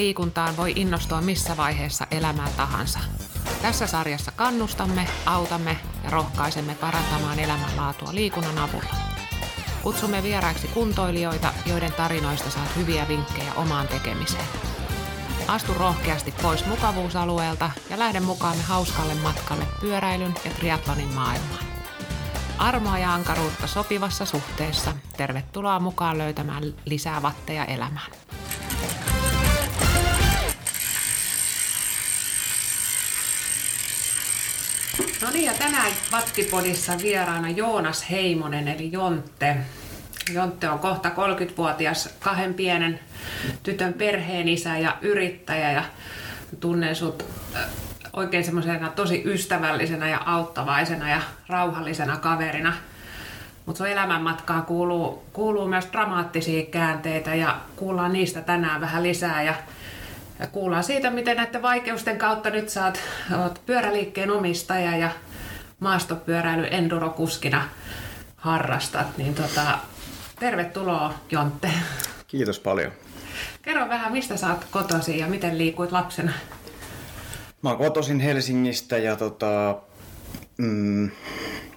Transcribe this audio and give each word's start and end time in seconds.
liikuntaan 0.00 0.56
voi 0.56 0.72
innostua 0.76 1.20
missä 1.20 1.56
vaiheessa 1.56 2.06
elämää 2.10 2.48
tahansa. 2.56 2.98
Tässä 3.62 3.86
sarjassa 3.86 4.32
kannustamme, 4.32 5.06
autamme 5.26 5.76
ja 6.04 6.10
rohkaisemme 6.10 6.74
parantamaan 6.74 7.38
elämänlaatua 7.38 8.14
liikunnan 8.14 8.58
avulla. 8.58 8.94
Kutsumme 9.82 10.22
vieraiksi 10.22 10.68
kuntoilijoita, 10.68 11.52
joiden 11.66 11.92
tarinoista 11.92 12.50
saat 12.50 12.76
hyviä 12.76 13.08
vinkkejä 13.08 13.54
omaan 13.54 13.88
tekemiseen. 13.88 14.44
Astu 15.48 15.74
rohkeasti 15.74 16.34
pois 16.42 16.66
mukavuusalueelta 16.66 17.70
ja 17.90 17.98
lähde 17.98 18.20
mukaamme 18.20 18.62
hauskalle 18.62 19.14
matkalle 19.14 19.66
pyöräilyn 19.80 20.34
ja 20.44 20.50
triatlonin 20.50 21.14
maailmaan. 21.14 21.64
Armoa 22.58 22.98
ja 22.98 23.14
ankaruutta 23.14 23.66
sopivassa 23.66 24.24
suhteessa. 24.24 24.92
Tervetuloa 25.16 25.80
mukaan 25.80 26.18
löytämään 26.18 26.62
lisää 26.84 27.22
vatteja 27.22 27.64
elämään. 27.64 28.10
No 35.22 35.30
niin, 35.30 35.44
ja 35.44 35.52
tänään 35.54 35.92
Vattipodissa 36.12 36.92
vieraana 37.02 37.50
Joonas 37.50 38.10
Heimonen 38.10 38.68
eli 38.68 38.92
Jontte. 38.92 39.56
Jontte 40.32 40.68
on 40.70 40.78
kohta 40.78 41.08
30-vuotias 41.08 42.08
kahden 42.20 42.54
pienen 42.54 43.00
tytön 43.62 43.92
perheen 43.92 44.48
isä 44.48 44.78
ja 44.78 44.96
yrittäjä 45.00 45.72
ja 45.72 45.84
tunnen 46.60 46.96
sut 46.96 47.24
äh, 47.56 47.62
oikein 48.12 48.44
semmoisena 48.44 48.88
tosi 48.88 49.22
ystävällisenä 49.24 50.08
ja 50.08 50.20
auttavaisena 50.26 51.10
ja 51.10 51.20
rauhallisena 51.48 52.16
kaverina. 52.16 52.72
Mutta 53.66 53.78
sun 53.78 53.88
elämänmatkaan 53.88 54.62
kuuluu, 54.62 55.22
kuuluu 55.32 55.68
myös 55.68 55.88
dramaattisia 55.92 56.66
käänteitä 56.66 57.34
ja 57.34 57.60
kuullaan 57.76 58.12
niistä 58.12 58.40
tänään 58.42 58.80
vähän 58.80 59.02
lisää 59.02 59.42
ja, 59.42 59.54
ja 60.40 60.46
kuullaan 60.46 60.84
siitä, 60.84 61.10
miten 61.10 61.36
näiden 61.36 61.62
vaikeusten 61.62 62.18
kautta 62.18 62.50
nyt 62.50 62.68
saat 62.68 63.00
oot 63.42 63.60
pyöräliikkeen 63.66 64.30
omistaja 64.30 64.96
ja 64.96 65.10
maastopyöräily 65.80 66.68
endurokuskina 66.70 67.68
harrastat. 68.36 69.18
Niin 69.18 69.34
tota, 69.34 69.78
tervetuloa 70.38 71.14
Jontte. 71.30 71.70
Kiitos 72.26 72.58
paljon. 72.58 72.92
Kerro 73.62 73.88
vähän, 73.88 74.12
mistä 74.12 74.36
saat 74.36 74.66
kotosi 74.70 75.18
ja 75.18 75.26
miten 75.26 75.58
liikuit 75.58 75.92
lapsena? 75.92 76.32
Mä 77.62 77.68
oon 77.68 77.78
kotoisin 77.78 78.20
Helsingistä 78.20 78.98
ja 78.98 79.16
tota, 79.16 79.76
mm, 80.56 81.10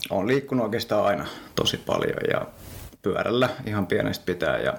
oon 0.10 0.28
liikkunut 0.28 0.64
oikeastaan 0.64 1.06
aina 1.06 1.26
tosi 1.56 1.78
paljon 1.78 2.18
ja 2.32 2.48
pyörällä 3.02 3.50
ihan 3.66 3.88
pienestä 3.88 4.26
pitää 4.26 4.58
ja 4.58 4.74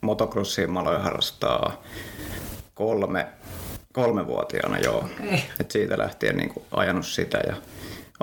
motocrossia 0.00 0.68
mä 0.68 0.80
aloin 0.80 1.02
harrastaa 1.02 1.82
kolme, 2.78 3.26
kolmevuotiaana 3.92 4.78
joo. 4.78 4.98
Okay. 4.98 5.38
Et 5.60 5.70
siitä 5.70 5.98
lähtien 5.98 6.36
niin 6.36 6.48
kuin 6.48 6.66
ajanut 6.70 7.06
sitä 7.06 7.38
ja 7.46 7.56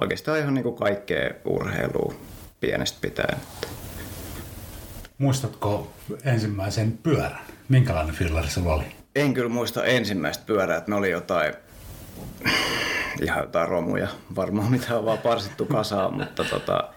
oikeastaan 0.01 0.39
ihan 0.39 0.53
niin 0.53 0.63
kuin 0.63 0.75
kaikkea 0.75 1.29
urheilua 1.45 2.13
pienestä 2.59 2.97
pitäen. 3.01 3.37
Muistatko 5.17 5.91
ensimmäisen 6.23 6.97
pyörän? 7.03 7.39
Minkälainen 7.69 8.15
fillari 8.15 8.49
se 8.49 8.59
oli? 8.59 8.83
En 9.15 9.33
kyllä 9.33 9.49
muista 9.49 9.85
ensimmäistä 9.85 10.43
pyörää, 10.45 10.77
että 10.77 10.91
ne 10.91 10.97
oli 10.97 11.11
jotain 11.11 11.53
ihan 13.21 13.43
jotain 13.43 13.69
romuja 13.69 14.07
varmaan, 14.35 14.71
mitä 14.71 14.97
on 14.97 15.05
vaan 15.05 15.17
parsittu 15.17 15.65
kasaan, 15.65 16.13
mutta 16.13 16.43
tota, 16.43 16.89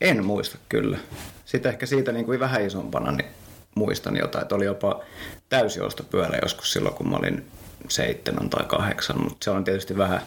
en 0.00 0.24
muista 0.26 0.58
kyllä. 0.68 0.98
Sitten 1.44 1.72
ehkä 1.72 1.86
siitä 1.86 2.12
niin 2.12 2.24
kuin 2.24 2.40
vähän 2.40 2.66
isompana 2.66 3.12
niin 3.12 3.30
muistan 3.74 4.16
jotain, 4.16 4.42
että 4.42 4.54
oli 4.54 4.64
jopa 4.64 5.00
täysiostopyörä 5.48 6.38
joskus 6.42 6.72
silloin, 6.72 6.94
kun 6.94 7.08
mä 7.08 7.16
olin 7.16 7.46
seitsemän 7.88 8.50
tai 8.50 8.64
kahdeksan, 8.64 9.22
mutta 9.22 9.44
se 9.44 9.50
on 9.50 9.64
tietysti 9.64 9.96
vähän 9.96 10.20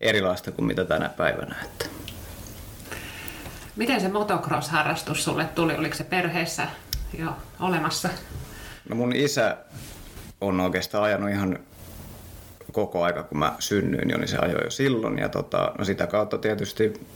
erilaista 0.00 0.52
kuin 0.52 0.66
mitä 0.66 0.84
tänä 0.84 1.08
päivänä. 1.08 1.56
Että. 1.64 1.86
Miten 3.76 4.00
se 4.00 4.08
motocross-harrastus 4.08 5.24
sulle 5.24 5.44
tuli? 5.44 5.74
Oliko 5.74 5.94
se 5.94 6.04
perheessä 6.04 6.66
jo 7.18 7.36
olemassa? 7.60 8.08
No 8.88 8.96
mun 8.96 9.16
isä 9.16 9.56
on 10.40 10.60
oikeastaan 10.60 11.04
ajanut 11.04 11.30
ihan 11.30 11.58
koko 12.72 13.02
aika, 13.02 13.22
kun 13.22 13.38
mä 13.38 13.56
synnyin 13.58 14.10
jo, 14.10 14.18
niin 14.18 14.28
se 14.28 14.38
ajoi 14.38 14.64
jo 14.64 14.70
silloin. 14.70 15.18
Ja 15.18 15.28
tota, 15.28 15.72
no 15.78 15.84
sitä 15.84 16.06
kautta 16.06 16.38
tietysti 16.38 17.06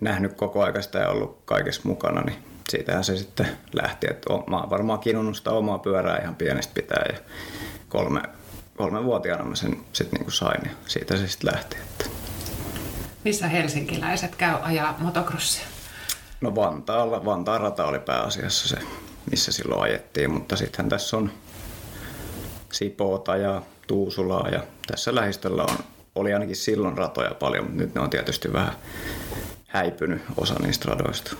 nähnyt 0.00 0.32
koko 0.32 0.62
aika 0.62 0.82
sitä 0.82 0.98
ja 0.98 1.08
ollut 1.08 1.42
kaikessa 1.44 1.82
mukana, 1.84 2.20
niin 2.20 2.51
siitähän 2.68 3.04
se 3.04 3.16
sitten 3.16 3.46
lähti. 3.72 4.06
Että 4.10 4.32
mä 4.46 4.56
oon 4.56 4.70
varmaan 4.70 4.98
kinunnut 4.98 5.36
sitä 5.36 5.50
omaa 5.50 5.78
pyörää 5.78 6.18
ihan 6.18 6.34
pienestä 6.34 6.74
pitää 6.74 7.04
ja 7.12 7.18
kolme, 7.88 8.22
kolme 8.76 9.04
vuotiaana 9.04 9.44
mä 9.44 9.54
sen 9.54 9.76
sitten 9.92 10.18
niinku 10.18 10.30
sain 10.30 10.60
ja 10.64 10.70
siitä 10.86 11.16
se 11.16 11.28
sitten 11.28 11.52
lähti. 11.54 11.76
Että. 11.76 12.04
Missä 13.24 13.48
helsinkiläiset 13.48 14.34
käy 14.34 14.56
ajaa 14.62 14.96
motocrossia? 14.98 15.64
No 16.40 16.54
Vantaalla, 16.54 17.24
Vantaan 17.24 17.60
rata 17.60 17.84
oli 17.84 17.98
pääasiassa 17.98 18.68
se, 18.68 18.76
missä 19.30 19.52
silloin 19.52 19.82
ajettiin, 19.82 20.30
mutta 20.30 20.56
sittenhän 20.56 20.88
tässä 20.88 21.16
on 21.16 21.32
Sipoota 22.72 23.36
ja 23.36 23.62
Tuusulaa 23.86 24.48
ja 24.48 24.60
tässä 24.86 25.14
lähistöllä 25.14 25.62
on, 25.62 25.76
oli 26.14 26.32
ainakin 26.32 26.56
silloin 26.56 26.98
ratoja 26.98 27.34
paljon, 27.34 27.64
mutta 27.64 27.78
nyt 27.78 27.94
ne 27.94 28.00
on 28.00 28.10
tietysti 28.10 28.52
vähän 28.52 28.72
häipynyt 29.66 30.22
osa 30.36 30.54
niistä 30.54 30.90
radoista. 30.90 31.36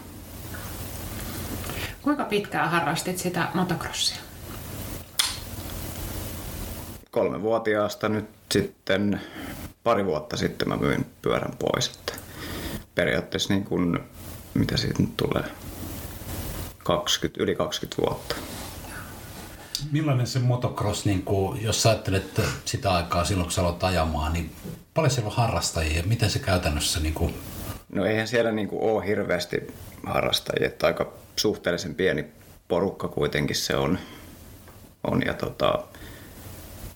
Kuinka 2.03 2.25
pitkään 2.25 2.71
harrastit 2.71 3.19
sitä 3.19 3.49
motocrossia? 3.55 4.17
Kolmevuotiaasta 7.11 8.09
nyt 8.09 8.31
sitten 8.53 9.21
pari 9.85 10.07
vuotta 10.07 10.37
sitten 10.37 10.69
mä 10.69 10.77
myin 10.77 11.07
pyörän 11.23 11.57
pois. 11.59 11.89
Että 11.89 12.13
periaatteessa 12.95 13.55
niin 13.55 13.65
kuin, 13.65 13.99
mitä 14.55 14.77
siitä 14.77 15.03
nyt 15.03 15.17
tulee, 15.17 15.45
20, 16.85 17.43
yli 17.43 17.55
20 17.55 18.03
vuotta. 18.03 18.35
Millainen 19.93 20.27
se 20.27 20.39
motocross, 20.39 21.05
niin 21.05 21.23
kuin, 21.23 21.63
jos 21.63 21.83
sä 21.83 21.89
ajattelet 21.91 22.41
sitä 22.65 22.93
aikaa 22.93 23.25
silloin, 23.25 23.45
kun 23.45 23.53
sä 23.53 23.61
aloit 23.61 23.85
ajamaan, 23.85 24.33
niin 24.33 24.53
paljon 24.95 25.11
siellä 25.11 25.29
on 25.29 25.37
harrastajia? 25.37 26.03
Miten 26.07 26.31
se 26.31 26.39
käytännössä? 26.39 27.01
Niin 27.01 27.15
kuin... 27.15 27.35
No 27.95 28.05
eihän 28.05 28.29
siellä 28.29 28.53
niin 28.53 28.69
kuin 28.69 28.83
ole 28.83 29.07
hirveästi 29.07 29.75
harrastajia, 30.07 30.67
että 30.67 30.87
aika 30.87 31.13
suhteellisen 31.37 31.95
pieni 31.95 32.25
porukka 32.69 33.09
kuitenkin 33.09 33.57
se 33.57 33.77
on. 33.77 33.99
on 35.05 35.23
ja 35.27 35.35
tota, 35.35 35.85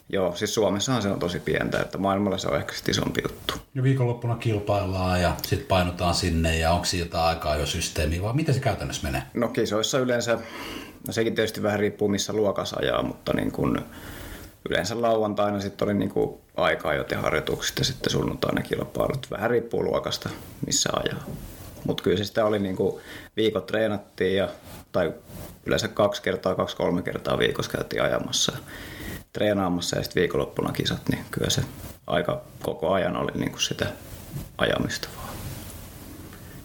Joo, 0.09 0.37
siis 0.37 0.55
Suomessahan 0.55 1.03
se 1.03 1.09
on 1.09 1.19
tosi 1.19 1.41
pientä, 1.41 1.81
että 1.81 1.99
maailmalla 1.99 2.39
se 2.39 2.49
on 2.49 2.57
ehkä 2.57 2.73
sitten 2.73 2.93
isompi 2.93 3.23
juttu. 3.23 3.55
Ja 3.75 3.83
viikonloppuna 3.83 4.37
kilpaillaan 4.37 5.23
ja 5.23 5.37
sitten 5.43 5.69
painutaan 5.69 6.15
sinne 6.15 6.59
ja 6.59 6.71
onko 6.71 6.85
siinä 6.85 7.07
jotain 7.07 7.25
aikaa 7.25 7.57
jo 7.57 7.67
systeemi 7.67 8.23
vai 8.23 8.35
miten 8.35 8.55
se 8.55 8.61
käytännössä 8.61 9.03
menee? 9.03 9.23
No 9.35 9.49
kisoissa 9.49 9.99
yleensä, 9.99 10.39
no 11.07 11.13
sekin 11.13 11.35
tietysti 11.35 11.63
vähän 11.63 11.81
riippuu 11.81 12.09
missä 12.09 12.33
luokassa 12.33 12.77
ajaa, 12.81 13.03
mutta 13.03 13.33
niin 13.33 13.53
kun 13.53 13.81
yleensä 14.69 15.03
lauantaina 15.03 15.61
sitten 15.61 15.89
oli 15.89 15.95
niin 15.95 16.11
kuin 16.11 16.41
aikaa 16.57 16.95
jo 16.95 17.05
te 17.05 17.17
harjoitukset 17.17 17.79
ja 17.79 17.85
sitten 17.85 18.13
sunnuntaina 18.13 18.63
kilpailut. 18.63 19.31
Vähän 19.31 19.51
riippuu 19.51 19.85
luokasta, 19.85 20.31
missä 20.67 20.91
ajaa. 20.93 21.25
Mutta 21.87 22.03
kyllä 22.03 22.17
se 22.17 22.25
sitä 22.25 22.45
oli 22.45 22.59
niin 22.59 22.77
kuin 22.77 23.03
viikot 23.37 23.67
treenattiin 23.67 24.37
ja, 24.37 24.49
tai 24.93 25.13
yleensä 25.67 25.89
kaksi 25.89 26.23
kertaa, 26.23 26.55
kaksi-kolme 26.55 27.03
kertaa 27.03 27.39
viikossa 27.39 27.71
käytiin 27.71 28.03
ajamassa 28.03 28.53
treenaamassa 29.33 29.97
ja 29.97 30.03
sitten 30.03 30.21
viikonloppuna 30.21 30.73
kisat, 30.73 31.09
niin 31.09 31.25
kyllä 31.31 31.51
se 31.51 31.63
aika 32.07 32.43
koko 32.63 32.93
ajan 32.93 33.17
oli 33.17 33.33
niin 33.35 33.51
kuin 33.51 33.63
sitä 33.63 33.87
ajamista 34.59 35.09
vaan. 35.17 35.29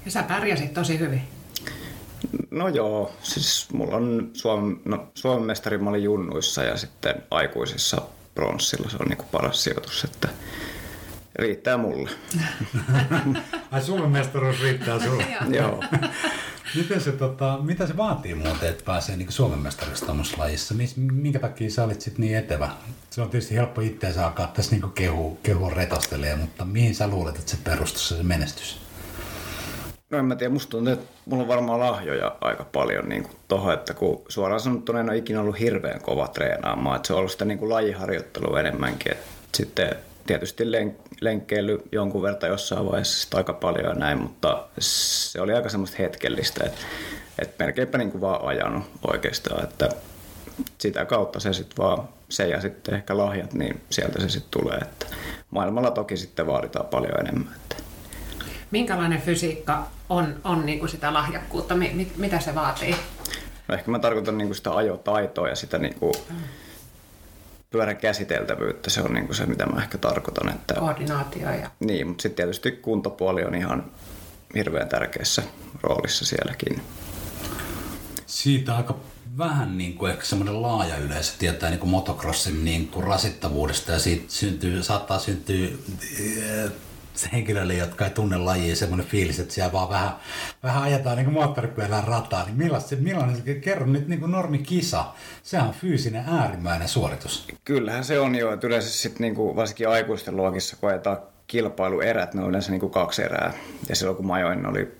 Ja 0.05 0.11
sä 0.11 0.23
pärjäsit 0.23 0.73
tosi 0.73 0.99
hyvin. 0.99 1.21
No 2.51 2.67
joo, 2.67 3.11
siis 3.23 3.67
mulla 3.73 3.95
on 3.95 4.29
Suomen, 4.33 4.81
no, 4.85 5.07
Suomen 5.15 5.43
mestari 5.43 5.77
mä 5.77 5.89
olin 5.89 6.03
junnuissa 6.03 6.63
ja 6.63 6.77
sitten 6.77 7.15
aikuisissa 7.31 8.01
pronssilla 8.35 8.89
se 8.89 8.97
on 8.99 9.07
niin 9.07 9.17
kuin 9.17 9.29
paras 9.31 9.63
sijoitus, 9.63 10.03
että 10.03 10.29
riittää 11.35 11.77
mulle. 11.77 12.09
Ai 13.71 13.81
Suomen 13.81 14.09
mestaruus 14.09 14.61
riittää 14.61 14.99
sulle? 14.99 15.25
joo. 15.49 15.83
Miten 16.75 17.01
se, 17.01 17.11
tota, 17.11 17.59
mitä 17.61 17.87
se 17.87 17.97
vaatii 17.97 18.35
muuten, 18.35 18.69
että 18.69 18.83
pääsee 18.85 19.17
niin 19.17 19.31
Suomen 19.31 19.59
mestariksi 19.59 20.05
tuommoisessa 20.05 20.41
lajissa? 20.41 20.75
Minkä 20.97 21.39
takia 21.39 21.69
sä 21.69 21.83
olit 21.83 22.01
sit 22.01 22.17
niin 22.17 22.37
etevä? 22.37 22.69
Se 23.09 23.21
on 23.21 23.29
tietysti 23.29 23.55
helppo 23.55 23.81
itseänsä 23.81 24.25
alkaa 24.25 24.47
tässä 24.47 24.75
niin 24.75 24.91
kehu, 24.91 25.39
kehua 25.43 25.69
retostelemaan, 25.69 26.39
mutta 26.39 26.65
mihin 26.65 26.95
sä 26.95 27.07
luulet, 27.07 27.35
että 27.35 27.51
se 27.51 27.57
perustuu 27.63 28.17
se 28.17 28.23
menestys? 28.23 28.81
No 30.09 30.17
en 30.17 30.25
mä 30.25 30.35
tiedä, 30.35 30.53
musta 30.53 30.71
tuntuu, 30.71 30.93
että 30.93 31.13
mulla 31.25 31.43
on 31.43 31.47
varmaan 31.47 31.79
lahjoja 31.79 32.35
aika 32.41 32.63
paljon 32.63 33.09
niin 33.09 33.23
kuin 33.23 33.73
että 33.73 33.93
kun 33.93 34.21
suoraan 34.27 34.59
sanottuna 34.59 34.99
en 34.99 35.09
ole 35.09 35.17
ikinä 35.17 35.41
ollut 35.41 35.59
hirveän 35.59 36.01
kova 36.01 36.27
treenaamaan, 36.27 36.95
että 36.95 37.07
se 37.07 37.13
on 37.13 37.19
ollut 37.19 37.31
sitä 37.31 37.45
niin 37.45 37.57
kuin 37.57 37.69
lajiharjoittelua 37.69 38.59
enemmänkin, 38.59 39.11
että 39.11 39.27
sitten 39.53 39.95
tietysti 40.27 40.63
len- 40.63 41.11
lenkkeily 41.21 41.79
jonkun 41.91 42.21
verran 42.21 42.49
jossain 42.49 42.85
vaiheessa 42.85 43.37
aika 43.37 43.53
paljon 43.53 43.85
ja 43.85 43.93
näin, 43.93 44.21
mutta 44.21 44.67
se 44.79 45.41
oli 45.41 45.53
aika 45.53 45.69
semmoista 45.69 45.97
hetkellistä, 45.99 46.63
että, 46.65 46.81
että 47.39 47.63
melkeinpä 47.63 47.97
niin 47.97 48.11
kuin 48.11 48.21
vaan 48.21 48.45
ajanut 48.45 48.83
oikeastaan, 49.07 49.63
että 49.63 49.89
sitä 50.77 51.05
kautta 51.05 51.39
se 51.39 51.53
sitten 51.53 51.77
vaan, 51.77 52.09
se 52.29 52.47
ja 52.47 52.61
sitten 52.61 52.95
ehkä 52.95 53.17
lahjat, 53.17 53.53
niin 53.53 53.81
sieltä 53.89 54.21
se 54.21 54.29
sitten 54.29 54.61
tulee. 54.61 54.77
Että 54.77 55.05
maailmalla 55.51 55.91
toki 55.91 56.17
sitten 56.17 56.47
vaaditaan 56.47 56.85
paljon 56.85 57.19
enemmän. 57.19 57.53
Että. 57.55 57.75
Minkälainen 58.71 59.21
fysiikka 59.21 59.87
on, 60.09 60.35
on 60.43 60.65
niin 60.65 60.79
kuin 60.79 60.89
sitä 60.89 61.13
lahjakkuutta? 61.13 61.75
Mit, 61.75 62.17
mitä 62.17 62.39
se 62.39 62.55
vaatii? 62.55 62.95
No 63.67 63.75
ehkä 63.75 63.91
mä 63.91 63.99
tarkoitan 63.99 64.37
niin 64.37 64.47
kuin 64.47 64.55
sitä 64.55 64.75
ajotaitoa 64.75 65.49
ja 65.49 65.55
sitä 65.55 65.77
niin 65.77 65.95
kuin 65.95 66.13
pyörän 67.71 67.97
käsiteltävyyttä. 67.97 68.89
Se 68.89 69.01
on 69.01 69.13
niin 69.13 69.25
kuin 69.25 69.35
se, 69.35 69.45
mitä 69.45 69.65
mä 69.65 69.81
ehkä 69.81 69.97
tarkoitan. 69.97 70.49
Että... 70.49 70.73
Koordinaatio 70.73 71.51
ja... 71.51 71.71
Niin, 71.79 72.07
mutta 72.07 72.21
sitten 72.21 72.35
tietysti 72.35 72.71
kuntopuoli 72.71 73.43
on 73.43 73.55
ihan 73.55 73.91
hirveän 74.55 74.89
tärkeässä 74.89 75.43
roolissa 75.81 76.25
sielläkin. 76.25 76.81
Siitä 78.25 78.75
aika 78.77 78.95
vähän 79.37 79.77
niin 79.77 79.97
kuin 79.97 80.11
ehkä 80.11 80.25
semmoinen 80.25 80.61
laaja 80.61 80.97
yleisö 80.97 81.33
tietää 81.39 81.69
niin 81.69 81.79
kuin 81.79 81.89
motocrossin 81.89 82.65
niin 82.65 82.87
kuin 82.87 83.07
rasittavuudesta 83.07 83.91
ja 83.91 83.99
siitä 83.99 84.25
syntyy, 84.27 84.83
saattaa 84.83 85.19
syntyä 85.19 85.67
eh, 87.25 87.31
henkilöille, 87.31 87.73
jotka 87.73 88.05
ei 88.05 88.11
tunne 88.11 88.37
lajia, 88.37 88.75
semmoinen 88.75 89.07
fiilis, 89.07 89.39
että 89.39 89.53
siellä 89.53 89.71
vaan 89.71 89.89
vähän, 89.89 90.11
vähän 90.63 90.83
ajetaan 90.83 91.17
niin 91.17 91.33
moottoripyörällä 91.33 92.03
rataa, 92.07 92.45
niin 92.45 92.57
millainen, 92.57 93.03
millainen 93.03 93.61
kerro 93.61 93.85
nyt 93.85 94.07
niin 94.07 94.19
kuin 94.19 94.31
normikisa, 94.31 95.05
sehän 95.43 95.67
on 95.67 95.73
fyysinen 95.73 96.25
äärimmäinen 96.27 96.87
suoritus. 96.87 97.47
Kyllähän 97.65 98.03
se 98.03 98.19
on 98.19 98.35
jo, 98.35 98.53
että 98.53 98.67
yleensä 98.67 98.89
sitten 98.89 99.21
niin 99.21 99.35
kuin 99.35 99.55
varsinkin 99.55 99.89
aikuisten 99.89 100.35
luokissa, 100.35 100.75
kun 100.75 100.89
ajetaan 100.89 101.17
kilpailuerät, 101.47 102.33
ne 102.33 102.41
on 102.41 102.49
yleensä 102.49 102.71
niin 102.71 102.79
kuin 102.79 102.91
kaksi 102.91 103.23
erää. 103.23 103.53
Ja 103.89 103.95
silloin 103.95 104.17
kun 104.17 104.27
mä 104.27 104.33
ajoin, 104.33 104.65
oli 104.65 104.91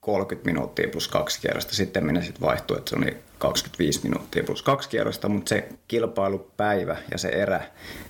30 0.00 0.50
minuuttia 0.50 0.88
plus 0.88 1.08
kaksi 1.08 1.40
kierrosta. 1.40 1.74
Sitten 1.74 2.06
minä 2.06 2.20
sitten 2.20 2.40
vaihtui, 2.40 2.78
että 2.78 2.90
se 2.90 2.96
oli 2.96 3.16
25 3.38 4.00
minuuttia 4.02 4.44
plus 4.44 4.62
kaksi 4.62 4.88
kierrosta, 4.88 5.28
mutta 5.28 5.48
se 5.48 5.68
kilpailupäivä 5.88 6.96
ja 7.10 7.18
se 7.18 7.28
erä, 7.28 7.60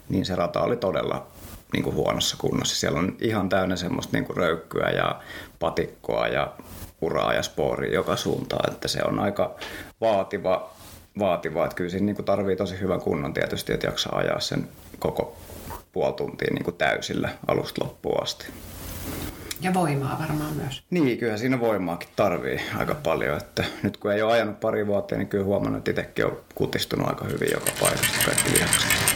niin 0.09 0.27
se 0.27 0.35
rata 0.35 0.63
oli 0.63 0.77
todella 0.77 1.27
niin 1.73 1.83
kuin 1.83 1.97
huonossa 1.97 2.37
kunnossa. 2.41 2.77
Siellä 2.77 2.99
on 2.99 3.17
ihan 3.21 3.49
täynnä 3.49 3.77
semmoista 3.77 4.17
niin 4.17 4.25
kuin 4.25 4.37
röykkyä 4.37 4.91
ja 4.91 5.21
patikkoa 5.59 6.29
ja 6.29 6.53
uraa 7.01 7.35
ja 7.35 7.43
spooria 7.43 7.95
joka 7.95 8.17
suuntaan, 8.17 8.73
että 8.73 8.89
se 8.89 9.03
on 9.05 9.19
aika 9.19 9.55
vaativa, 10.01 10.71
vaativa. 11.19 11.65
että 11.65 11.77
kyllä 11.77 11.91
siinä 11.91 12.07
niin 12.07 12.17
kuin 12.17 12.27
tarvii 12.27 12.57
tosi 12.57 12.81
hyvän 12.81 13.01
kunnon 13.01 13.35
tietysti, 13.35 13.73
että 13.73 13.87
jaksaa 13.87 14.19
ajaa 14.19 14.41
sen 14.41 14.69
koko 14.99 15.37
puoli 15.93 16.13
tuntia 16.13 16.49
niin 16.53 16.65
kuin 16.65 16.77
täysillä 16.77 17.29
alusta 17.49 17.85
loppuun 17.85 18.23
asti. 18.23 18.47
Ja 19.63 19.75
voimaa 19.75 20.19
varmaan 20.21 20.53
myös. 20.57 20.83
Niin, 20.91 21.19
kyllä 21.19 21.37
siinä 21.37 21.61
voimaakin 21.61 22.09
tarvii 22.17 22.61
aika 22.77 22.95
paljon. 22.95 23.37
Että 23.37 23.65
nyt 23.83 23.97
kun 23.97 24.13
ei 24.13 24.23
ole 24.23 24.33
ajanut 24.33 24.61
pari 24.61 24.87
vuotta, 24.87 25.17
niin 25.17 25.29
kyllä 25.29 25.45
huomannut, 25.45 25.79
että 25.79 25.91
itsekin 25.91 26.27
on 26.27 26.41
kutistunut 26.55 27.09
aika 27.09 27.25
hyvin 27.25 27.49
joka 27.53 27.71
paikasta 27.81 28.19
kaikki 28.25 28.53
lihakset. 28.55 29.10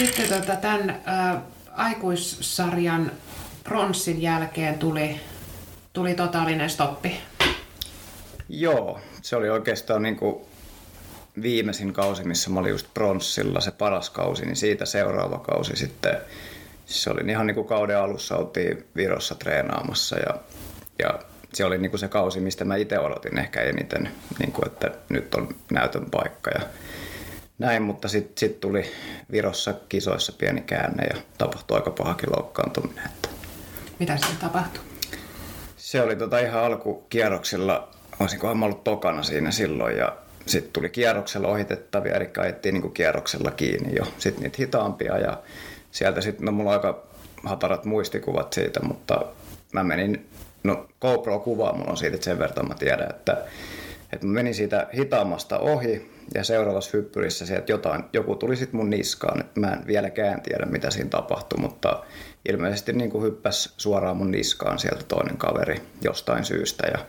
Sitten 0.00 0.28
tota, 0.28 0.56
tämän 0.56 0.90
ä, 0.90 1.40
aikuissarjan 1.72 3.12
pronssin 3.64 4.22
jälkeen 4.22 4.78
tuli, 4.78 5.20
tuli 5.92 6.14
totaalinen 6.14 6.70
stoppi. 6.70 7.20
Joo, 8.48 9.00
se 9.22 9.36
oli 9.36 9.50
oikeastaan 9.50 10.02
niin 10.02 10.16
kuin 10.16 10.36
viimeisin 11.42 11.92
kausi, 11.92 12.24
missä 12.24 12.50
mä 12.50 12.60
olin 12.60 12.70
just 12.70 12.86
pronssilla, 12.94 13.60
se 13.60 13.70
paras 13.70 14.10
kausi, 14.10 14.46
niin 14.46 14.56
siitä 14.56 14.84
seuraava 14.84 15.38
kausi 15.38 15.76
sitten, 15.76 16.16
se 16.86 17.10
oli 17.10 17.30
ihan 17.30 17.46
niin 17.46 17.54
kuin 17.54 17.66
kauden 17.66 17.98
alussa 17.98 18.36
oltiin 18.36 18.84
Virossa 18.96 19.34
treenaamassa 19.34 20.16
ja, 20.18 20.34
ja 20.98 21.18
se 21.54 21.64
oli 21.64 21.78
niin 21.78 21.90
kuin 21.90 22.00
se 22.00 22.08
kausi, 22.08 22.40
mistä 22.40 22.64
mä 22.64 22.76
itse 22.76 22.98
odotin 22.98 23.38
ehkä 23.38 23.62
eniten, 23.62 24.10
niin 24.38 24.52
kuin, 24.52 24.66
että 24.66 24.90
nyt 25.08 25.34
on 25.34 25.54
näytön 25.70 26.10
paikka 26.10 26.50
ja 26.50 26.60
näin, 27.60 27.82
mutta 27.82 28.08
sitten 28.08 28.32
sit 28.36 28.60
tuli 28.60 28.84
Virossa 29.30 29.74
kisoissa 29.88 30.32
pieni 30.38 30.60
käänne 30.60 31.04
ja 31.04 31.20
tapahtui 31.38 31.76
aika 31.76 31.90
pahakin 31.90 32.30
loukkaantuminen. 32.36 33.06
Että. 33.06 33.28
Mitä 33.98 34.16
se 34.16 34.26
tapahtui? 34.40 34.82
Se 35.76 36.02
oli 36.02 36.16
tota 36.16 36.38
ihan 36.38 36.64
alkukierroksilla, 36.64 37.88
olisinkohan 38.20 38.58
mä 38.58 38.64
ollut 38.64 38.84
tokana 38.84 39.22
siinä 39.22 39.50
silloin 39.50 39.96
ja 39.96 40.16
sitten 40.46 40.72
tuli 40.72 40.88
kierroksella 40.88 41.48
ohitettavia, 41.48 42.14
eli 42.14 42.30
ajettiin 42.38 42.72
niin 42.72 42.92
kierroksella 42.92 43.50
kiinni 43.50 43.96
jo. 43.96 44.04
Sitten 44.18 44.42
niitä 44.42 44.56
hitaampia 44.58 45.18
ja 45.18 45.38
sieltä 45.90 46.20
sitten, 46.20 46.44
no 46.44 46.52
mulla 46.52 46.70
on 46.70 46.76
aika 46.76 47.02
hatarat 47.44 47.84
muistikuvat 47.84 48.52
siitä, 48.52 48.80
mutta 48.82 49.24
mä 49.72 49.84
menin, 49.84 50.26
no 50.64 50.86
GoPro-kuvaa 51.00 51.72
mulla 51.72 51.90
on 51.90 51.96
siitä, 51.96 52.14
että 52.14 52.24
sen 52.24 52.38
verran 52.38 52.68
mä 52.68 52.74
tiedän, 52.74 53.10
että, 53.10 53.44
että 54.12 54.26
mä 54.26 54.32
menin 54.32 54.54
siitä 54.54 54.86
hitaammasta 54.96 55.58
ohi 55.58 56.10
ja 56.34 56.44
seuraavassa 56.44 56.90
hyppyrissä 56.96 57.46
se, 57.46 57.54
että 57.54 57.72
jotain, 57.72 58.04
joku 58.12 58.36
tuli 58.36 58.56
sitten 58.56 58.76
mun 58.76 58.90
niskaan. 58.90 59.44
Mä 59.54 59.72
en 59.72 59.86
vieläkään 59.86 60.42
tiedä, 60.42 60.66
mitä 60.66 60.90
siinä 60.90 61.10
tapahtui, 61.10 61.58
mutta 61.60 62.04
ilmeisesti 62.48 62.92
niin 62.92 63.10
kuin 63.10 63.24
hyppäsi 63.24 63.70
suoraan 63.76 64.16
mun 64.16 64.30
niskaan 64.30 64.78
sieltä 64.78 65.04
toinen 65.08 65.36
kaveri 65.36 65.82
jostain 66.02 66.44
syystä. 66.44 66.86
Ja 66.86 67.06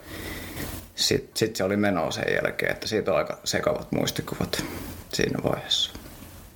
sitten 0.95 1.31
sit 1.37 1.55
se 1.55 1.63
oli 1.63 1.77
menoa 1.77 2.11
sen 2.11 2.33
jälkeen, 2.43 2.71
että 2.71 2.87
siitä 2.87 3.11
on 3.11 3.17
aika 3.17 3.39
sekavat 3.43 3.91
muistikuvat 3.91 4.65
siinä 5.13 5.43
vaiheessa. 5.43 5.91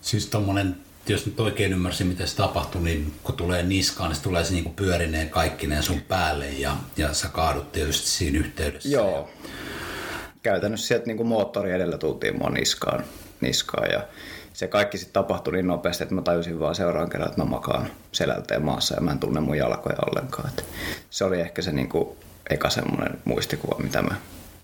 Siis 0.02 0.28
tommonen, 0.28 0.76
jos 1.08 1.26
nyt 1.26 1.40
oikein 1.40 1.74
ymmärsin, 1.74 2.08
miten 2.08 2.28
se 2.28 2.36
tapahtui, 2.36 2.82
niin 2.82 3.14
kun 3.24 3.36
tulee 3.36 3.64
niskaan, 3.64 4.10
niin 4.10 4.18
se 4.18 4.24
tulee 4.24 4.44
se 4.44 4.54
niinku 4.54 4.70
pyörineen 4.70 5.30
kaikkineen 5.30 5.84
sun 5.84 6.02
päälle 6.02 6.50
ja, 6.50 6.76
ja 6.98 7.14
sä 7.14 7.28
kaadut 7.28 7.72
tietysti 7.72 8.08
siinä 8.08 8.40
yhteydessä. 8.40 8.90
Joo. 8.90 9.30
Käytännössä 10.46 10.88
sieltä 10.88 11.06
niin 11.06 11.18
kuin 11.18 11.28
moottori 11.28 11.72
edellä 11.72 11.98
tultiin 11.98 12.38
mua 12.38 12.50
niskaan, 12.50 13.04
niskaan 13.42 13.92
ja 13.92 14.08
se 14.54 14.68
kaikki 14.68 14.98
sitten 14.98 15.14
tapahtui 15.14 15.54
niin 15.54 15.68
nopeasti, 15.68 16.04
että 16.04 16.16
mä 16.16 16.22
tajusin 16.22 16.60
vaan 16.60 16.76
seuraan 16.76 17.10
kerran, 17.10 17.30
että 17.30 17.42
mä 17.42 17.50
makaan 17.50 17.90
selälteen 18.12 18.66
maassa 18.66 18.96
ja 18.96 19.02
mä 19.02 19.12
en 19.12 19.20
tunne 19.20 19.42
mun 19.42 19.58
jalkoja 19.58 19.96
ollenkaan. 20.10 20.50
Et 20.50 20.66
se 21.10 21.24
oli 21.24 21.42
ehkä 21.42 21.62
se 21.62 21.72
niin 21.72 21.90
kuin 21.90 22.18
eka 22.50 22.70
semmoinen 22.70 23.20
muistikuva, 23.26 23.80
mitä 23.80 24.02
mä 24.02 24.16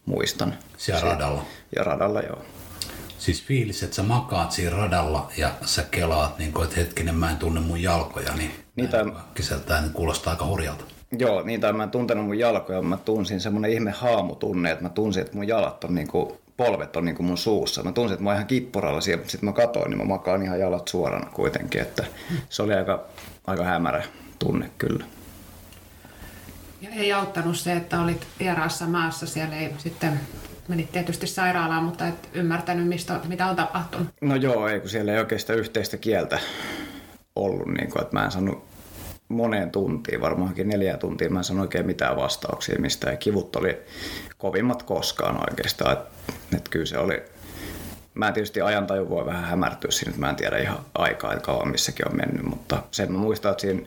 muistan. 0.06 0.54
Siellä 0.78 1.02
radalla. 1.02 1.46
Ja 1.76 1.84
radalla, 1.84 2.22
joo. 2.22 2.46
Siis 3.18 3.44
fiilis, 3.44 3.84
että 3.84 3.96
sä 3.96 4.04
makaat 4.04 4.52
siinä 4.52 4.78
radalla 4.78 5.32
ja 5.38 5.52
sä 5.66 5.84
kelaat, 5.92 6.38
niin 6.38 6.54
kuin, 6.54 6.64
että 6.64 6.76
hetkinen, 6.76 7.16
mä 7.16 7.32
en 7.32 7.38
tunne 7.38 7.60
mun 7.60 7.82
jalkoja, 7.82 8.34
niin 8.34 8.52
Niitä... 8.76 9.06
kiseltään 9.34 9.84
niin 9.84 9.94
kuulostaa 9.94 10.34
aika 10.34 10.46
hurjalta. 10.46 10.86
Joo, 11.20 11.42
niin 11.42 11.62
tai 11.62 11.74
mä 11.74 11.84
en 11.84 11.90
tuntenut 11.92 12.26
mun 12.26 12.40
jalkoja, 12.40 12.82
mä 12.82 12.98
tunsin 12.98 13.40
semmoinen 13.40 13.72
ihme 13.72 13.92
haamutunne, 13.92 14.72
että 14.72 14.84
mä 14.84 14.90
tunsin, 14.90 15.22
että 15.22 15.36
mun 15.36 15.48
jalat 15.48 15.84
on 15.84 15.96
niin 15.96 16.08
kuin, 16.08 16.34
polvet 16.58 16.96
on 16.96 17.06
niin 17.06 17.16
kuin 17.16 17.28
mun 17.28 17.38
suussa. 17.38 17.84
Mä 17.84 17.92
tunsin, 17.92 18.14
että 18.14 18.24
mä 18.24 18.30
oon 18.30 18.36
ihan 18.36 18.48
kippuralla 18.48 19.02
siellä, 19.02 19.22
mutta 19.22 19.32
sitten 19.32 19.50
mä 19.50 19.54
katoin, 19.54 19.90
niin 19.90 19.98
mä 19.98 20.06
makaan 20.06 20.44
ihan 20.44 20.60
jalat 20.60 20.88
suorana 20.88 21.30
kuitenkin, 21.34 21.82
että 21.82 22.06
se 22.50 22.64
oli 22.64 22.74
aika, 22.74 23.04
aika 23.48 23.64
hämärä 23.64 24.04
tunne 24.40 24.70
kyllä. 24.78 25.06
Ja 26.82 26.90
ei 26.90 27.14
auttanut 27.14 27.58
se, 27.58 27.74
että 27.74 28.02
olit 28.02 28.28
vieraassa 28.40 28.88
maassa. 28.88 29.28
Siellä 29.28 29.56
ei 29.56 29.70
sitten 29.78 30.20
menit 30.68 30.92
tietysti 30.92 31.28
sairaalaan, 31.28 31.84
mutta 31.84 32.08
et 32.08 32.30
ymmärtänyt, 32.34 32.88
mistä, 32.88 33.20
mitä 33.28 33.46
on 33.46 33.56
tapahtunut. 33.56 34.08
No 34.22 34.36
joo, 34.36 34.68
ei 34.68 34.80
kun 34.80 34.90
siellä 34.90 35.14
ei 35.14 35.20
oikeastaan 35.20 35.60
yhteistä 35.60 35.98
kieltä 35.98 36.40
ollut. 37.36 37.68
Niin 37.68 37.92
kuin, 37.92 38.02
että 38.02 38.18
mä 38.18 38.26
en 38.26 38.32
saanut 38.32 38.71
moneen 39.32 39.72
tuntiin, 39.72 40.22
varmaankin 40.22 40.68
neljä 40.68 40.98
tuntia, 40.98 41.30
mä 41.30 41.40
en 41.40 41.44
saanut 41.44 41.62
oikein 41.62 41.86
mitään 41.86 42.16
vastauksia 42.16 42.80
mistä 42.80 43.10
ja 43.10 43.18
kivut 43.18 43.56
oli 43.56 43.78
kovimmat 44.38 44.84
koskaan 44.84 45.50
oikeastaan. 45.50 45.94
Että, 45.94 46.10
että 46.58 46.70
kyllä 46.70 46.86
se 46.86 46.98
oli, 46.98 47.24
mä 48.14 48.28
en 48.28 48.34
tietysti 48.34 48.62
ajantaju 48.62 49.10
voi 49.10 49.26
vähän 49.26 49.44
hämärtyä 49.44 49.92
siinä, 49.92 50.10
että 50.10 50.20
mä 50.20 50.30
en 50.30 50.36
tiedä 50.36 50.58
ihan 50.58 50.80
aikaa, 50.96 51.34
että 51.34 51.46
kauan 51.46 51.72
missäkin 51.72 52.08
on 52.08 52.18
mennyt, 52.18 52.46
mutta 52.46 52.84
sen 52.92 53.12
mä 53.12 53.18
muistan, 53.18 53.52
että 53.52 53.62
siinä 53.62 53.82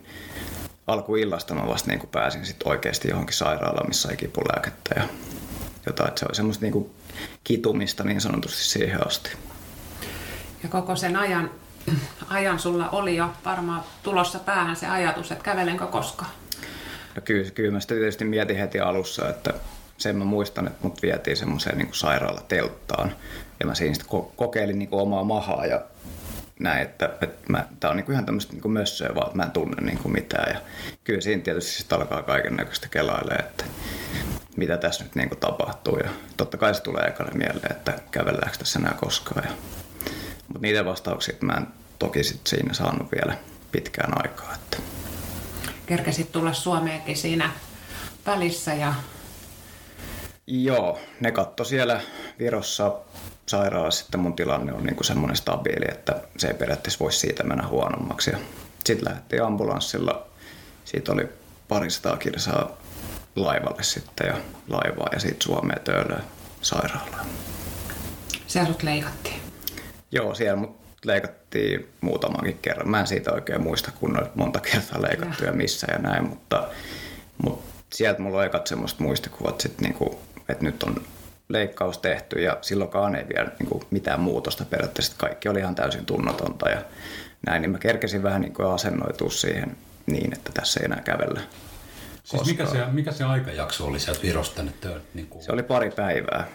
alkuillasta 0.86 1.54
mä 1.54 1.66
vasta 1.66 1.90
niin 1.90 2.08
pääsin 2.12 2.46
sit 2.46 2.62
oikeasti 2.64 3.08
johonkin 3.08 3.36
sairaalaan, 3.36 3.88
missä 3.88 4.08
sai 4.08 4.16
kipulääkettä 4.16 4.94
ja 4.96 5.08
jotain. 5.86 6.08
Että 6.08 6.20
se 6.20 6.26
oli 6.26 6.34
semmoista 6.34 6.64
niin 6.66 6.90
kitumista 7.44 8.04
niin 8.04 8.20
sanotusti 8.20 8.64
siihen 8.64 9.06
asti. 9.06 9.30
Ja 10.62 10.68
koko 10.68 10.96
sen 10.96 11.16
ajan, 11.16 11.50
ajan 12.28 12.58
sulla 12.58 12.88
oli 12.90 13.16
jo 13.16 13.32
varmaan 13.44 13.84
tulossa 14.02 14.38
päähän 14.38 14.76
se 14.76 14.86
ajatus, 14.86 15.32
että 15.32 15.44
kävelenkö 15.44 15.86
koskaan? 15.86 16.30
No 17.16 17.22
kyllä, 17.24 17.50
kyllä 17.50 17.72
mä 17.72 17.80
sitä 17.80 17.94
tietysti 17.94 18.24
mietin 18.24 18.56
heti 18.56 18.80
alussa, 18.80 19.28
että 19.28 19.54
sen 19.98 20.16
mä 20.16 20.24
muistan, 20.24 20.66
että 20.66 20.78
mut 20.82 21.02
vietiin 21.02 21.36
semmoiseen 21.36 21.78
niin 21.78 21.88
sairaalatelttaan 21.92 23.12
ja 23.60 23.66
mä 23.66 23.74
siinä 23.74 23.94
kokeilin 24.36 24.78
niin 24.78 24.88
omaa 24.92 25.24
mahaa 25.24 25.66
ja 25.66 25.80
näin, 26.58 26.82
että, 26.82 27.10
että 27.20 27.52
mä, 27.52 27.66
tää 27.80 27.90
on 27.90 27.96
niinku 27.96 28.12
ihan 28.12 28.26
tämmöistä 28.26 28.52
niinku 28.52 28.68
mössöä 28.68 29.14
vaan, 29.14 29.26
että 29.26 29.36
mä 29.36 29.42
en 29.42 29.50
tunne 29.50 29.82
niinku 29.82 30.08
mitään. 30.08 30.54
Ja 30.54 30.60
kyllä 31.04 31.20
siinä 31.20 31.42
tietysti 31.42 31.72
sitten 31.72 31.98
alkaa 31.98 32.22
kaiken 32.22 32.56
näköistä 32.56 32.88
kelailee, 32.88 33.36
että 33.36 33.64
mitä 34.56 34.76
tässä 34.76 35.04
nyt 35.04 35.14
niinku 35.14 35.36
tapahtuu. 35.36 35.96
Ja 35.96 36.10
totta 36.36 36.56
kai 36.56 36.74
se 36.74 36.82
tulee 36.82 37.04
ekana 37.04 37.30
mieleen, 37.34 37.72
että 37.72 37.98
kävelläänkö 38.10 38.58
tässä 38.58 38.78
enää 38.78 38.94
koskaan. 39.00 39.46
Ja, 39.46 39.52
mutta 40.48 40.60
niitä 40.60 40.84
vastauksia 40.84 41.34
mä 41.40 41.52
en 41.52 41.66
toki 41.98 42.24
sit 42.24 42.46
siinä 42.46 42.74
saanut 42.74 43.08
vielä 43.12 43.38
pitkään 43.72 44.12
aikaa. 44.22 44.54
Että. 44.54 44.76
Kerkesit 45.86 46.32
tulla 46.32 46.52
Suomeenkin 46.52 47.16
siinä 47.16 47.50
välissä 48.26 48.74
ja 48.74 48.94
Joo, 50.46 51.00
ne 51.20 51.32
katto 51.32 51.64
siellä 51.64 52.00
Virossa 52.38 52.92
sairaalassa, 53.46 54.02
sitten 54.02 54.20
mun 54.20 54.36
tilanne 54.36 54.72
on 54.72 54.82
niin 54.82 55.04
semmoinen 55.04 55.36
stabiili, 55.36 55.84
että 55.88 56.20
se 56.36 56.46
ei 56.48 56.54
periaatteessa 56.54 57.00
voisi 57.00 57.18
siitä 57.18 57.42
mennä 57.42 57.66
huonommaksi. 57.68 58.30
Sitten 58.84 59.08
lähdettiin 59.08 59.42
ambulanssilla, 59.42 60.26
siitä 60.84 61.12
oli 61.12 61.28
parisataa 61.68 62.16
kilsaa 62.16 62.76
laivalle 63.36 63.82
sitten 63.82 64.26
ja 64.26 64.34
laivaa 64.68 65.08
ja 65.12 65.20
sitten 65.20 65.42
Suomeen 65.42 65.80
töölöön 65.84 66.24
sairaalaan. 66.62 67.26
siellä 68.46 68.72
sut 68.72 68.82
leikattiin. 68.82 69.43
Joo, 70.14 70.34
siellä 70.34 70.56
mut 70.56 70.76
leikattiin 71.04 71.88
muutamankin 72.00 72.58
kerran. 72.62 72.88
Mä 72.88 73.00
en 73.00 73.06
siitä 73.06 73.32
oikein 73.32 73.62
muista, 73.62 73.92
kun 74.00 74.18
on 74.20 74.30
monta 74.34 74.60
kertaa 74.60 75.02
leikattu 75.02 75.44
ja 75.44 75.52
missä 75.52 75.86
ja 75.92 75.98
näin, 75.98 76.28
mutta, 76.28 76.68
mutta 77.42 77.64
sieltä 77.92 78.22
mulla 78.22 78.38
on 78.38 78.44
ekat 78.44 78.66
semmoista 78.66 79.02
muistikuvat, 79.02 79.60
sit 79.60 79.80
niinku, 79.80 80.20
että 80.48 80.64
nyt 80.64 80.82
on 80.82 81.02
leikkaus 81.48 81.98
tehty 81.98 82.42
ja 82.42 82.58
silloinkaan 82.60 83.14
ei 83.16 83.24
vielä 83.34 83.50
niinku 83.58 83.82
mitään 83.90 84.20
muutosta 84.20 84.64
periaatteessa. 84.64 85.14
Kaikki 85.18 85.48
oli 85.48 85.58
ihan 85.58 85.74
täysin 85.74 86.06
tunnotonta 86.06 86.68
ja 86.68 86.82
näin, 87.46 87.62
niin 87.62 87.70
mä 87.70 87.78
kerkesin 87.78 88.22
vähän 88.22 88.40
niinku 88.40 88.62
asennoitua 88.62 89.30
siihen 89.30 89.76
niin, 90.06 90.34
että 90.34 90.50
tässä 90.54 90.80
ei 90.80 90.84
enää 90.84 91.00
kävellä. 91.00 91.40
Siis 92.24 92.46
mikä 92.46 92.66
se, 92.66 92.84
mikä 92.92 93.12
se 93.12 93.24
aikajakso 93.24 93.86
oli 93.86 94.00
sieltä 94.00 94.22
Virosta 94.22 94.56
tänne? 94.56 94.72
Niin 95.14 95.26
kuin... 95.26 95.44
Se 95.44 95.52
oli 95.52 95.62
pari 95.62 95.90
päivää. 95.90 96.46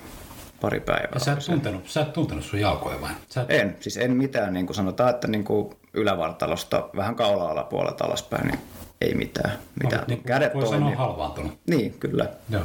Pari 0.61 0.79
päivää. 0.79 1.09
Ja 1.13 1.19
sä 1.19 1.33
et, 1.33 1.45
tuntenut, 1.45 1.89
sä 1.89 2.01
et 2.01 2.13
tuntenut 2.13 2.45
sun 2.45 2.59
jalkoja 2.59 3.01
vai? 3.01 3.11
Sä 3.29 3.41
et... 3.41 3.51
En, 3.51 3.77
siis 3.79 3.97
en 3.97 4.11
mitään, 4.11 4.53
niin 4.53 4.65
kuin 4.65 4.75
sanotaan, 4.75 5.09
että 5.09 5.27
niin 5.27 5.43
kuin 5.43 5.75
ylävartalosta 5.93 6.89
vähän 6.95 7.15
kaula-alapuolelta 7.15 8.05
alaspäin, 8.05 8.47
niin 8.47 8.59
ei 9.01 9.15
mitään. 9.15 9.59
mitään. 9.83 10.03
niin, 10.07 10.23
Kädet 10.23 10.53
voi 10.53 10.63
toimii. 10.63 10.79
sanoa 10.79 10.95
halvaantunut. 10.95 11.59
Niin, 11.67 11.93
kyllä, 11.93 12.29
Joo. 12.49 12.63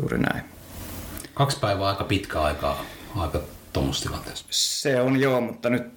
juuri 0.00 0.18
näin. 0.18 0.44
Kaksi 1.34 1.58
päivää 1.60 1.88
aika 1.88 2.04
pitkä 2.04 2.42
aikaa 2.42 2.84
aika 3.16 3.40
tuommoisessa 3.72 4.08
tilanteessa. 4.08 4.46
Se 4.50 5.00
on 5.00 5.20
joo, 5.20 5.40
mutta 5.40 5.70
nyt 5.70 5.92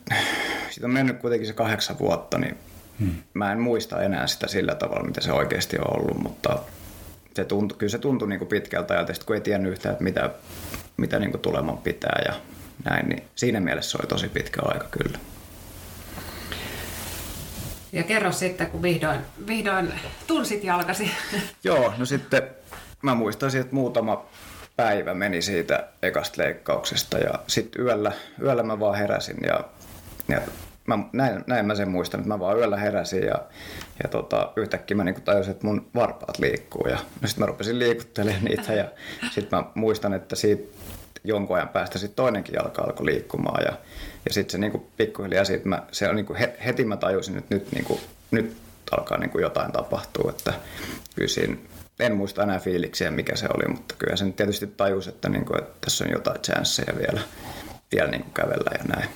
siitä 0.69 0.87
on 0.87 0.93
mennyt 0.93 1.19
kuitenkin 1.19 1.47
se 1.47 1.53
kahdeksan 1.53 1.99
vuotta, 1.99 2.37
niin 2.37 2.57
hmm. 2.99 3.15
mä 3.33 3.51
en 3.51 3.59
muista 3.59 4.01
enää 4.01 4.27
sitä 4.27 4.47
sillä 4.47 4.75
tavalla, 4.75 5.03
mitä 5.03 5.21
se 5.21 5.31
oikeasti 5.31 5.77
on 5.77 5.99
ollut, 5.99 6.17
mutta 6.17 6.59
se 7.35 7.45
tuntui, 7.45 7.77
kyllä 7.77 7.91
se 7.91 7.97
tuntui 7.97 8.29
niin 8.29 8.39
kuin 8.39 8.49
pitkältä 8.49 8.93
ajalta, 8.93 9.13
kun 9.25 9.35
ei 9.35 9.41
tiennyt 9.41 9.71
yhtään, 9.71 9.93
että 9.93 10.03
mitä, 10.03 10.29
mitä 10.97 11.19
niin 11.19 11.31
kuin 11.31 11.41
tuleman 11.41 11.77
pitää 11.77 12.21
ja 12.25 12.33
näin, 12.89 13.09
niin 13.09 13.23
siinä 13.35 13.59
mielessä 13.59 13.91
se 13.91 13.97
oli 14.01 14.07
tosi 14.07 14.29
pitkä 14.29 14.61
aika 14.65 14.87
kyllä. 14.91 15.19
Ja 17.91 18.03
kerro 18.03 18.31
sitten, 18.31 18.67
kun 18.67 18.81
vihdoin, 18.81 19.19
vihdoin 19.47 19.93
tunsit 20.27 20.63
jalkasi. 20.63 21.11
Joo, 21.63 21.93
no 21.97 22.05
sitten 22.05 22.41
mä 23.01 23.15
muistaisin, 23.15 23.61
että 23.61 23.75
muutama 23.75 24.25
päivä 24.75 25.13
meni 25.13 25.41
siitä 25.41 25.87
ekasta 26.01 26.41
leikkauksesta 26.41 27.17
ja 27.17 27.33
sitten 27.47 27.81
yöllä, 27.81 28.11
yöllä 28.41 28.63
mä 28.63 28.79
vaan 28.79 28.97
heräsin 28.97 29.37
ja, 29.45 29.59
ja 30.27 30.41
mä, 30.87 30.99
näin, 31.13 31.43
näin 31.47 31.65
mä 31.65 31.75
sen 31.75 31.89
muistan, 31.89 32.19
että 32.19 32.27
mä 32.27 32.39
vaan 32.39 32.57
yöllä 32.57 32.77
heräsin 32.77 33.23
ja, 33.23 33.41
ja 34.03 34.09
tota, 34.09 34.51
yhtäkkiä 34.55 34.97
mä 34.97 35.03
niinku 35.03 35.21
tajusin, 35.21 35.51
että 35.51 35.67
mun 35.67 35.87
varpaat 35.95 36.39
liikkuu 36.39 36.87
ja 36.87 36.97
no 37.21 37.27
sitten 37.27 37.41
mä 37.41 37.45
rupesin 37.45 37.79
liikuttelemaan 37.79 38.43
niitä 38.43 38.73
ja 38.73 38.85
sitten 39.31 39.59
mä 39.59 39.65
muistan, 39.75 40.13
että 40.13 40.35
siitä 40.35 40.76
jonkun 41.27 41.55
ajan 41.55 41.69
päästä 41.69 41.99
sitten 41.99 42.15
toinenkin 42.15 42.53
jalka 42.53 42.81
alkoi 42.81 43.05
liikkumaan 43.05 43.63
ja, 43.65 43.73
ja 44.25 44.33
sitten 44.33 44.51
se 44.51 44.57
niinku 44.57 44.87
pikkuhiljaa 44.97 45.45
siitä 45.45 45.69
mä, 45.69 45.83
se 45.91 46.09
on 46.09 46.15
niinku 46.15 46.33
he, 46.39 46.57
heti 46.65 46.85
mä 46.85 46.97
tajusin, 46.97 47.37
että 47.37 47.55
nyt, 47.55 47.71
niinku, 47.71 47.99
nyt 48.31 48.57
alkaa 48.91 49.17
niinku 49.17 49.39
jotain 49.39 49.71
tapahtua, 49.71 50.29
että 50.29 50.53
kyllä 51.15 51.27
siinä, 51.27 51.57
en 51.99 52.15
muista 52.15 52.43
enää 52.43 52.59
fiiliksiä 52.59 53.11
mikä 53.11 53.35
se 53.35 53.47
oli, 53.53 53.73
mutta 53.73 53.95
kyllä 53.97 54.15
sen 54.15 54.33
tietysti 54.33 54.67
tajus, 54.67 55.07
että, 55.07 55.29
niinku, 55.29 55.57
että 55.57 55.77
tässä 55.81 56.05
on 56.05 56.11
jotain 56.11 56.41
chanceja 56.41 56.97
vielä, 56.97 57.21
vielä 57.95 58.11
niinku 58.11 58.29
kävellä 58.33 58.71
ja 58.77 58.83
näin. 58.95 59.09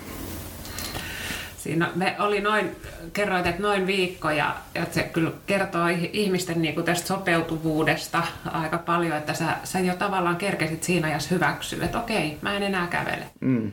Siinä 1.63 1.89
me 1.95 2.15
oli 2.19 2.41
noin, 2.41 2.75
kerroit, 3.13 3.45
että 3.45 3.61
noin 3.61 3.87
viikko 3.87 4.29
ja, 4.29 4.55
ja 4.75 4.85
se 4.91 5.03
kyllä 5.03 5.31
kertoo 5.45 5.87
ih- 5.87 6.09
ihmisten 6.13 6.61
niin 6.61 6.75
kuin 6.75 6.85
tästä 6.85 7.07
sopeutuvuudesta 7.07 8.23
aika 8.51 8.77
paljon, 8.77 9.17
että 9.17 9.33
sä, 9.33 9.45
sä 9.63 9.79
jo 9.79 9.95
tavallaan 9.95 10.35
kerkesit 10.35 10.83
siinä 10.83 11.07
ajassa 11.07 11.35
hyväksyä, 11.35 11.85
että 11.85 11.99
okei, 11.99 12.37
mä 12.41 12.57
en 12.57 12.63
enää 12.63 12.87
kävele. 12.87 13.25
Mm. 13.39 13.71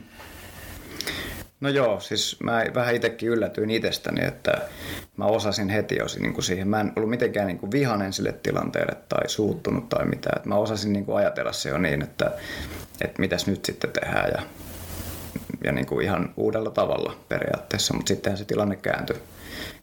No 1.61 1.69
joo, 1.69 1.99
siis 1.99 2.37
mä 2.43 2.63
vähän 2.73 2.95
itsekin 2.95 3.29
yllätyin 3.29 3.69
itsestäni, 3.69 4.25
että 4.25 4.51
mä 5.17 5.25
osasin 5.25 5.69
heti 5.69 5.95
jo 5.95 6.05
niin 6.19 6.33
kuin 6.33 6.43
siihen. 6.43 6.67
Mä 6.67 6.79
en 6.79 6.93
ollut 6.95 7.09
mitenkään 7.09 7.47
niin 7.47 7.59
kuin 7.59 7.71
vihanen 7.71 8.13
sille 8.13 8.31
tilanteelle 8.31 8.95
tai 9.09 9.29
suuttunut 9.29 9.89
tai 9.89 10.05
mitään. 10.05 10.37
Että 10.37 10.49
mä 10.49 10.55
osasin 10.55 10.93
niin 10.93 11.05
kuin 11.05 11.17
ajatella 11.17 11.51
se 11.51 11.69
jo 11.69 11.77
niin, 11.77 12.01
että, 12.01 12.31
että 13.01 13.19
mitäs 13.19 13.47
nyt 13.47 13.65
sitten 13.65 13.91
tehdään 13.91 14.31
ja, 14.31 14.41
ja 15.63 15.71
niin 15.71 15.85
kuin 15.85 16.05
ihan 16.05 16.33
uudella 16.37 16.69
tavalla 16.69 17.15
periaatteessa. 17.29 17.93
Mutta 17.93 18.07
sittenhän 18.07 18.37
se 18.37 18.45
tilanne 18.45 18.75
kääntyi, 18.75 19.15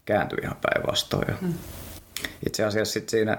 kääntyi 0.05 0.39
ihan 0.43 0.57
päinvastoin. 0.61 1.35
Mm. 1.41 1.53
Itse 2.45 2.63
asiassa 2.63 2.93
sitten 2.93 3.11
siinä, 3.11 3.37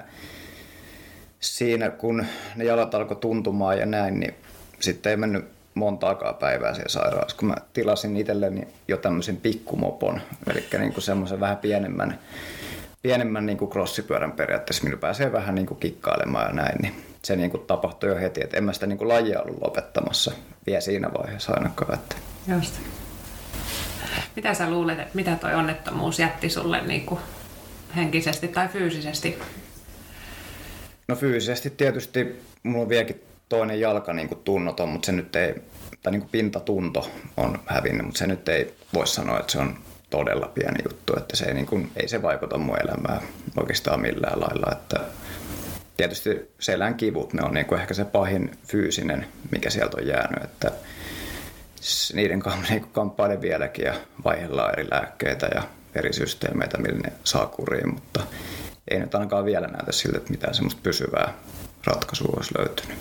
siinä, 1.40 1.90
kun 1.90 2.26
ne 2.56 2.64
jalat 2.64 2.94
alkoi 2.94 3.16
tuntumaan 3.16 3.78
ja 3.78 3.86
näin, 3.86 4.20
niin 4.20 4.34
sitten 4.80 5.10
ei 5.10 5.16
mennyt 5.16 5.44
montaakaan 5.74 6.34
päivää 6.34 6.74
siellä 6.74 6.88
sairaalassa, 6.88 7.36
kun 7.36 7.48
mä 7.48 7.56
tilasin 7.72 8.16
itselleni 8.16 8.68
jo 8.88 8.96
tämmöisen 8.96 9.36
pikkumopon, 9.36 10.20
eli 10.50 10.64
niin 10.78 10.92
kuin 10.92 11.04
semmoisen 11.04 11.40
vähän 11.40 11.56
pienemmän, 11.56 12.18
pienemmän 13.02 13.46
niin 13.46 13.58
kuin 13.58 13.70
crossipyörän 13.70 14.32
periaatteessa, 14.32 14.84
millä 14.84 14.98
pääsee 14.98 15.32
vähän 15.32 15.54
niin 15.54 15.66
kuin 15.66 15.80
kikkailemaan 15.80 16.46
ja 16.46 16.52
näin, 16.52 16.82
niin 16.82 17.04
se 17.28 17.36
niin 17.36 17.50
kuin 17.50 17.66
tapahtui 17.66 18.08
jo 18.08 18.16
heti, 18.16 18.40
että 18.44 18.56
en 18.56 18.64
mä 18.64 18.72
sitä 18.72 18.86
niin 18.86 18.98
kuin 18.98 19.08
lajia 19.08 19.42
ollut 19.42 19.62
lopettamassa 19.62 20.32
vielä 20.66 20.80
siinä 20.80 21.10
vaiheessa 21.18 21.52
ainakaan. 21.52 21.94
Että. 21.94 22.16
Just. 22.54 22.74
Mitä 24.36 24.54
sä 24.54 24.70
luulet, 24.70 24.98
että 24.98 25.14
mitä 25.14 25.36
toi 25.36 25.54
onnettomuus 25.54 26.18
jätti 26.18 26.50
sulle 26.50 26.80
niin 26.80 27.06
kuin 27.06 27.20
henkisesti 27.96 28.48
tai 28.48 28.68
fyysisesti? 28.68 29.38
No 31.08 31.16
fyysisesti 31.16 31.70
tietysti 31.70 32.42
mulla 32.62 32.82
on 32.82 32.88
vieläkin 32.88 33.22
toinen 33.48 33.80
jalka 33.80 34.12
niin 34.12 34.28
kuin 34.28 34.40
tunnoton, 34.44 34.88
mutta 34.88 35.06
se 35.06 35.12
nyt 35.12 35.36
ei, 35.36 35.54
tai 36.02 36.12
niin 36.12 36.20
kuin 36.20 36.30
pintatunto 36.30 37.10
on 37.36 37.58
hävinnyt, 37.66 38.06
mutta 38.06 38.18
se 38.18 38.26
nyt 38.26 38.48
ei 38.48 38.74
voi 38.94 39.06
sanoa, 39.06 39.40
että 39.40 39.52
se 39.52 39.58
on 39.58 39.78
todella 40.10 40.46
pieni 40.46 40.78
juttu, 40.90 41.12
että 41.16 41.36
se 41.36 41.44
ei, 41.44 41.54
niin 41.54 41.66
kuin, 41.66 41.90
ei 41.96 42.08
se 42.08 42.22
vaikuta 42.22 42.58
mun 42.58 42.78
elämään 42.82 43.20
oikeastaan 43.56 44.00
millään 44.00 44.40
lailla, 44.40 44.72
että 44.72 45.00
tietysti 45.98 46.50
selän 46.60 46.94
kivut, 46.94 47.32
ne 47.32 47.42
on 47.42 47.54
niin 47.54 47.66
kuin 47.66 47.80
ehkä 47.80 47.94
se 47.94 48.04
pahin 48.04 48.50
fyysinen, 48.66 49.26
mikä 49.50 49.70
sieltä 49.70 49.96
on 49.96 50.06
jäänyt, 50.06 50.44
että 50.44 50.70
niiden 52.14 52.40
kanssa 52.40 52.62
niin 52.72 52.86
kamppailen 52.92 53.40
vieläkin 53.40 53.84
ja 53.84 53.94
vaihdellaan 54.24 54.72
eri 54.72 54.90
lääkkeitä 54.90 55.48
ja 55.54 55.62
eri 55.94 56.12
systeemeitä, 56.12 56.78
millä 56.78 57.00
ne 57.00 57.12
saa 57.24 57.46
kuriin, 57.46 57.94
mutta 57.94 58.20
ei 58.90 58.98
nyt 58.98 59.14
ainakaan 59.14 59.44
vielä 59.44 59.66
näytä 59.66 59.92
siltä, 59.92 60.18
että 60.18 60.30
mitään 60.30 60.54
semmoista 60.54 60.80
pysyvää 60.82 61.34
ratkaisua 61.84 62.34
olisi 62.36 62.58
löytynyt. 62.58 62.98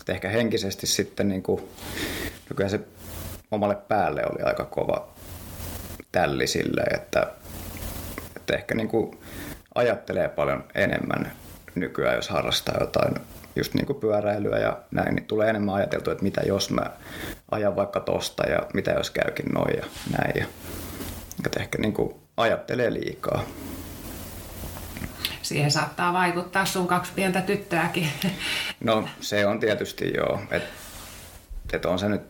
Et 0.00 0.08
ehkä 0.08 0.28
henkisesti 0.28 0.86
sitten 0.86 1.28
niin 1.28 1.42
kuin, 1.42 1.68
no 2.60 2.68
se 2.68 2.80
omalle 3.50 3.74
päälle 3.74 4.22
oli 4.32 4.42
aika 4.42 4.64
kova 4.64 5.08
tälli 6.12 6.46
sille, 6.46 6.82
että, 6.82 7.26
että 8.36 8.54
ehkä 8.54 8.74
niin 8.74 8.88
kuin 8.88 9.18
ajattelee 9.74 10.28
paljon 10.28 10.64
enemmän 10.74 11.32
nykyään, 11.74 12.16
jos 12.16 12.28
harrastaa 12.28 12.76
jotain 12.80 13.14
just 13.56 13.74
niin 13.74 13.86
kuin 13.86 14.00
pyöräilyä 14.00 14.58
ja 14.58 14.78
näin, 14.90 15.14
niin 15.14 15.26
tulee 15.26 15.50
enemmän 15.50 15.74
ajateltua, 15.74 16.12
että 16.12 16.24
mitä 16.24 16.40
jos 16.40 16.70
mä 16.70 16.90
ajan 17.50 17.76
vaikka 17.76 18.00
tosta 18.00 18.46
ja 18.46 18.58
mitä 18.74 18.90
jos 18.90 19.10
käykin 19.10 19.46
noin 19.46 19.76
ja 19.76 19.84
näin. 20.18 20.32
Ja, 20.40 20.46
että 21.46 21.60
ehkä 21.60 21.78
niin 21.78 21.92
kuin 21.92 22.14
ajattelee 22.36 22.92
liikaa. 22.92 23.42
Siihen 25.42 25.70
saattaa 25.70 26.12
vaikuttaa 26.12 26.64
sun 26.64 26.86
kaksi 26.86 27.12
pientä 27.14 27.40
tyttöäkin. 27.40 28.08
No 28.84 29.08
se 29.20 29.46
on 29.46 29.60
tietysti 29.60 30.12
joo, 30.16 30.40
että 30.50 30.68
et 31.72 31.84
on 31.84 31.98
se 31.98 32.08
nyt 32.08 32.22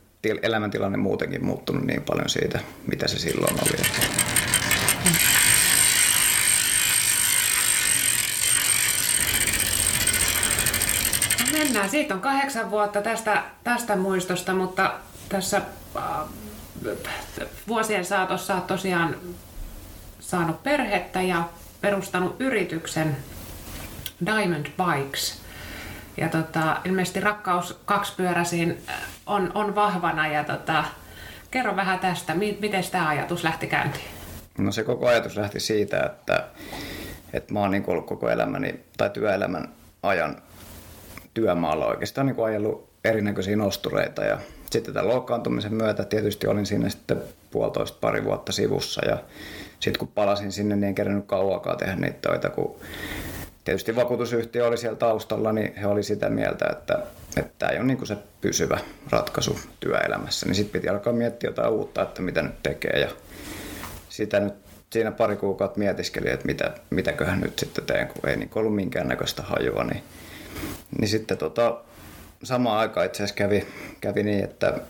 elämäntilanne 0.42 0.98
muutenkin 0.98 1.44
muuttunut 1.44 1.84
niin 1.84 2.02
paljon 2.02 2.28
siitä, 2.28 2.60
mitä 2.86 3.08
se 3.08 3.18
silloin 3.18 3.54
oli. 3.54 3.76
Mennään, 11.80 11.90
siitä 11.90 12.14
on 12.14 12.20
kahdeksan 12.20 12.70
vuotta 12.70 13.02
tästä, 13.02 13.42
tästä 13.64 13.96
muistosta, 13.96 14.54
mutta 14.54 14.92
tässä 15.28 15.62
äh, 15.96 16.04
vuosien 17.68 18.04
saatossa 18.04 18.54
olet 18.54 18.66
tosiaan 18.66 19.16
saanut 20.20 20.62
perhettä 20.62 21.22
ja 21.22 21.48
perustanut 21.80 22.36
yrityksen 22.38 23.16
Diamond 24.26 24.66
Bikes. 24.66 25.42
Ja 26.16 26.28
tota, 26.28 26.76
ilmeisesti 26.84 27.20
rakkaus 27.20 27.80
kaksipyöräisiin 27.84 28.82
on, 29.26 29.52
on 29.54 29.74
vahvana 29.74 30.28
ja 30.28 30.44
tota, 30.44 30.84
kerro 31.50 31.76
vähän 31.76 31.98
tästä, 31.98 32.34
mi- 32.34 32.58
miten 32.60 32.84
tämä 32.90 33.08
ajatus 33.08 33.44
lähti 33.44 33.66
käyntiin? 33.66 34.10
No 34.58 34.72
se 34.72 34.84
koko 34.84 35.08
ajatus 35.08 35.36
lähti 35.36 35.60
siitä, 35.60 36.00
että, 36.00 36.44
että 37.32 37.52
mä 37.52 37.60
oon 37.60 37.70
niin 37.70 37.84
ollut 37.86 38.06
koko 38.06 38.28
elämäni 38.28 38.80
tai 38.96 39.10
työelämän 39.10 39.68
ajan 40.02 40.36
työmaalla 41.34 41.86
oikeastaan 41.86 42.26
niin 42.26 42.44
ajellut 42.44 42.90
erinäköisiä 43.04 43.56
nostureita 43.56 44.24
ja 44.24 44.38
sitten 44.70 44.94
tämän 44.94 45.08
loukkaantumisen 45.08 45.74
myötä 45.74 46.04
tietysti 46.04 46.46
olin 46.46 46.66
siinä 46.66 46.88
sitten 46.88 47.22
puolitoista 47.50 47.98
pari 48.00 48.24
vuotta 48.24 48.52
sivussa 48.52 49.06
ja 49.06 49.18
sitten 49.80 49.98
kun 49.98 50.08
palasin 50.08 50.52
sinne, 50.52 50.76
niin 50.76 50.84
en 50.84 50.94
kerännyt 50.94 51.26
kauakaan 51.26 51.78
tehdä 51.78 51.96
niitä 51.96 52.18
töitä, 52.28 52.48
kun 52.48 52.76
tietysti 53.64 53.96
vakuutusyhtiö 53.96 54.66
oli 54.66 54.78
siellä 54.78 54.96
taustalla, 54.96 55.52
niin 55.52 55.74
he 55.76 55.86
oli 55.86 56.02
sitä 56.02 56.30
mieltä, 56.30 56.66
että, 56.72 56.98
että 57.36 57.52
tämä 57.58 57.72
ei 57.72 57.78
ole 57.78 57.86
niin 57.86 58.06
se 58.06 58.16
pysyvä 58.40 58.78
ratkaisu 59.10 59.60
työelämässä. 59.80 60.46
Niin 60.46 60.54
sitten 60.54 60.80
piti 60.80 60.88
alkaa 60.88 61.12
miettiä 61.12 61.50
jotain 61.50 61.72
uutta, 61.72 62.02
että 62.02 62.22
mitä 62.22 62.42
nyt 62.42 62.62
tekee 62.62 63.00
ja 63.00 63.08
sitä 64.08 64.40
nyt 64.40 64.54
siinä 64.90 65.10
pari 65.10 65.36
kuukautta 65.36 65.78
mietiskelin, 65.78 66.32
että 66.32 66.46
mitä, 66.46 66.74
mitäköhän 66.90 67.40
nyt 67.40 67.58
sitten 67.58 67.84
teen, 67.84 68.08
kun 68.08 68.28
ei 68.28 68.36
niin 68.36 68.50
ollut 68.54 68.74
minkäännäköistä 68.74 69.42
hajua, 69.42 69.84
niin, 69.84 70.02
niin 70.98 71.08
sitten 71.08 71.38
tota, 71.38 71.80
samaan 72.42 72.78
aikaan 72.78 73.06
itse 73.06 73.16
asiassa 73.16 73.34
kävi, 73.34 73.66
kävi 74.00 74.22
niin, 74.22 74.44
että 74.44 74.80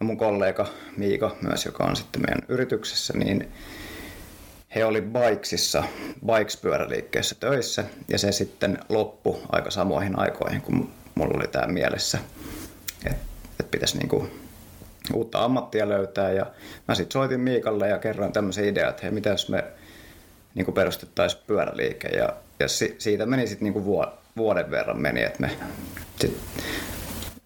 no 0.00 0.06
mun 0.06 0.16
kollega 0.16 0.66
Miika 0.96 1.36
myös, 1.42 1.66
joka 1.66 1.84
on 1.84 1.96
sitten 1.96 2.22
meidän 2.22 2.42
yrityksessä, 2.48 3.12
niin 3.18 3.52
he 4.74 4.84
oli 4.84 5.02
Bikesissa, 5.02 5.84
Bikes-pyöräliikkeessä 6.26 7.34
töissä 7.40 7.84
ja 8.08 8.18
se 8.18 8.32
sitten 8.32 8.78
loppu 8.88 9.40
aika 9.52 9.70
samoihin 9.70 10.18
aikoihin, 10.18 10.62
kun 10.62 10.90
mulla 11.14 11.34
oli 11.36 11.48
tämä 11.48 11.66
mielessä, 11.66 12.18
että, 13.06 13.16
että 13.50 13.70
pitäisi 13.70 13.98
niinku 13.98 14.28
uutta 15.14 15.44
ammattia 15.44 15.88
löytää. 15.88 16.32
Ja 16.32 16.46
mä 16.88 16.94
sitten 16.94 17.12
soitin 17.12 17.40
Miikalle 17.40 17.88
ja 17.88 17.98
kerroin 17.98 18.32
tämmöisen 18.32 18.64
idean, 18.64 18.90
että 18.90 19.02
hei, 19.02 19.10
mitä 19.10 19.30
jos 19.30 19.48
me 19.48 19.64
niinku 20.54 20.72
perustettaisiin 20.72 21.42
pyöräliike. 21.46 22.08
Ja, 22.08 22.32
ja 22.60 22.68
si, 22.68 22.94
siitä 22.98 23.26
meni 23.26 23.46
sitten 23.46 23.64
niinku 23.64 23.84
vuoden 24.38 24.70
verran 24.70 25.00
meni, 25.00 25.22
että 25.22 25.40
me 25.40 25.58
sit 26.20 26.40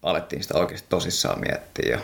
alettiin 0.03 0.43
sitä 0.43 0.57
oikeasti 0.57 0.89
tosissaan 0.89 1.39
miettiä 1.39 1.91
ja 1.91 1.99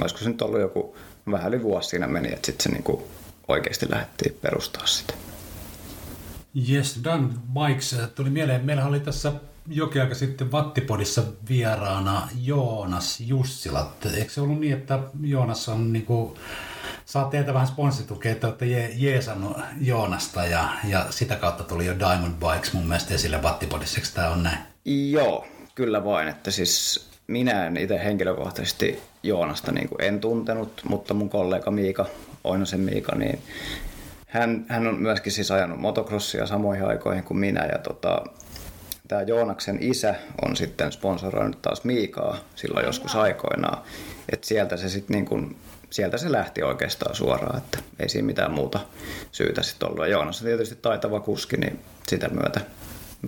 olisiko 0.00 0.20
se 0.20 0.28
nyt 0.28 0.42
ollut 0.42 0.60
joku 0.60 0.96
vähän 1.30 1.48
yli 1.48 1.62
vuosi 1.62 1.88
siinä 1.88 2.06
meni, 2.06 2.32
että 2.32 2.46
sitten 2.46 2.62
se 2.62 2.70
niinku 2.70 3.08
oikeasti 3.48 3.90
lähdettiin 3.90 4.38
perustaa 4.42 4.86
sitä. 4.86 5.14
Yes, 6.70 7.00
Dan 7.04 7.40
Bikes 7.54 7.96
tuli 8.14 8.30
mieleen. 8.30 8.64
Meillä 8.64 8.86
oli 8.86 9.00
tässä 9.00 9.32
jokin 9.68 10.02
aika 10.02 10.14
sitten 10.14 10.52
Vattipodissa 10.52 11.22
vieraana 11.48 12.28
Joonas 12.40 13.20
Jussila. 13.20 13.92
Eikö 14.14 14.32
se 14.32 14.40
ollut 14.40 14.60
niin, 14.60 14.72
että 14.72 14.98
Joonas 15.20 15.68
on 15.68 15.92
niin 15.92 16.06
kuin, 16.06 16.34
saa 17.12 17.24
teiltä 17.24 17.54
vähän 17.54 17.68
sponssitukea, 17.68 18.32
että 18.32 18.46
olette 18.46 18.64
je- 18.64 18.92
jeesannut 18.96 19.56
Joonasta 19.80 20.44
ja, 20.44 20.68
ja 20.84 21.06
sitä 21.10 21.36
kautta 21.36 21.64
tuli 21.64 21.86
jo 21.86 21.98
Diamond 21.98 22.34
Bikes 22.34 22.72
mun 22.72 22.86
mielestä 22.86 23.14
esille 23.14 23.42
Vattipodissa. 23.42 23.98
Eikö 23.98 24.08
tämä 24.14 24.28
on 24.28 24.42
näin? 24.42 24.58
Joo, 24.84 25.46
kyllä 25.74 26.04
vain. 26.04 26.28
Että 26.28 26.50
siis 26.50 27.06
minä 27.26 27.66
en 27.66 27.76
itse 27.76 28.04
henkilökohtaisesti 28.04 29.02
Joonasta 29.22 29.72
niin 29.72 29.88
kuin 29.88 30.00
en 30.00 30.20
tuntenut, 30.20 30.82
mutta 30.84 31.14
mun 31.14 31.30
kollega 31.30 31.70
Miika, 31.70 32.06
Oinosen 32.44 32.80
Miika, 32.80 33.16
niin 33.16 33.38
hän, 34.26 34.64
hän 34.68 34.86
on 34.86 34.94
myöskin 34.94 35.32
siis 35.32 35.50
ajanut 35.50 35.80
motocrossia 35.80 36.46
samoihin 36.46 36.86
aikoihin 36.86 37.24
kuin 37.24 37.38
minä 37.38 37.66
ja 37.72 37.78
tota, 37.78 38.24
tämä 39.08 39.22
Joonaksen 39.22 39.78
isä 39.80 40.14
on 40.46 40.56
sitten 40.56 40.92
sponsoroinut 40.92 41.62
taas 41.62 41.84
Miikaa 41.84 42.38
silloin 42.54 42.86
joskus 42.86 43.16
aikoinaan. 43.16 43.82
Että 44.32 44.46
sieltä 44.46 44.76
se 44.76 44.88
sitten 44.88 45.14
niin 45.14 45.26
kuin, 45.26 45.56
sieltä 45.92 46.18
se 46.18 46.32
lähti 46.32 46.62
oikeastaan 46.62 47.14
suoraan, 47.14 47.58
että 47.58 47.78
ei 47.98 48.08
siinä 48.08 48.26
mitään 48.26 48.52
muuta 48.52 48.80
syytä 49.32 49.62
sitten 49.62 49.88
ollut. 49.88 50.04
Ja 50.04 50.10
Joonas 50.10 50.40
on 50.40 50.46
tietysti 50.46 50.76
taitava 50.76 51.20
kuski, 51.20 51.56
niin 51.56 51.80
sitä 52.08 52.28
myötä, 52.28 52.60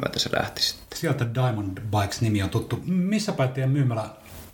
myötä 0.03 0.19
se 0.19 0.31
lähti 0.39 0.63
sitten. 0.63 0.99
Sieltä 0.99 1.35
Diamond 1.35 1.79
Bikes 1.79 2.21
nimi 2.21 2.43
on 2.43 2.51
tuttu. 2.51 2.83
Missä 2.87 3.33
päin 3.33 3.49
teidän 3.51 3.71
myymälä 3.71 4.05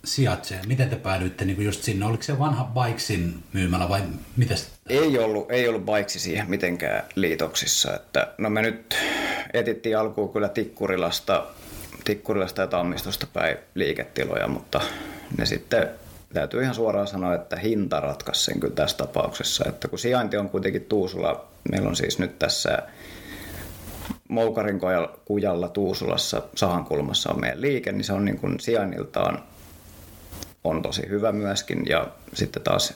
sijaitsee? 0.05 0.61
Miten 0.67 0.89
te 0.89 0.95
päädyitte 0.95 1.45
niin 1.45 1.65
just 1.65 1.83
sinne? 1.83 2.05
Oliko 2.05 2.23
se 2.23 2.39
vanha 2.39 2.71
Bikesin 2.83 3.43
myymälä 3.53 3.89
vai 3.89 4.01
miten? 4.37 4.57
Ei 4.89 5.19
ollut, 5.19 5.51
ei 5.51 5.67
ollut 5.67 5.85
Bikesi 5.85 6.19
siihen 6.19 6.49
mitenkään 6.49 7.03
liitoksissa. 7.15 7.95
Että, 7.95 8.33
no 8.37 8.49
me 8.49 8.61
nyt 8.61 8.95
etittiin 9.53 9.97
alkuun 9.97 10.33
kyllä 10.33 10.49
Tikkurilasta, 10.49 11.45
Tikkurilasta 12.03 12.61
ja 12.61 12.67
Tammistosta 12.67 13.27
päin 13.33 13.57
liiketiloja, 13.75 14.47
mutta 14.47 14.81
ne 15.37 15.45
sitten 15.45 15.89
täytyy 16.33 16.61
ihan 16.61 16.75
suoraan 16.75 17.07
sanoa, 17.07 17.35
että 17.35 17.55
hinta 17.55 17.99
ratkaisi 17.99 18.43
sen 18.43 18.59
kyllä 18.59 18.75
tässä 18.75 18.97
tapauksessa. 18.97 19.65
Että 19.69 19.87
kun 19.87 19.99
sijainti 19.99 20.37
on 20.37 20.49
kuitenkin 20.49 20.85
Tuusula, 20.85 21.47
meillä 21.71 21.89
on 21.89 21.95
siis 21.95 22.19
nyt 22.19 22.39
tässä 22.39 22.77
Moukarin 24.27 24.79
kujalla 25.25 25.69
Tuusulassa 25.69 26.41
Sahankulmassa 26.55 27.31
on 27.31 27.39
meidän 27.39 27.61
liike, 27.61 27.91
niin 27.91 28.03
se 28.03 28.13
on 28.13 28.25
niin 28.25 28.37
kuin 28.37 28.59
sijainniltaan 28.59 29.43
on 30.63 30.81
tosi 30.81 31.09
hyvä 31.09 31.31
myöskin 31.31 31.83
ja 31.89 32.07
sitten 32.33 32.63
taas 32.63 32.93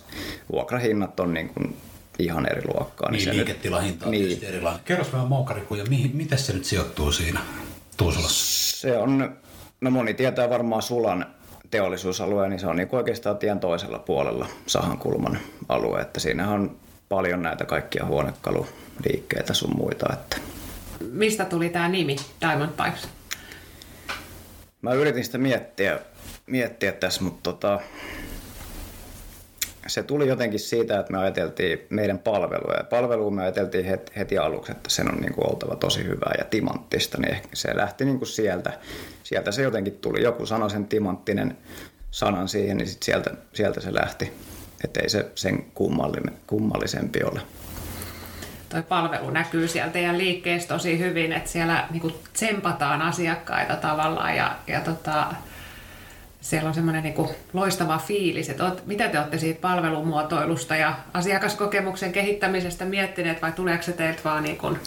vuokrahinnat 0.51 1.19
on 1.19 1.33
niin 1.33 1.49
kuin 1.49 1.77
ihan 2.19 2.51
eri 2.51 2.61
luokkaa. 2.67 3.11
Niin, 3.11 3.25
niin 3.25 3.37
liiketilahinta 3.37 4.05
on 4.05 4.11
niin. 4.11 4.23
tietysti 4.23 4.45
erilainen. 4.45 4.81
Kerros 4.85 5.13
vähän 5.13 5.27
Moukarikuja, 5.27 5.85
mihin, 5.89 6.11
miten 6.17 6.37
se 6.37 6.53
nyt 6.53 6.65
sijoittuu 6.65 7.11
siinä 7.11 7.39
Tuusulassa? 7.97 8.77
Se 8.77 8.97
on, 8.97 9.37
no 9.81 9.91
moni 9.91 10.13
tietää 10.13 10.49
varmaan 10.49 10.81
Sulan 10.81 11.34
teollisuusalue, 11.75 12.49
niin 12.49 12.59
se 12.59 12.67
on 12.67 12.75
niin 12.75 12.89
oikeastaan 12.91 13.38
tien 13.38 13.59
toisella 13.59 13.99
puolella 13.99 14.47
Sahankulman 14.67 15.39
alue, 15.69 16.01
että 16.01 16.19
siinä 16.19 16.49
on 16.49 16.75
paljon 17.09 17.41
näitä 17.41 17.65
kaikkia 17.65 18.05
huonekaluliikkeitä 18.05 19.53
sun 19.53 19.77
muita. 19.77 20.13
Että. 20.13 20.38
Mistä 21.11 21.45
tuli 21.45 21.69
tämä 21.69 21.89
nimi 21.89 22.15
Diamond 22.41 22.71
Bikes? 22.83 23.09
Mä 24.81 24.93
yritin 24.93 25.23
sitä 25.23 25.38
miettiä 25.38 25.99
miettiä 26.47 26.91
tässä, 26.91 27.23
mutta 27.23 27.43
tota, 27.43 27.79
se 29.87 30.03
tuli 30.03 30.27
jotenkin 30.27 30.59
siitä, 30.59 30.99
että 30.99 31.11
me 31.11 31.17
ajateltiin 31.17 31.79
meidän 31.89 32.19
palveluja. 32.19 32.83
Palveluun 32.83 33.35
me 33.35 33.41
ajateltiin 33.41 33.85
heti, 33.85 34.11
heti 34.17 34.37
aluksi, 34.37 34.71
että 34.71 34.89
sen 34.89 35.11
on 35.11 35.21
niin 35.21 35.33
kuin 35.33 35.49
oltava 35.49 35.75
tosi 35.75 36.03
hyvää 36.03 36.33
ja 36.37 36.45
timanttista, 36.45 37.17
niin 37.21 37.31
ehkä 37.31 37.49
se 37.53 37.77
lähti 37.77 38.05
niin 38.05 38.17
kuin 38.17 38.27
sieltä. 38.27 38.73
Sieltä 39.23 39.51
se 39.51 39.61
jotenkin 39.61 39.97
tuli. 39.97 40.23
Joku 40.23 40.45
sanoi 40.45 40.69
sen 40.69 40.85
timanttinen 40.85 41.57
sanan 42.11 42.47
siihen, 42.47 42.77
niin 42.77 42.87
sit 42.87 43.03
sieltä, 43.03 43.31
sieltä 43.53 43.81
se 43.81 43.93
lähti. 43.93 44.33
Että 44.83 44.99
ei 44.99 45.09
se 45.09 45.31
sen 45.35 45.65
kummallisempi 46.47 47.23
ole. 47.23 47.41
Toi 48.69 48.83
palvelu 48.83 49.29
näkyy 49.29 49.67
siellä 49.67 49.91
teidän 49.91 50.17
liikkeessä 50.17 50.67
tosi 50.67 50.99
hyvin, 50.99 51.33
että 51.33 51.49
siellä 51.49 51.87
niin 51.91 52.01
kuin 52.01 52.13
tsempataan 52.33 53.01
asiakkaita 53.01 53.75
tavallaan 53.75 54.35
ja, 54.35 54.55
ja 54.67 54.81
tota, 54.81 55.25
siellä 56.45 56.67
on 56.67 56.73
semmoinen 56.73 57.03
niin 57.03 57.29
loistava 57.53 57.97
fiilis, 57.97 58.49
että 58.49 58.63
oot, 58.63 58.86
mitä 58.86 59.10
te 59.10 59.19
olette 59.19 59.38
siitä 59.38 59.62
palvelumuotoilusta 59.62 60.75
ja 60.75 60.95
asiakaskokemuksen 61.13 62.12
kehittämisestä 62.12 62.86
miettineet 62.86 63.41
vai 63.41 63.51
tuleeko 63.51 63.84
se 63.84 63.91
teiltä 63.91 64.19
vaan 64.25 64.43
niin 64.43 64.58
kuin, 64.58 64.79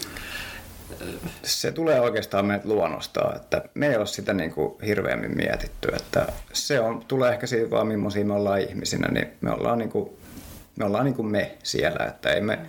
se 1.43 1.71
tulee 1.71 1.99
oikeastaan 1.99 2.45
meiltä 2.45 2.67
luonnostaan, 2.67 3.35
että 3.35 3.63
me 3.73 3.87
ei 3.87 3.95
ole 3.95 4.05
sitä 4.05 4.33
niin 4.33 4.51
kuin 4.51 4.81
hirveämmin 4.85 5.37
mietitty, 5.37 5.89
että 5.95 6.27
se 6.53 6.79
on, 6.79 7.05
tulee 7.07 7.31
ehkä 7.31 7.47
siitä 7.47 7.69
vaan 7.69 7.87
millaisia 7.87 8.25
me 8.25 8.33
ollaan 8.33 8.61
ihmisinä, 8.61 9.07
niin 9.07 9.27
me 9.41 9.51
ollaan 9.51 9.77
niin 9.77 9.91
kuin, 9.91 10.09
me, 10.75 10.85
ollaan 10.85 11.05
niin 11.05 11.15
kuin 11.15 11.27
me 11.27 11.57
siellä, 11.63 12.05
että 12.05 12.29
ei 12.29 12.41
me, 12.41 12.59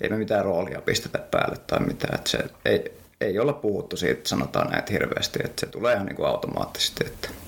ei 0.00 0.08
me 0.08 0.16
mitään 0.16 0.44
roolia 0.44 0.80
pistetä 0.80 1.18
päälle 1.18 1.56
tai 1.66 1.80
mitään, 1.80 2.14
että 2.14 2.30
se 2.30 2.38
ei, 2.64 2.92
ei 3.20 3.38
olla 3.38 3.52
puhuttu 3.52 3.96
siitä, 3.96 4.28
sanotaan 4.28 4.70
näitä 4.70 4.92
hirveästi, 4.92 5.38
että 5.44 5.60
se 5.60 5.66
tulee 5.66 5.94
ihan 5.94 6.06
niin 6.06 6.16
kuin 6.16 6.28
automaattisesti. 6.28 7.06
Että. 7.06 7.45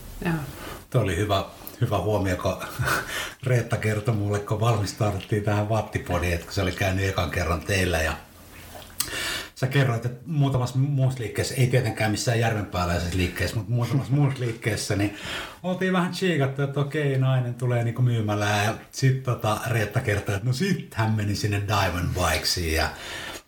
Tuo 0.91 1.01
oli 1.03 1.17
hyvä, 1.17 1.45
hyvä 1.81 1.99
huomio, 1.99 2.37
kun 2.37 2.57
Reetta 3.47 3.77
kertoi 3.77 4.15
mulle, 4.15 4.39
kun 4.39 4.61
valmistauduttiin 4.61 5.45
tähän 5.45 5.69
Vattipodiin, 5.69 6.35
että 6.35 6.45
kun 6.45 6.55
se 6.55 6.63
oli 6.63 6.73
käynyt 6.73 7.05
ekan 7.05 7.31
kerran 7.31 7.61
teillä 7.61 7.99
ja 7.99 8.13
sä 9.55 9.67
kerroit, 9.67 10.07
että 10.07 10.21
muutamassa 10.27 10.79
muussa 10.79 11.21
liikkeessä, 11.21 11.55
ei 11.55 11.67
tietenkään 11.67 12.11
missään 12.11 12.41
järvenpääläisessä 12.41 13.17
liikkeessä, 13.17 13.57
mutta 13.57 13.73
muutamassa 13.73 14.13
muussa 14.13 14.41
liikkeessä, 14.41 14.97
niin 14.97 15.17
oltiin 15.63 15.93
vähän 15.93 16.13
chiikattu, 16.13 16.63
että 16.63 16.81
okei, 16.81 17.19
nainen 17.19 17.55
tulee 17.55 17.85
niinku 17.85 18.03
myymälään 18.03 18.65
ja 18.65 18.75
sitten 18.93 19.23
tota, 19.23 19.59
Reetta 19.67 20.01
kertoi, 20.01 20.35
että 20.35 20.47
no 20.47 20.53
sit 20.53 20.95
hän 20.95 21.13
meni 21.13 21.35
sinne 21.35 21.63
Diamond 21.67 22.09
Bikesiin 22.15 22.75
ja 22.75 22.89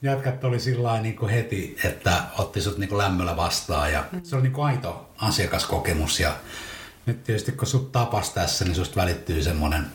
jätkät 0.03 0.45
oli 0.45 0.61
sillä 0.61 1.01
niin 1.01 1.29
heti, 1.29 1.77
että 1.85 2.23
otti 2.39 2.61
sut 2.61 2.79
niin 2.79 2.99
lämmöllä 2.99 3.37
vastaan 3.37 3.93
ja 3.93 4.05
se 4.23 4.37
oli 4.37 4.43
niin 4.43 4.65
aito 4.65 5.10
asiakaskokemus 5.21 6.21
ja 6.21 6.37
nyt 7.07 7.25
tietysti 7.25 7.53
kun 7.53 7.67
sut 7.67 7.93
tapas 7.93 8.31
tässä, 8.31 8.65
niin 8.65 8.75
susta 8.75 9.01
välittyy 9.01 9.43
semmoinen 9.43 9.87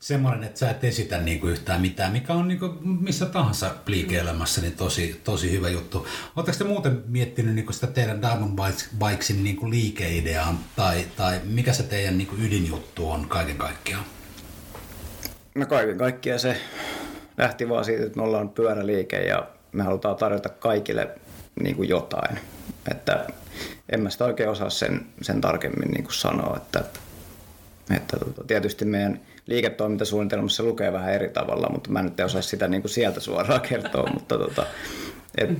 semmoinen, 0.00 0.44
että 0.44 0.58
sä 0.58 0.70
et 0.70 0.84
esitä 0.84 1.18
niinku 1.18 1.46
yhtään 1.46 1.80
mitään, 1.80 2.12
mikä 2.12 2.32
on 2.32 2.48
niinku 2.48 2.74
missä 2.82 3.26
tahansa 3.26 3.74
liike-elämässä 3.86 4.60
niin 4.60 4.76
tosi, 4.76 5.20
tosi 5.24 5.52
hyvä 5.52 5.68
juttu. 5.68 6.06
Oletteko 6.36 6.58
te 6.58 6.64
muuten 6.64 7.02
miettinyt 7.06 7.54
niinku 7.54 7.72
sitä 7.72 7.86
teidän 7.86 8.22
Diamond 8.22 8.58
Bikesin 8.98 9.44
niinku 9.44 9.70
liikeideaa 9.70 10.54
tai, 10.76 11.06
tai 11.16 11.40
mikä 11.44 11.72
se 11.72 11.82
teidän 11.82 12.18
niinku 12.18 12.36
ydinjuttu 12.36 13.10
on 13.10 13.28
kaiken 13.28 13.56
kaikkiaan? 13.56 14.04
No 15.54 15.66
kaiken 15.66 15.98
kaikkiaan 15.98 16.40
se 16.40 16.56
lähti 17.38 17.68
vaan 17.68 17.84
siitä, 17.84 18.04
että 18.04 18.16
me 18.16 18.22
ollaan 18.22 18.48
pyöräliike 18.48 19.16
ja 19.16 19.48
me 19.72 19.82
halutaan 19.82 20.16
tarjota 20.16 20.48
kaikille 20.48 21.08
niin 21.60 21.76
kuin 21.76 21.88
jotain. 21.88 22.38
Että 22.90 23.26
en 23.92 24.00
mä 24.00 24.10
sitä 24.10 24.24
oikein 24.24 24.48
osaa 24.48 24.70
sen, 24.70 25.06
sen 25.22 25.40
tarkemmin 25.40 25.90
niin 25.90 26.04
kuin 26.04 26.14
sanoa, 26.14 26.56
että, 26.56 26.84
että 27.96 28.16
tota, 28.16 28.44
tietysti 28.44 28.84
meidän 28.84 29.20
liiketoimintasuunnitelmassa 29.46 30.62
lukee 30.62 30.92
vähän 30.92 31.12
eri 31.12 31.28
tavalla, 31.28 31.68
mutta 31.72 31.90
mä 31.90 31.98
en 31.98 32.04
nyt 32.04 32.20
osaa 32.20 32.42
sitä 32.42 32.68
niin 32.68 32.82
kuin 32.82 32.90
sieltä 32.90 33.20
suoraan 33.20 33.60
kertoa, 33.68 34.10
mutta 34.12 34.38
tota, 34.38 34.66
et, 35.38 35.50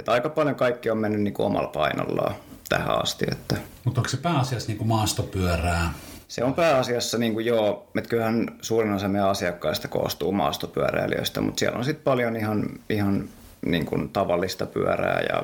et 0.00 0.08
aika 0.08 0.28
paljon 0.28 0.56
kaikki 0.56 0.90
on 0.90 0.98
mennyt 0.98 1.20
niin 1.20 1.34
kuin 1.34 1.46
omalla 1.46 1.68
painollaan 1.68 2.34
tähän 2.68 3.02
asti. 3.02 3.26
Että. 3.32 3.56
Mutta 3.84 4.00
onko 4.00 4.08
se 4.08 4.16
pääasiassa 4.16 4.68
niin 4.68 4.78
kuin 4.78 4.88
maastopyörää? 4.88 5.92
Se 6.28 6.44
on 6.44 6.54
pääasiassa 6.54 7.18
niin 7.18 7.34
kuin 7.34 7.46
joo, 7.46 7.90
että 7.96 8.10
kyllähän 8.10 8.46
suurin 8.62 8.92
osa 8.92 9.08
meidän 9.08 9.28
asiakkaista 9.28 9.88
koostuu 9.88 10.32
maastopyöräilijöistä, 10.32 11.40
mutta 11.40 11.58
siellä 11.58 11.78
on 11.78 11.84
sitten 11.84 12.04
paljon 12.04 12.36
ihan, 12.36 12.68
ihan 12.90 13.28
niin 13.62 13.86
kuin 13.86 14.08
tavallista 14.08 14.66
pyörää 14.66 15.20
ja 15.28 15.42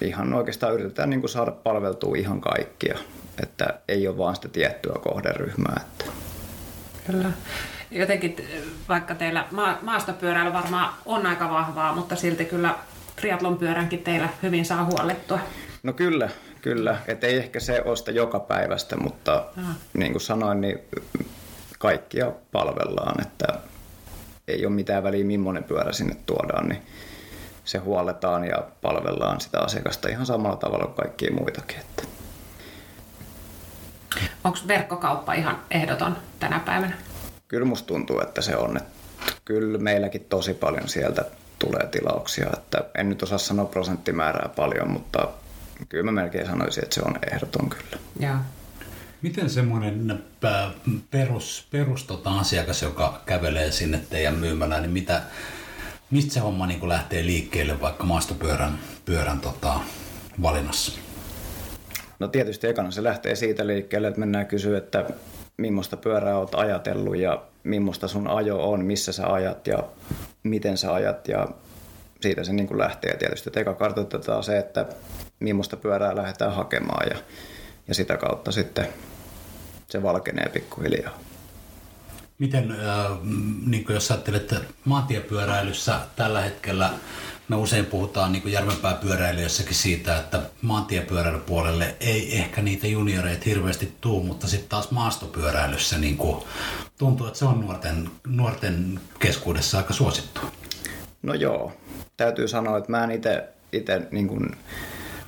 ihan 0.00 0.34
oikeastaan 0.34 0.74
yritetään 0.74 1.10
niin 1.10 1.20
kuin 1.20 1.30
saada 1.30 1.50
palveltua 1.50 2.16
ihan 2.16 2.40
kaikkia, 2.40 2.98
että 3.42 3.80
ei 3.88 4.08
ole 4.08 4.18
vaan 4.18 4.34
sitä 4.34 4.48
tiettyä 4.48 4.96
kohderyhmää. 5.02 5.80
Että. 5.86 6.04
Kyllä. 7.06 7.30
Jotenkin, 7.90 8.36
vaikka 8.88 9.14
teillä 9.14 9.46
ma- 9.50 9.78
maastopyöräily 9.82 10.52
varmaan 10.52 10.94
on 11.06 11.26
aika 11.26 11.50
vahvaa, 11.50 11.94
mutta 11.94 12.16
silti 12.16 12.44
kyllä 12.44 12.74
triatlon 13.16 13.58
pyöränkin 13.58 14.02
teillä 14.02 14.28
hyvin 14.42 14.64
saa 14.64 14.84
huollettua. 14.84 15.38
No 15.82 15.92
kyllä, 15.92 16.28
kyllä. 16.62 16.96
Et 17.08 17.24
ei 17.24 17.36
ehkä 17.36 17.60
se 17.60 17.82
osta 17.84 18.10
joka 18.10 18.40
päivästä, 18.40 18.96
mutta 18.96 19.44
Aha. 19.58 19.74
niin 19.94 20.12
kuin 20.12 20.22
sanoin, 20.22 20.60
niin 20.60 20.78
kaikkia 21.78 22.32
palvellaan, 22.52 23.20
että 23.22 23.46
ei 24.48 24.66
ole 24.66 24.74
mitään 24.74 25.02
väliä, 25.02 25.24
millainen 25.24 25.64
pyörä 25.64 25.92
sinne 25.92 26.16
tuodaan, 26.26 26.68
niin 26.68 26.82
se 27.64 27.78
huolletaan 27.78 28.44
ja 28.44 28.62
palvellaan 28.82 29.40
sitä 29.40 29.60
asiakasta 29.60 30.08
ihan 30.08 30.26
samalla 30.26 30.56
tavalla 30.56 30.84
kuin 30.84 30.96
kaikkia 30.96 31.32
muitakin. 31.32 31.78
Että. 31.78 32.02
Onko 34.44 34.58
verkkokauppa 34.68 35.32
ihan 35.32 35.58
ehdoton 35.70 36.16
tänä 36.40 36.60
päivänä? 36.60 36.94
Kyllä 37.48 37.66
musta 37.66 37.86
tuntuu, 37.86 38.20
että 38.20 38.42
se 38.42 38.56
on. 38.56 38.76
Että 38.76 38.92
kyllä 39.44 39.78
meilläkin 39.78 40.26
tosi 40.28 40.54
paljon 40.54 40.88
sieltä 40.88 41.24
tulee 41.58 41.86
tilauksia. 41.86 42.46
Että 42.52 42.84
en 42.94 43.08
nyt 43.08 43.22
osaa 43.22 43.38
sanoa 43.38 43.64
prosenttimäärää 43.64 44.48
paljon, 44.56 44.90
mutta 44.90 45.28
kyllä 45.88 46.04
mä 46.04 46.12
melkein 46.12 46.46
sanoisin, 46.46 46.82
että 46.84 46.94
se 46.94 47.02
on 47.04 47.18
ehdoton 47.32 47.70
kyllä. 47.70 48.02
Ja. 48.20 48.38
Miten 49.22 49.50
semmoinen 49.50 50.24
perus, 51.10 51.66
perus 51.70 52.04
tota 52.04 52.30
asiakas, 52.30 52.82
joka 52.82 53.20
kävelee 53.26 53.70
sinne 53.70 54.00
teidän 54.10 54.34
myymälään, 54.34 54.82
niin 54.82 54.92
mitä, 54.92 55.22
mistä 56.12 56.34
se 56.34 56.40
homma 56.40 56.66
niin 56.66 56.88
lähtee 56.88 57.26
liikkeelle 57.26 57.80
vaikka 57.80 58.04
maastopyörän 58.04 58.78
pyörän, 59.04 59.40
tota, 59.40 59.80
valinnassa? 60.42 61.00
No 62.18 62.28
tietysti 62.28 62.66
ekana 62.66 62.90
se 62.90 63.02
lähtee 63.02 63.36
siitä 63.36 63.66
liikkeelle, 63.66 64.08
että 64.08 64.20
mennään 64.20 64.46
kysyä, 64.46 64.78
että 64.78 65.04
millaista 65.56 65.96
pyörää 65.96 66.38
olet 66.38 66.54
ajatellut 66.54 67.16
ja 67.16 67.42
millaista 67.64 68.08
sun 68.08 68.28
ajo 68.28 68.70
on, 68.70 68.84
missä 68.84 69.12
sä 69.12 69.32
ajat 69.32 69.66
ja 69.66 69.84
miten 70.42 70.78
sä 70.78 70.94
ajat 70.94 71.28
ja 71.28 71.48
siitä 72.20 72.44
se 72.44 72.52
niin 72.52 72.66
kuin 72.66 72.78
lähtee 72.78 73.16
tietysti. 73.16 73.48
Että 73.48 73.60
eka 73.60 73.74
kartoitetaan 73.74 74.44
se, 74.44 74.58
että 74.58 74.86
millaista 75.40 75.76
pyörää 75.76 76.16
lähdetään 76.16 76.54
hakemaan 76.54 77.06
ja, 77.10 77.16
ja 77.88 77.94
sitä 77.94 78.16
kautta 78.16 78.52
sitten 78.52 78.86
se 79.88 80.02
valkenee 80.02 80.48
pikkuhiljaa. 80.48 81.18
Miten, 82.42 82.70
äh, 82.70 83.18
niin 83.66 83.84
jos 83.88 84.10
ajattelet 84.10 84.54
maantiepyöräilyssä 84.84 86.00
tällä 86.16 86.40
hetkellä, 86.40 86.90
me 87.48 87.56
usein 87.56 87.86
puhutaan 87.86 88.32
niin 88.32 88.52
Järvenpää 88.52 88.94
pyöräilijöissäkin 88.94 89.74
siitä, 89.74 90.16
että 90.16 90.40
maantiepyöräilypuolelle 90.62 91.94
ei 92.00 92.36
ehkä 92.36 92.62
niitä 92.62 92.86
junioreita 92.86 93.42
hirveästi 93.46 93.92
tuu, 94.00 94.22
mutta 94.22 94.46
sitten 94.46 94.68
taas 94.68 94.90
maastopyöräilyssä 94.90 95.98
niin 95.98 96.16
kuin 96.16 96.42
tuntuu, 96.98 97.26
että 97.26 97.38
se 97.38 97.44
on 97.44 97.60
nuorten, 97.60 98.10
nuorten 98.26 99.00
keskuudessa 99.18 99.78
aika 99.78 99.92
suosittu. 99.92 100.40
No 101.22 101.34
joo, 101.34 101.72
täytyy 102.16 102.48
sanoa, 102.48 102.78
että 102.78 102.90
mä 102.90 103.04
en 103.04 103.10
itse 103.72 104.02
niin 104.10 104.28
kuin, 104.28 104.50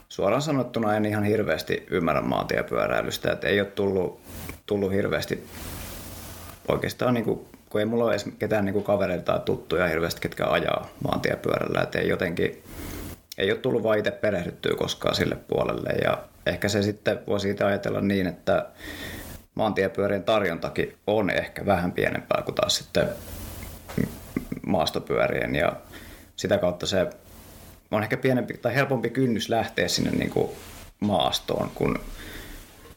suoraan 0.09 0.43
sanottuna 0.43 0.97
en 0.97 1.05
ihan 1.07 1.25
hirveästi 1.25 1.87
ymmärrä 1.91 2.23
maantiepyöräilystä, 2.23 3.33
että 3.33 3.49
ei 3.49 3.61
ole 3.61 3.69
tullut, 3.69 4.21
tullut 4.67 4.93
hirveästi 4.93 5.47
oikeastaan 6.69 7.15
niin 7.15 7.25
kuin, 7.25 7.47
kun 7.71 7.81
ei 7.81 7.85
mulla 7.85 8.05
ole 8.05 8.13
edes 8.13 8.27
ketään 8.39 8.65
niin 8.65 8.85
kavereita 8.85 9.33
tai 9.33 9.41
tuttuja 9.45 9.89
hirveästi, 9.89 10.21
ketkä 10.21 10.47
ajaa 10.47 10.89
maantiepyörällä, 11.05 11.81
että 11.83 11.99
ei 11.99 12.09
jotenkin 12.09 12.63
ei 13.39 13.51
ole 13.53 13.61
tullut 13.61 13.83
vaan 13.83 13.99
itse 13.99 14.11
perehdyttyä 14.11 14.77
koskaan 14.77 15.15
sille 15.15 15.37
puolelle. 15.37 15.91
Ja 15.91 16.19
ehkä 16.47 16.69
se 16.69 16.83
sitten 16.83 17.21
voi 17.27 17.41
siitä 17.41 17.67
ajatella 17.67 18.01
niin, 18.01 18.27
että 18.27 18.67
maantiepyörien 19.55 20.25
tarjontakin 20.25 20.97
on 21.07 21.31
ehkä 21.31 21.67
vähän 21.67 21.93
pienempää 21.93 22.43
kuin 22.43 22.55
taas 22.55 22.77
sitten 22.77 23.09
maastopyörien. 24.67 25.55
Ja 25.55 25.73
sitä 26.37 26.59
kautta 26.59 26.87
se 26.87 27.07
on 27.91 28.03
ehkä 28.03 28.17
pienempi 28.17 28.55
tai 28.55 28.75
helpompi 28.75 29.11
kynnys 29.11 29.49
lähteä 29.49 29.89
sinne 29.89 30.11
niin 30.11 30.31
kuin 30.31 30.51
maastoon 31.01 31.71
kuin 31.75 31.99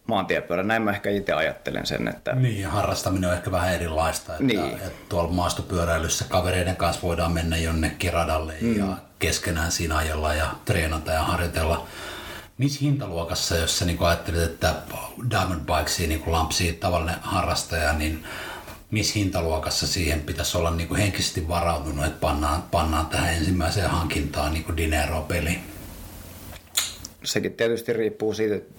maantiepyörä. 0.07 0.63
Näin 0.63 0.81
mä 0.81 0.91
ehkä 0.91 1.09
itse 1.09 1.33
ajattelen 1.33 1.85
sen. 1.85 2.07
Että... 2.07 2.35
Niin, 2.35 2.67
harrastaminen 2.67 3.29
on 3.29 3.35
ehkä 3.35 3.51
vähän 3.51 3.73
erilaista. 3.73 4.31
Että, 4.31 4.43
niin. 4.43 4.73
että 4.73 4.91
tuolla 5.09 5.31
maastopyöräilyssä 5.31 6.25
kavereiden 6.29 6.75
kanssa 6.75 7.01
voidaan 7.01 7.31
mennä 7.31 7.57
jonnekin 7.57 8.13
radalle 8.13 8.53
mm. 8.61 8.77
ja 8.77 8.97
keskenään 9.19 9.71
siinä 9.71 9.97
ajella 9.97 10.33
ja 10.33 10.47
treenata 10.65 11.11
ja 11.11 11.23
harjoitella. 11.23 11.87
Missä 12.57 12.79
hintaluokassa, 12.81 13.57
jos 13.57 13.79
sä 13.79 13.85
niin 13.85 13.97
ajattelet, 14.01 14.43
että 14.43 14.75
Diamond 15.29 15.61
Bikesia 15.61 16.07
niin 16.07 16.23
lampsii 16.25 16.73
tavallinen 16.73 17.19
harrastaja, 17.21 17.93
niin 17.93 18.23
missä 18.91 19.13
hintaluokassa 19.15 19.87
siihen 19.87 20.21
pitäisi 20.21 20.57
olla 20.57 20.71
niin 20.71 20.87
kuin 20.87 20.99
henkisesti 20.99 21.47
varautunut, 21.47 22.05
että 22.05 22.19
pannaan, 22.19 22.63
pannaan 22.71 23.05
tähän 23.05 23.33
ensimmäiseen 23.33 23.89
hankintaan 23.89 24.53
niin 24.53 24.77
Dinero-peli? 24.77 25.59
Sekin 27.23 27.53
tietysti 27.53 27.93
riippuu 27.93 28.33
siitä, 28.33 28.55
että 28.55 28.73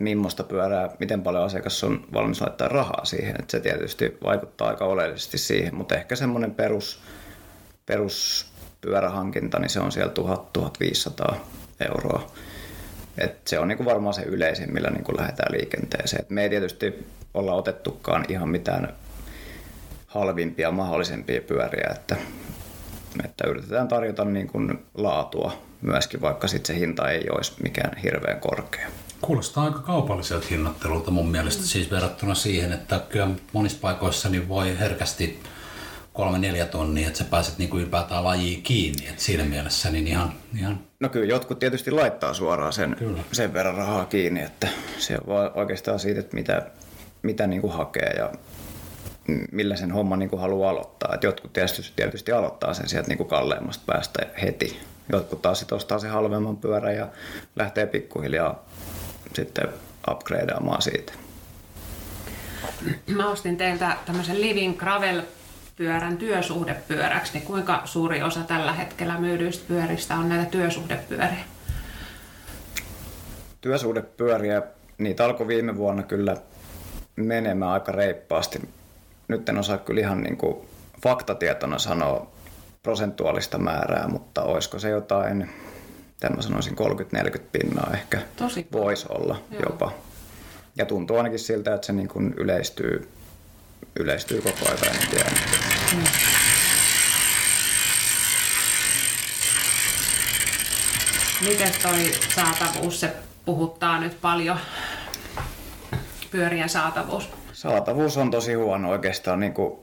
millaista 0.00 0.44
pyörää, 0.44 0.90
miten 0.98 1.22
paljon 1.22 1.44
asiakas 1.44 1.84
on 1.84 2.06
valmis 2.12 2.40
laittaa 2.40 2.68
rahaa 2.68 3.04
siihen. 3.04 3.36
Että 3.38 3.50
se 3.50 3.60
tietysti 3.60 4.18
vaikuttaa 4.24 4.68
aika 4.68 4.84
oleellisesti 4.84 5.38
siihen, 5.38 5.74
mutta 5.74 5.94
ehkä 5.94 6.16
semmoinen 6.16 6.54
perus, 6.54 7.00
peruspyörähankinta, 7.86 9.58
niin 9.58 9.70
se 9.70 9.80
on 9.80 9.92
siellä 9.92 10.12
1000-1500 11.30 11.34
euroa. 11.80 12.30
Et 13.18 13.48
se 13.48 13.58
on 13.58 13.68
niinku 13.68 13.84
varmaan 13.84 14.14
se 14.14 14.22
yleisin, 14.22 14.74
millä 14.74 14.90
niinku 14.90 15.16
lähdetään 15.16 15.52
liikenteeseen. 15.52 16.22
Et 16.22 16.30
me 16.30 16.42
ei 16.42 16.50
tietysti 16.50 17.06
olla 17.34 17.52
otettukaan 17.52 18.24
ihan 18.28 18.48
mitään 18.48 18.94
halvimpia 20.06 20.70
mahdollisempia 20.70 21.40
pyöriä, 21.40 21.90
että, 21.94 22.16
että 23.24 23.48
yritetään 23.48 23.88
tarjota 23.88 24.24
niin 24.24 24.46
kuin 24.46 24.86
laatua 24.94 25.62
myöskin, 25.82 26.20
vaikka 26.20 26.48
sitten 26.48 26.74
se 26.74 26.80
hinta 26.80 27.10
ei 27.10 27.26
olisi 27.30 27.52
mikään 27.62 27.96
hirveän 27.96 28.40
korkea. 28.40 28.88
Kuulostaa 29.26 29.64
aika 29.64 29.78
kaupalliselta 29.78 30.46
hinnoittelulta 30.50 31.10
mun 31.10 31.28
mielestä, 31.28 31.62
siis 31.62 31.90
verrattuna 31.90 32.34
siihen, 32.34 32.72
että 32.72 33.00
kyllä 33.08 33.28
monissa 33.52 33.78
paikoissa 33.80 34.28
niin 34.28 34.48
voi 34.48 34.78
herkästi 34.78 35.40
kolme 36.12 36.38
neljä 36.38 36.66
tonnia, 36.66 37.06
että 37.06 37.18
sä 37.18 37.24
pääset 37.24 37.58
niin 37.58 37.70
kuin 37.70 37.82
ylipäätään 37.82 38.24
lajiin 38.24 38.62
kiinni. 38.62 39.08
että 39.08 39.22
siinä 39.22 39.44
mielessä 39.44 39.90
niin 39.90 40.06
ihan, 40.06 40.32
ihan... 40.58 40.80
No 41.00 41.08
kyllä 41.08 41.26
jotkut 41.26 41.58
tietysti 41.58 41.90
laittaa 41.90 42.34
suoraan 42.34 42.72
sen, 42.72 42.96
kyllä. 42.98 43.18
sen 43.32 43.52
verran 43.52 43.74
rahaa 43.74 44.04
kiinni, 44.04 44.42
että 44.42 44.68
se 44.98 45.18
on 45.26 45.50
oikeastaan 45.54 45.98
siitä, 45.98 46.20
että 46.20 46.34
mitä, 46.34 46.66
mitä 47.22 47.46
niin 47.46 47.60
kuin 47.60 47.72
hakee 47.72 48.12
ja 48.18 48.32
millä 49.52 49.76
sen 49.76 49.92
homman 49.92 50.18
niin 50.18 50.30
kuin 50.30 50.40
haluaa 50.40 50.70
aloittaa. 50.70 51.14
Et 51.14 51.22
jotkut 51.22 51.52
tietysti, 51.52 51.92
tietysti 51.96 52.32
aloittaa 52.32 52.74
sen 52.74 52.88
sieltä 52.88 53.08
niin 53.08 53.18
kuin 53.18 53.28
kalleimmasta 53.28 53.84
päästä 53.86 54.26
heti. 54.42 54.80
Jotkut 55.12 55.42
taas 55.42 55.58
sitten 55.58 55.76
ostaa 55.76 55.98
sen 55.98 56.10
halvemman 56.10 56.56
pyörän 56.56 56.96
ja 56.96 57.08
lähtee 57.56 57.86
pikkuhiljaa 57.86 58.64
sitten 59.34 59.68
upgradeaamaan 60.10 60.82
siitä. 60.82 61.12
Mä 63.06 63.30
ostin 63.30 63.56
teiltä 63.56 63.96
tämmöisen 64.06 64.40
Living 64.40 64.78
Gravel 64.78 65.22
pyörän 65.76 66.16
työsuhdepyöräksi, 66.16 67.32
niin 67.32 67.46
kuinka 67.46 67.82
suuri 67.84 68.22
osa 68.22 68.40
tällä 68.40 68.72
hetkellä 68.72 69.18
myydyistä 69.18 69.64
pyöristä 69.68 70.14
on 70.14 70.28
näitä 70.28 70.50
työsuhdepyöriä? 70.50 71.44
Työsuhdepyöriä, 73.60 74.62
niitä 74.98 75.24
alkoi 75.24 75.48
viime 75.48 75.76
vuonna 75.76 76.02
kyllä 76.02 76.36
menemään 77.16 77.72
aika 77.72 77.92
reippaasti. 77.92 78.60
Nyt 79.28 79.48
en 79.48 79.58
osaa 79.58 79.78
kyllä 79.78 80.00
ihan 80.00 80.22
niin 80.22 80.36
kuin 80.36 80.56
faktatietona 81.02 81.78
sanoa 81.78 82.30
prosentuaalista 82.82 83.58
määrää, 83.58 84.08
mutta 84.08 84.42
olisiko 84.42 84.78
se 84.78 84.88
jotain, 84.88 85.50
mä 86.32 86.42
sanoisin 86.42 86.76
30-40 87.36 87.38
pinnaa 87.52 87.90
ehkä 87.94 88.18
Tosi 88.36 88.66
voisi 88.72 89.06
olla 89.08 89.42
Joo. 89.50 89.62
jopa. 89.62 89.92
Ja 90.76 90.86
tuntuu 90.86 91.16
ainakin 91.16 91.38
siltä, 91.38 91.74
että 91.74 91.86
se 91.86 91.92
niin 91.92 92.08
kuin 92.08 92.34
yleistyy, 92.36 93.08
yleistyy 93.96 94.40
koko 94.40 94.58
ajan, 94.68 94.96
en 95.02 95.08
tiedä. 95.10 95.30
Mm. 95.96 96.04
Miten 101.48 101.72
toi 101.82 102.12
saatavuus, 102.34 103.00
se 103.00 103.12
puhuttaa 103.44 104.00
nyt 104.00 104.20
paljon, 104.20 104.58
pyörien 106.30 106.68
saatavuus? 106.68 107.28
Saatavuus 107.52 108.16
on 108.16 108.30
tosi 108.30 108.54
huono 108.54 108.90
oikeastaan 108.90 109.40
niin 109.40 109.54
kuin 109.54 109.78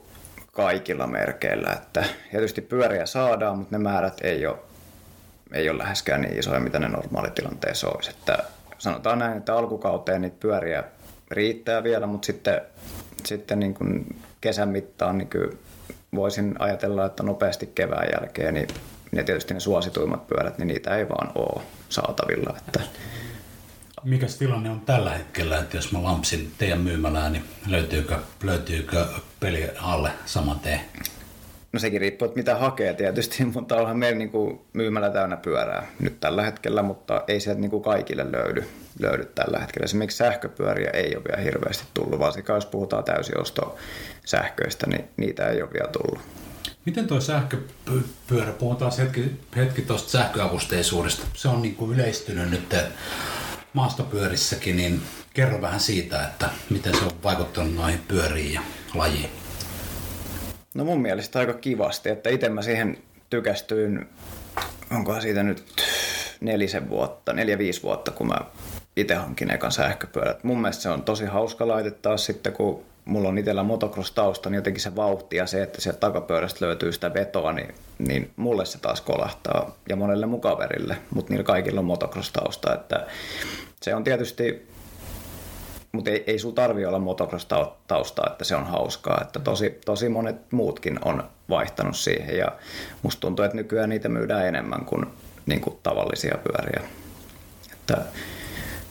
kaikilla 0.52 1.06
merkeillä. 1.06 1.72
Että 1.72 2.04
tietysti 2.30 2.60
pyöriä 2.60 3.06
saadaan, 3.06 3.58
mutta 3.58 3.78
ne 3.78 3.82
määrät 3.82 4.20
ei 4.22 4.46
ole, 4.46 4.58
ei 5.52 5.70
ole 5.70 5.78
läheskään 5.78 6.20
niin 6.20 6.38
isoja, 6.38 6.60
mitä 6.60 6.78
ne 6.78 6.88
normaalitilanteessa 6.88 7.88
olisi. 7.88 8.10
Että 8.10 8.38
sanotaan 8.78 9.18
näin, 9.18 9.38
että 9.38 9.56
alkukauteen 9.56 10.22
niitä 10.22 10.36
pyöriä 10.40 10.84
riittää 11.30 11.82
vielä, 11.82 12.06
mutta 12.06 12.26
sitten, 12.26 12.60
sitten 13.26 13.60
niin 13.60 13.74
kuin 13.74 14.16
kesän 14.40 14.68
mittaan 14.68 15.18
niin 15.18 15.30
kuin 15.30 15.58
voisin 16.14 16.54
ajatella, 16.58 17.06
että 17.06 17.22
nopeasti 17.22 17.72
kevään 17.74 18.08
jälkeen 18.12 18.54
niin 18.54 18.68
ne 19.12 19.22
tietysti 19.22 19.54
ne 19.54 19.60
suosituimmat 19.60 20.26
pyörät, 20.26 20.58
niin 20.58 20.68
niitä 20.68 20.96
ei 20.96 21.08
vaan 21.08 21.32
ole 21.34 21.62
saatavilla. 21.88 22.54
Että 22.58 22.80
mikä 24.04 24.26
tilanne 24.38 24.70
on 24.70 24.80
tällä 24.80 25.10
hetkellä, 25.10 25.58
että 25.58 25.76
jos 25.76 25.92
mä 25.92 26.02
lampsin 26.02 26.52
teidän 26.58 26.80
myymälään, 26.80 27.32
niin 27.32 27.44
löytyykö, 27.66 28.18
löytyykö 28.42 29.06
peli 29.40 29.70
alle 29.80 30.10
saman 30.26 30.60
tien? 30.60 30.80
No 31.72 31.78
sekin 31.78 32.00
riippuu, 32.00 32.26
että 32.26 32.38
mitä 32.38 32.56
hakee 32.56 32.94
tietysti, 32.94 33.44
mutta 33.54 33.76
onhan 33.76 33.98
meillä 33.98 34.18
niin 34.18 34.30
kuin 34.30 34.60
myymälä 34.72 35.10
täynnä 35.10 35.36
pyörää 35.36 35.86
nyt 36.00 36.20
tällä 36.20 36.42
hetkellä, 36.42 36.82
mutta 36.82 37.24
ei 37.28 37.40
sieltä 37.40 37.60
niin 37.60 37.70
kuin 37.70 37.82
kaikille 37.82 38.32
löydy, 38.32 38.64
löydy 38.98 39.24
tällä 39.24 39.58
hetkellä. 39.58 39.84
Esimerkiksi 39.84 40.16
sähköpyöriä 40.16 40.90
ei 40.90 41.16
ole 41.16 41.24
vielä 41.24 41.42
hirveästi 41.42 41.84
tullut, 41.94 42.18
varsinkaan 42.18 42.56
jos 42.56 42.66
puhutaan 42.66 43.04
täysiosto 43.04 43.76
sähköistä, 44.24 44.86
niin 44.86 45.04
niitä 45.16 45.48
ei 45.48 45.62
ole 45.62 45.72
vielä 45.72 45.88
tullut. 45.88 46.20
Miten 46.84 47.06
tuo 47.06 47.20
sähköpyörä, 47.20 48.52
puhutaan 48.58 48.92
hetki, 48.98 49.40
hetki 49.56 49.82
tuosta 49.82 50.10
sähköavusteisuudesta, 50.10 51.26
se 51.34 51.48
on 51.48 51.62
niin 51.62 51.76
kuin 51.76 51.94
yleistynyt 51.94 52.50
nyt 52.50 52.74
maastopyörissäkin, 53.72 54.76
niin 54.76 55.02
kerro 55.34 55.60
vähän 55.60 55.80
siitä, 55.80 56.24
että 56.24 56.50
miten 56.70 56.94
se 56.94 57.04
on 57.04 57.10
vaikuttanut 57.22 57.74
noihin 57.74 58.00
pyöriin 58.08 58.52
ja 58.52 58.62
lajiin. 58.94 59.41
No 60.74 60.84
mun 60.84 61.02
mielestä 61.02 61.38
aika 61.38 61.54
kivasti, 61.54 62.08
että 62.08 62.30
itse 62.30 62.48
mä 62.48 62.62
siihen 62.62 62.98
tykästyin, 63.30 64.08
onkohan 64.90 65.22
siitä 65.22 65.42
nyt 65.42 65.64
nelisen 66.40 66.88
vuotta, 66.88 67.32
neljä 67.32 67.58
viisi 67.58 67.82
vuotta, 67.82 68.10
kun 68.10 68.26
mä 68.26 68.38
itse 68.96 69.14
hankin 69.14 69.50
ekan 69.50 69.72
sähköpyörät. 69.72 70.44
Mun 70.44 70.60
mielestä 70.60 70.82
se 70.82 70.88
on 70.88 71.02
tosi 71.02 71.24
hauska 71.24 71.68
laite 71.68 71.90
taas 71.90 72.26
sitten, 72.26 72.52
kun 72.52 72.84
mulla 73.04 73.28
on 73.28 73.38
itsellä 73.38 73.62
motocross-tausta, 73.62 74.50
niin 74.50 74.56
jotenkin 74.56 74.82
se 74.82 74.96
vauhti 74.96 75.36
ja 75.36 75.46
se, 75.46 75.62
että 75.62 75.80
sieltä 75.80 76.00
takapyörästä 76.00 76.66
löytyy 76.66 76.92
sitä 76.92 77.14
vetoa, 77.14 77.52
niin, 77.52 77.74
niin 77.98 78.30
mulle 78.36 78.64
se 78.64 78.78
taas 78.78 79.00
kolahtaa 79.00 79.76
ja 79.88 79.96
monelle 79.96 80.26
mukaverille, 80.26 80.96
mutta 81.14 81.32
niillä 81.32 81.44
kaikilla 81.44 81.80
on 81.80 81.86
motocross-tausta, 81.86 82.74
että 82.74 83.06
se 83.82 83.94
on 83.94 84.04
tietysti, 84.04 84.68
mutta 85.92 86.10
ei, 86.10 86.24
ei 86.26 86.38
sulla 86.38 86.54
tarvi 86.54 86.86
olla 86.86 86.98
motocross-taustaa, 86.98 88.30
että 88.30 88.44
se 88.44 88.56
on 88.56 88.66
hauskaa, 88.66 89.20
että 89.22 89.40
tosi, 89.40 89.80
tosi 89.84 90.08
monet 90.08 90.52
muutkin 90.52 90.98
on 91.04 91.24
vaihtanut 91.48 91.96
siihen 91.96 92.38
ja 92.38 92.52
musta 93.02 93.20
tuntuu, 93.20 93.44
että 93.44 93.56
nykyään 93.56 93.88
niitä 93.88 94.08
myydään 94.08 94.46
enemmän 94.46 94.84
kuin, 94.84 95.06
niin 95.46 95.60
kuin 95.60 95.78
tavallisia 95.82 96.38
pyöriä. 96.38 96.88
Että 97.72 98.02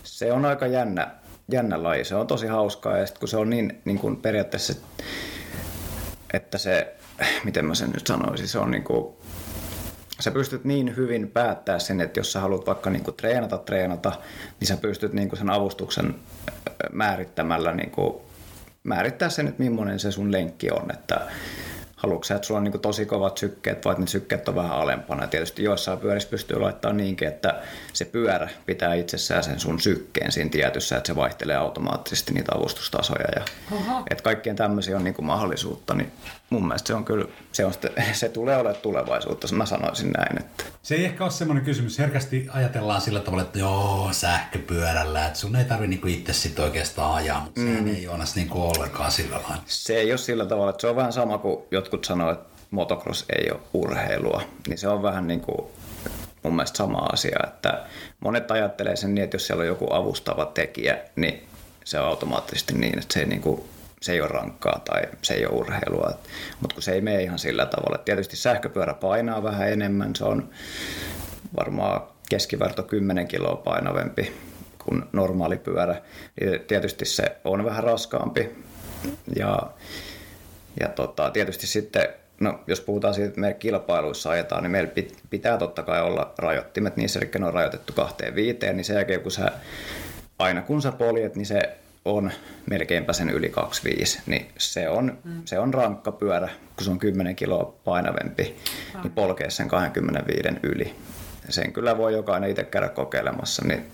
se 0.03 0.33
on 0.33 0.45
aika 0.45 0.67
jännä, 0.67 1.07
jännä 1.51 1.83
laji. 1.83 2.05
Se 2.05 2.15
on 2.15 2.27
tosi 2.27 2.47
hauskaa 2.47 2.97
ja 2.97 3.05
kun 3.19 3.29
se 3.29 3.37
on 3.37 3.49
niin, 3.49 3.81
niin 3.85 3.99
kuin 3.99 4.17
periaatteessa, 4.17 4.73
että 6.33 6.57
se, 6.57 6.95
miten 7.43 7.65
mä 7.65 7.75
sen 7.75 7.89
nyt 7.89 8.07
sanoisin, 8.07 8.47
se 8.47 8.59
on 8.59 8.71
niin 8.71 8.83
kuin, 8.83 9.15
sä 10.21 10.31
pystyt 10.31 10.63
niin 10.63 10.95
hyvin 10.95 11.27
päättää 11.27 11.79
sen, 11.79 12.01
että 12.01 12.19
jos 12.19 12.33
sä 12.33 12.39
haluat 12.39 12.67
vaikka 12.67 12.89
niin 12.89 13.03
kuin 13.03 13.15
treenata, 13.15 13.57
treenata, 13.57 14.11
niin 14.59 14.67
sä 14.67 14.77
pystyt 14.77 15.13
niin 15.13 15.29
kuin 15.29 15.39
sen 15.39 15.49
avustuksen 15.49 16.15
määrittämällä 16.91 17.73
niin 17.73 17.91
kuin 17.91 18.13
määrittää 18.83 19.29
sen, 19.29 19.47
että 19.47 19.63
millainen 19.63 19.99
se 19.99 20.11
sun 20.11 20.31
lenkki 20.31 20.71
on. 20.71 20.91
Että 20.93 21.21
haluatko 22.03 22.23
sä, 22.23 22.35
että 22.35 22.47
sulla 22.47 22.57
on 22.57 22.63
niin 22.63 22.79
tosi 22.79 23.05
kovat 23.05 23.37
sykkeet 23.37 23.85
vai 23.85 23.91
että 23.91 24.01
ne 24.01 24.07
sykkeet 24.07 24.49
on 24.49 24.55
vähän 24.55 24.71
alempana. 24.71 25.27
Tietysti 25.27 25.63
joissain 25.63 25.99
pyörissä 25.99 26.29
pystyy 26.29 26.59
laittamaan 26.59 26.97
niinkin, 26.97 27.27
että 27.27 27.61
se 27.93 28.05
pyörä 28.05 28.49
pitää 28.65 28.93
itsessään 28.93 29.43
sen 29.43 29.59
sun 29.59 29.79
sykkeen 29.79 30.31
siinä 30.31 30.49
tietyssä, 30.49 30.97
että 30.97 31.07
se 31.07 31.15
vaihtelee 31.15 31.55
automaattisesti 31.55 32.33
niitä 32.33 32.51
avustustasoja. 32.55 33.27
Ja, 33.35 33.45
että 34.11 34.23
kaikkien 34.23 34.55
tämmöisiä 34.55 34.97
on 34.97 35.03
niin 35.03 35.13
kuin 35.13 35.25
mahdollisuutta, 35.25 35.93
niin 35.93 36.11
mun 36.49 36.67
mielestä 36.67 36.87
se 36.87 36.93
on 36.93 37.05
kyllä, 37.05 37.25
se, 37.51 37.65
on, 37.65 37.73
se 38.13 38.29
tulee 38.29 38.57
olemaan 38.57 38.81
tulevaisuutta, 38.81 39.55
mä 39.55 39.65
sanoisin 39.65 40.11
näin. 40.11 40.39
Että. 40.39 40.63
Se 40.83 40.95
ei 40.95 41.05
ehkä 41.05 41.23
ole 41.23 41.31
semmoinen 41.31 41.65
kysymys, 41.65 41.99
herkästi 41.99 42.47
ajatellaan 42.49 43.01
sillä 43.01 43.19
tavalla, 43.19 43.43
että 43.43 43.59
joo, 43.59 44.09
sähköpyörällä, 44.11 45.25
että 45.25 45.39
sun 45.39 45.55
ei 45.55 45.65
tarvi 45.65 45.87
niinku 45.87 46.07
itse 46.07 46.33
sit 46.33 46.59
oikeastaan 46.59 47.13
ajaa, 47.13 47.41
mutta 47.43 47.61
mm. 47.61 47.67
sehän 47.67 47.87
ei 47.87 48.07
ole 48.07 48.23
niinku 48.35 48.61
ollenkaan 48.61 49.11
sillä 49.11 49.35
lailla. 49.35 49.63
Se 49.65 49.97
ei 49.97 50.11
ole 50.11 50.17
sillä 50.17 50.45
tavalla, 50.45 50.69
että 50.69 50.81
se 50.81 50.87
on 50.87 50.95
vähän 50.95 51.13
sama 51.13 51.37
kuin 51.37 51.63
jotkut 51.71 51.90
sanoo, 52.03 52.31
että 52.31 52.49
motocross 52.71 53.25
ei 53.39 53.51
ole 53.51 53.59
urheilua, 53.73 54.41
niin 54.67 54.77
se 54.77 54.87
on 54.87 55.03
vähän 55.03 55.27
niin 55.27 55.41
kuin 55.41 55.67
mun 56.43 56.55
mielestä 56.55 56.77
sama 56.77 56.97
asia, 56.97 57.39
että 57.47 57.85
monet 58.19 58.51
ajattelee 58.51 58.95
sen 58.95 59.15
niin, 59.15 59.23
että 59.23 59.35
jos 59.35 59.47
siellä 59.47 59.61
on 59.61 59.67
joku 59.67 59.87
avustava 59.93 60.45
tekijä, 60.45 60.97
niin 61.15 61.47
se 61.85 61.99
on 61.99 62.05
automaattisesti 62.05 62.73
niin, 62.73 62.99
että 62.99 63.13
se 63.13 63.19
ei 63.19 63.25
niin 63.25 63.41
kuin 63.41 63.63
se 64.01 64.11
ei 64.11 64.21
ole 64.21 64.29
rankkaa 64.29 64.81
tai 64.85 65.01
se 65.21 65.33
ei 65.33 65.45
ole 65.45 65.55
urheilua. 65.55 66.11
Mutta 66.61 66.73
kun 66.73 66.83
se 66.83 66.91
ei 66.91 67.01
mene 67.01 67.23
ihan 67.23 67.39
sillä 67.39 67.65
tavalla. 67.65 67.97
Tietysti 67.97 68.37
sähköpyörä 68.37 68.93
painaa 68.93 69.43
vähän 69.43 69.71
enemmän, 69.71 70.15
se 70.15 70.25
on 70.25 70.49
varmaan 71.57 72.01
keskiverto 72.29 72.83
10 72.83 73.27
kiloa 73.27 73.55
painavempi 73.55 74.33
kuin 74.85 75.03
normaali 75.11 75.57
pyörä. 75.57 76.01
Tietysti 76.67 77.05
se 77.05 77.37
on 77.43 77.65
vähän 77.65 77.83
raskaampi 77.83 78.49
ja, 79.35 79.59
ja 80.79 80.87
tota, 80.87 81.31
tietysti 81.31 81.67
sitten 81.67 82.07
No, 82.41 82.59
jos 82.67 82.81
puhutaan 82.81 83.13
siitä, 83.13 83.27
että 83.27 83.39
meidän 83.39 83.59
kilpailuissa 83.59 84.29
ajetaan, 84.29 84.63
niin 84.63 84.71
meillä 84.71 84.91
pitää 85.29 85.57
totta 85.57 85.83
kai 85.83 86.01
olla 86.01 86.33
rajoittimet 86.37 86.97
niissä, 86.97 87.19
eli 87.19 87.29
ne 87.39 87.45
on 87.45 87.53
rajoitettu 87.53 87.93
kahteen 87.93 88.35
viiteen, 88.35 88.77
niin 88.77 88.85
sen 88.85 88.93
jälkeen 88.93 89.21
kun 89.21 89.31
sä, 89.31 89.51
aina 90.39 90.61
kun 90.61 90.81
sä 90.81 90.91
poljet, 90.91 91.35
niin 91.35 91.45
se 91.45 91.77
on 92.05 92.31
melkeinpä 92.69 93.13
sen 93.13 93.29
yli 93.29 93.49
25, 93.49 94.19
niin 94.25 94.51
se 94.57 94.89
on, 94.89 95.17
mm. 95.23 95.41
se 95.45 95.59
on 95.59 95.73
rankka 95.73 96.11
pyörä, 96.11 96.49
kun 96.75 96.85
se 96.85 96.91
on 96.91 96.99
10 96.99 97.35
kiloa 97.35 97.73
painavempi, 97.83 98.55
ah. 98.95 99.03
niin 99.03 99.13
polkee 99.13 99.49
sen 99.49 99.67
25 99.67 100.49
yli. 100.63 100.95
Sen 101.49 101.73
kyllä 101.73 101.97
voi 101.97 102.13
jokainen 102.13 102.49
itse 102.49 102.63
käydä 102.63 102.89
kokeilemassa, 102.89 103.65
niin 103.65 103.85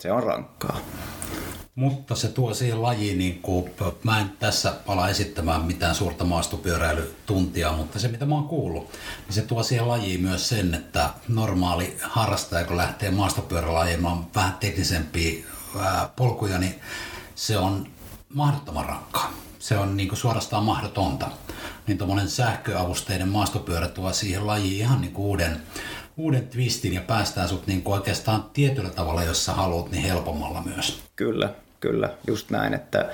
se 0.00 0.12
on 0.12 0.22
rankkaa. 0.22 0.80
Mutta 1.76 2.14
se 2.14 2.28
tuo 2.28 2.54
siihen 2.54 2.82
lajiin, 2.82 3.18
niin 3.18 3.42
kuin, 3.42 3.70
mä 4.02 4.20
en 4.20 4.32
tässä 4.38 4.74
ala 4.86 5.08
esittämään 5.08 5.64
mitään 5.64 5.94
suurta 5.94 6.24
maastopyöräilytuntia, 6.24 7.72
mutta 7.72 7.98
se 7.98 8.08
mitä 8.08 8.26
mä 8.26 8.34
oon 8.34 8.48
kuullut, 8.48 8.90
niin 9.26 9.34
se 9.34 9.42
tuo 9.42 9.62
siihen 9.62 9.88
lajiin 9.88 10.20
myös 10.20 10.48
sen, 10.48 10.74
että 10.74 11.10
normaali 11.28 11.96
harrastaja, 12.02 12.64
kun 12.64 12.76
lähtee 12.76 13.10
maastopyörällä 13.10 13.80
ajamaan 13.80 14.26
vähän 14.34 14.56
teknisempiä 14.60 15.44
polkuja, 16.16 16.58
niin 16.58 16.80
se 17.34 17.58
on 17.58 17.86
mahdottoman 18.34 18.86
rankkaa. 18.86 19.32
Se 19.58 19.78
on 19.78 19.96
niin 19.96 20.08
kuin 20.08 20.18
suorastaan 20.18 20.64
mahdotonta. 20.64 21.26
Niin 21.86 21.98
tuommoinen 21.98 22.30
sähköavusteinen 22.30 23.28
maastopyörä 23.28 23.88
tuo 23.88 24.12
siihen 24.12 24.46
lajiin 24.46 24.78
ihan 24.78 25.00
niin 25.00 25.12
kuin 25.12 25.26
uuden, 25.26 25.62
uuden 26.16 26.48
twistin 26.48 26.92
ja 26.92 27.00
päästään 27.00 27.48
sut 27.48 27.66
niin 27.66 27.82
kuin 27.82 27.94
oikeastaan 27.94 28.44
tietyllä 28.52 28.90
tavalla, 28.90 29.22
jos 29.22 29.44
sä 29.44 29.52
haluat, 29.52 29.90
niin 29.90 30.02
helpommalla 30.02 30.62
myös. 30.62 30.98
Kyllä, 31.16 31.54
kyllä, 31.80 32.10
just 32.26 32.50
näin, 32.50 32.74
että 32.74 33.10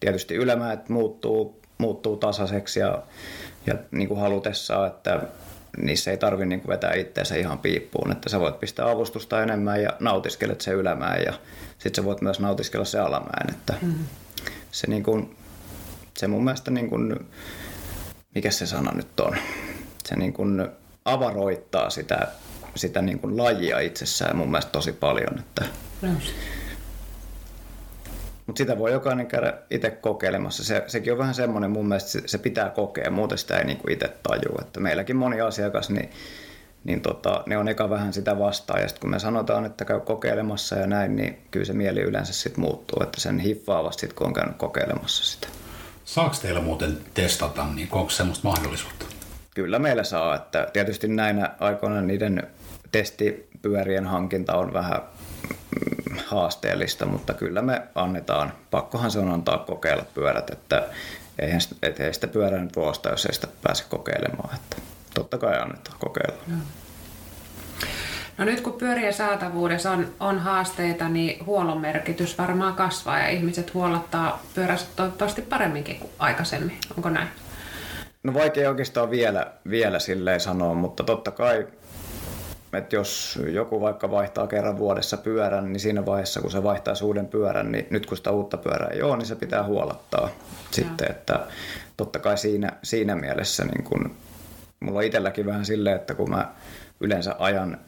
tietysti 0.00 0.34
ylämäät 0.34 0.88
muuttuu, 0.88 1.60
muuttuu 1.78 2.16
tasaiseksi 2.16 2.80
ja, 2.80 3.02
ja 3.66 3.74
niin 3.90 4.08
kuin 4.08 4.20
halutessaan, 4.20 4.86
että 4.86 5.20
niissä 5.76 6.10
ei 6.10 6.16
tarvi 6.16 6.46
niin 6.46 6.60
kuin 6.60 6.68
vetää 6.68 6.94
itseensä 6.94 7.34
ihan 7.34 7.58
piippuun, 7.58 8.12
että 8.12 8.28
sä 8.28 8.40
voit 8.40 8.60
pistää 8.60 8.90
avustusta 8.90 9.42
enemmän 9.42 9.82
ja 9.82 9.90
nautiskelet 10.00 10.60
se 10.60 10.70
ylämään 10.70 11.22
ja 11.22 11.32
sitten 11.78 12.02
sä 12.02 12.04
voit 12.04 12.20
myös 12.20 12.40
nautiskella 12.40 12.84
se 12.84 12.98
alamäen, 12.98 13.50
että 13.50 13.74
mm-hmm. 13.82 14.04
se, 14.70 14.86
niin 14.86 15.02
kuin, 15.02 15.36
se 16.16 16.28
mun 16.28 16.44
mielestä 16.44 16.70
niin 16.70 16.90
kuin, 16.90 17.26
mikä 18.34 18.50
se 18.50 18.66
sana 18.66 18.92
nyt 18.94 19.20
on, 19.20 19.36
se 20.04 20.16
niin 20.16 20.32
kuin 20.32 20.68
avaroittaa 21.04 21.90
sitä, 21.90 22.28
sitä 22.74 23.02
niin 23.02 23.18
kuin 23.18 23.36
lajia 23.36 23.80
itsessään 23.80 24.36
mun 24.36 24.50
mielestä 24.50 24.72
tosi 24.72 24.92
paljon, 24.92 25.38
että 25.38 25.64
mutta 28.50 28.58
sitä 28.58 28.78
voi 28.78 28.92
jokainen 28.92 29.26
käydä 29.26 29.54
itse 29.70 29.90
kokeilemassa. 29.90 30.64
Se, 30.64 30.84
sekin 30.86 31.12
on 31.12 31.18
vähän 31.18 31.34
semmoinen 31.34 31.70
mun 31.70 31.88
mielestä, 31.88 32.10
se, 32.10 32.22
se 32.26 32.38
pitää 32.38 32.70
kokea, 32.70 33.10
muuten 33.10 33.38
sitä 33.38 33.58
ei 33.58 33.64
niinku 33.64 33.90
itse 33.90 34.08
tajua. 34.22 34.58
Että 34.60 34.80
meilläkin 34.80 35.16
moni 35.16 35.40
asiakas, 35.40 35.90
niin, 35.90 36.10
niin 36.84 37.00
tota, 37.00 37.42
ne 37.46 37.58
on 37.58 37.68
eka 37.68 37.90
vähän 37.90 38.12
sitä 38.12 38.38
vastaan. 38.38 38.82
Ja 38.82 38.88
sitten 38.88 39.00
kun 39.00 39.10
me 39.10 39.18
sanotaan, 39.18 39.64
että 39.64 39.84
käy 39.84 40.00
kokeilemassa 40.00 40.76
ja 40.76 40.86
näin, 40.86 41.16
niin 41.16 41.38
kyllä 41.50 41.66
se 41.66 41.72
mieli 41.72 42.00
yleensä 42.00 42.32
sitten 42.32 42.60
muuttuu. 42.60 43.02
Että 43.02 43.20
sen 43.20 43.38
hiffaavasti 43.38 44.00
sit, 44.00 44.12
kun 44.12 44.26
on 44.26 44.32
käynyt 44.32 44.56
kokeilemassa 44.56 45.24
sitä. 45.24 45.48
Saako 46.04 46.36
teillä 46.42 46.60
muuten 46.60 46.98
testata, 47.14 47.66
niin 47.74 47.88
onko 47.90 48.10
semmoista 48.10 48.48
mahdollisuutta? 48.48 49.04
Kyllä 49.54 49.78
meillä 49.78 50.04
saa. 50.04 50.34
Että 50.34 50.66
tietysti 50.72 51.08
näinä 51.08 51.50
aikoina 51.60 52.00
niiden 52.00 52.42
testipyörien 52.92 54.06
hankinta 54.06 54.56
on 54.56 54.72
vähän 54.72 55.00
haasteellista, 56.30 57.06
mutta 57.06 57.34
kyllä 57.34 57.62
me 57.62 57.82
annetaan. 57.94 58.52
Pakkohan 58.70 59.10
se 59.10 59.18
on 59.18 59.32
antaa 59.32 59.58
kokeilla 59.58 60.04
pyörät, 60.14 60.50
että 60.50 60.88
eihän 61.38 61.60
sitä, 61.60 61.74
et 61.82 62.00
ei 62.00 62.14
sitä 62.14 62.26
pyörää 62.26 62.60
nyt 62.60 62.76
voi 62.76 62.88
ostaa, 62.88 63.12
jos 63.12 63.26
ei 63.26 63.34
sitä 63.34 63.48
pääse 63.62 63.84
kokeilemaan. 63.88 64.54
Että 64.54 64.76
totta 65.14 65.38
kai 65.38 65.58
annetaan 65.60 65.98
kokeilla. 65.98 66.42
No 68.38 68.44
nyt 68.44 68.60
kun 68.60 68.72
pyörien 68.72 69.14
saatavuudessa 69.14 69.90
on, 69.90 70.06
on 70.20 70.38
haasteita, 70.38 71.08
niin 71.08 71.46
huollon 71.46 71.80
merkitys 71.80 72.38
varmaan 72.38 72.74
kasvaa 72.74 73.18
ja 73.18 73.28
ihmiset 73.28 73.74
huollottaa 73.74 74.42
pyörässä 74.54 74.86
toivottavasti 74.96 75.42
paremminkin 75.42 75.98
kuin 75.98 76.10
aikaisemmin. 76.18 76.78
Onko 76.96 77.10
näin? 77.10 77.28
No 78.22 78.34
vaikea 78.34 78.68
oikeastaan 78.68 79.10
vielä, 79.10 79.46
vielä 79.70 79.98
silleen 79.98 80.40
sanoa, 80.40 80.74
mutta 80.74 81.04
totta 81.04 81.30
kai, 81.30 81.66
että 82.72 82.96
jos 82.96 83.38
joku 83.48 83.80
vaikka 83.80 84.10
vaihtaa 84.10 84.46
kerran 84.46 84.78
vuodessa 84.78 85.16
pyörän, 85.16 85.72
niin 85.72 85.80
siinä 85.80 86.06
vaiheessa, 86.06 86.40
kun 86.40 86.50
se 86.50 86.62
vaihtaa 86.62 86.94
uuden 87.02 87.26
pyörän, 87.26 87.72
niin 87.72 87.86
nyt 87.90 88.06
kun 88.06 88.16
sitä 88.16 88.30
uutta 88.30 88.56
pyörää 88.56 88.88
ei 88.88 89.02
ole, 89.02 89.16
niin 89.16 89.26
se 89.26 89.36
pitää 89.36 89.64
huolattaa 89.64 90.28
sitten, 90.70 91.10
että 91.10 91.40
totta 91.96 92.18
kai 92.18 92.38
siinä, 92.38 92.72
siinä 92.82 93.16
mielessä 93.16 93.64
niin 93.64 93.84
kun, 93.84 94.10
mulla 94.80 94.98
on 94.98 95.04
itselläkin 95.04 95.46
vähän 95.46 95.64
silleen, 95.64 95.96
että 95.96 96.14
kun 96.14 96.30
mä 96.30 96.52
yleensä 97.00 97.36
ajan 97.38 97.78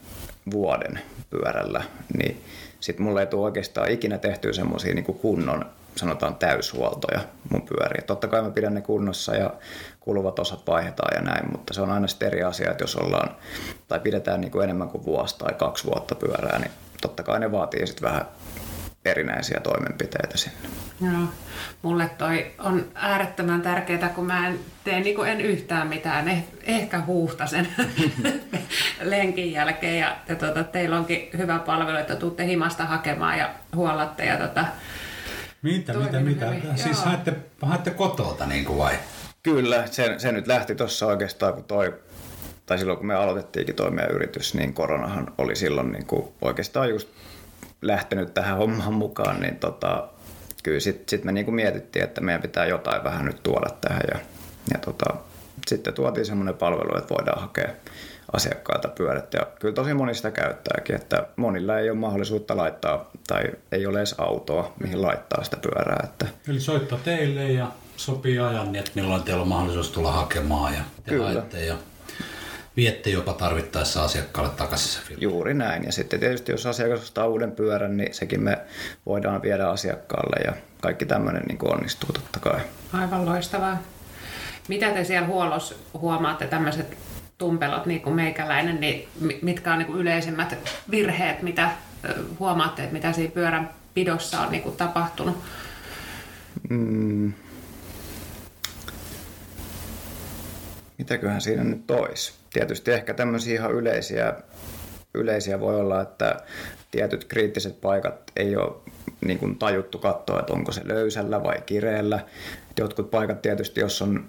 vuoden 0.52 1.00
pyörällä, 1.30 1.84
niin 2.18 2.44
sitten 2.80 3.06
mulle 3.06 3.20
ei 3.20 3.26
tule 3.26 3.44
oikeastaan 3.44 3.90
ikinä 3.90 4.18
tehtyä 4.18 4.52
semmoisia 4.52 4.94
niin 4.94 5.04
kunnon 5.04 5.64
sanotaan 5.96 6.34
täyshuoltoja 6.34 7.20
mun 7.50 7.62
pyöriä. 7.62 8.02
Totta 8.06 8.28
kai 8.28 8.42
mä 8.42 8.50
pidän 8.50 8.74
ne 8.74 8.80
kunnossa 8.80 9.34
ja 9.34 9.50
kuluvat 10.00 10.38
osat 10.38 10.66
vaihdetaan 10.66 11.14
ja 11.16 11.32
näin, 11.32 11.52
mutta 11.52 11.74
se 11.74 11.80
on 11.80 11.90
aina 11.90 12.06
sitten 12.06 12.28
eri 12.28 12.42
asia, 12.42 12.70
että 12.70 12.84
jos 12.84 12.96
ollaan 12.96 13.36
tai 13.88 14.00
pidetään 14.00 14.40
niin 14.40 14.50
kuin 14.50 14.64
enemmän 14.64 14.88
kuin 14.88 15.04
vuosi 15.04 15.38
tai 15.38 15.54
kaksi 15.54 15.84
vuotta 15.84 16.14
pyörää, 16.14 16.58
niin 16.58 16.70
totta 17.00 17.22
kai 17.22 17.40
ne 17.40 17.52
vaatii 17.52 17.86
sitten 17.86 18.08
vähän 18.10 18.26
erinäisiä 19.04 19.60
toimenpiteitä 19.60 20.38
sinne. 20.38 20.68
Joo. 21.00 21.28
Mulle 21.82 22.10
toi 22.18 22.50
on 22.58 22.84
äärettömän 22.94 23.62
tärkeää, 23.62 24.08
kun 24.08 24.26
mä 24.26 24.48
en 24.48 24.58
tee 24.84 25.00
niin 25.00 25.16
kuin 25.16 25.28
en 25.28 25.40
yhtään 25.40 25.88
mitään. 25.88 26.28
Eh, 26.28 26.44
ehkä 26.62 27.00
huuhta 27.00 27.46
sen 27.46 27.68
lenkin 29.00 29.52
jälkeen. 29.52 29.98
Ja, 29.98 30.16
ja 30.28 30.36
tuota, 30.36 30.64
teillä 30.64 30.98
onkin 30.98 31.28
hyvä 31.38 31.58
palvelu, 31.58 31.96
että 31.96 32.16
tuutte 32.16 32.46
himasta 32.46 32.84
hakemaan 32.84 33.38
ja 33.38 33.50
huollatte. 33.76 34.24
Ja 34.24 34.36
tuota, 34.36 34.64
mitä, 35.62 35.92
mitä, 35.92 36.20
mitä? 36.20 36.46
Hyvin. 36.46 36.78
Siis 36.78 37.04
haette, 37.04 37.36
haette 37.62 37.90
kotolta 37.90 38.46
niin 38.46 38.64
kuin 38.64 38.78
vai? 38.78 38.94
Kyllä, 39.42 39.86
se, 39.86 40.14
se 40.18 40.32
nyt 40.32 40.46
lähti 40.46 40.74
tuossa 40.74 41.06
oikeastaan, 41.06 41.54
kun 41.54 41.64
toi 41.64 41.94
tai 42.66 42.78
silloin 42.78 42.98
kun 42.98 43.06
me 43.06 43.14
aloitettiinkin 43.14 43.74
toi 43.74 43.90
meidän 43.90 44.14
yritys, 44.14 44.54
niin 44.54 44.74
koronahan 44.74 45.32
oli 45.38 45.56
silloin 45.56 45.92
niin 45.92 46.06
kuin 46.06 46.28
oikeastaan 46.40 46.88
just 46.88 47.08
lähtenyt 47.82 48.34
tähän 48.34 48.56
hommaan 48.56 48.94
mukaan, 48.94 49.40
niin 49.40 49.56
tota, 49.56 50.08
kyllä 50.62 50.80
sitten 50.80 51.04
sit 51.08 51.24
me 51.24 51.32
niin 51.32 51.44
kuin 51.44 51.54
mietittiin, 51.54 52.04
että 52.04 52.20
meidän 52.20 52.42
pitää 52.42 52.66
jotain 52.66 53.04
vähän 53.04 53.24
nyt 53.24 53.42
tuoda 53.42 53.70
tähän 53.80 54.02
ja, 54.14 54.20
ja 54.72 54.78
tota, 54.78 55.14
sitten 55.66 55.94
tuotiin 55.94 56.26
semmoinen 56.26 56.54
palvelu, 56.54 56.98
että 56.98 57.14
voidaan 57.14 57.40
hakea 57.40 57.68
asiakkailta 58.32 58.88
pyörät. 58.88 59.34
Ja 59.34 59.46
kyllä 59.60 59.74
tosi 59.74 59.94
moni 59.94 60.14
sitä 60.14 60.30
käyttääkin, 60.30 60.96
että 60.96 61.26
monilla 61.36 61.78
ei 61.78 61.90
ole 61.90 61.98
mahdollisuutta 61.98 62.56
laittaa 62.56 63.10
tai 63.26 63.42
ei 63.72 63.86
ole 63.86 63.98
edes 63.98 64.14
autoa, 64.18 64.72
mihin 64.80 65.02
laittaa 65.02 65.44
sitä 65.44 65.56
pyörää. 65.56 66.00
Että... 66.04 66.26
Eli 66.48 66.60
soittaa 66.60 66.98
teille 67.04 67.52
ja 67.52 67.66
sopii 67.96 68.38
ajan, 68.38 68.72
niin 68.72 68.80
että 68.80 68.90
milloin 68.94 69.22
teillä 69.22 69.42
on 69.42 69.48
mahdollisuus 69.48 69.90
tulla 69.90 70.12
hakemaan 70.12 70.74
ja 70.74 70.80
te 71.04 71.10
Kyllä. 71.10 71.42
ja 71.66 71.76
viette 72.76 73.10
jopa 73.10 73.32
tarvittaessa 73.32 74.04
asiakkaalle 74.04 74.50
takaisin 74.56 74.88
se 74.88 75.06
filmi. 75.06 75.22
Juuri 75.22 75.54
näin. 75.54 75.84
Ja 75.84 75.92
sitten 75.92 76.20
tietysti 76.20 76.52
jos 76.52 76.66
asiakas 76.66 77.00
ostaa 77.00 77.26
uuden 77.26 77.52
pyörän, 77.52 77.96
niin 77.96 78.14
sekin 78.14 78.42
me 78.42 78.58
voidaan 79.06 79.42
viedä 79.42 79.68
asiakkaalle 79.68 80.36
ja 80.44 80.52
kaikki 80.80 81.06
tämmöinen 81.06 81.42
niin 81.42 81.58
onnistuu 81.62 82.10
totta 82.12 82.40
kai. 82.40 82.60
Aivan 82.92 83.26
loistavaa. 83.26 83.82
Mitä 84.68 84.90
te 84.90 85.04
siellä 85.04 85.26
huollossa 85.26 85.74
huomaatte 85.92 86.46
tämmöiset 86.46 86.96
tumpelot 87.42 87.86
niin 87.86 88.00
kuin 88.00 88.16
meikäläinen, 88.16 88.80
niin 88.80 89.08
mitkä 89.42 89.72
on 89.72 89.78
niin 89.78 89.86
kuin 89.86 90.00
yleisimmät 90.00 90.58
virheet, 90.90 91.42
mitä 91.42 91.70
huomaatte, 92.38 92.82
että 92.82 92.92
mitä 92.92 93.12
siinä 93.12 93.32
pyörän 93.34 93.70
pidossa 93.94 94.40
on 94.40 94.50
niin 94.50 94.62
kuin 94.62 94.76
tapahtunut? 94.76 95.36
Mm. 96.70 97.32
Mitäköhän 100.98 101.40
siinä 101.40 101.64
nyt 101.64 101.86
toisi? 101.86 102.32
Tietysti 102.52 102.92
ehkä 102.92 103.14
tämmöisiä 103.14 103.54
ihan 103.54 103.72
yleisiä, 103.72 104.34
yleisiä 105.14 105.60
voi 105.60 105.80
olla, 105.80 106.00
että 106.00 106.40
tietyt 106.90 107.24
kriittiset 107.24 107.80
paikat 107.80 108.32
ei 108.36 108.56
ole 108.56 108.76
niin 109.20 109.38
kuin 109.38 109.58
tajuttu 109.58 109.98
katsoa, 109.98 110.40
että 110.40 110.52
onko 110.52 110.72
se 110.72 110.80
löysällä 110.84 111.42
vai 111.42 111.62
kireellä. 111.66 112.20
Jotkut 112.78 113.10
paikat 113.10 113.42
tietysti, 113.42 113.80
jos 113.80 114.02
on 114.02 114.24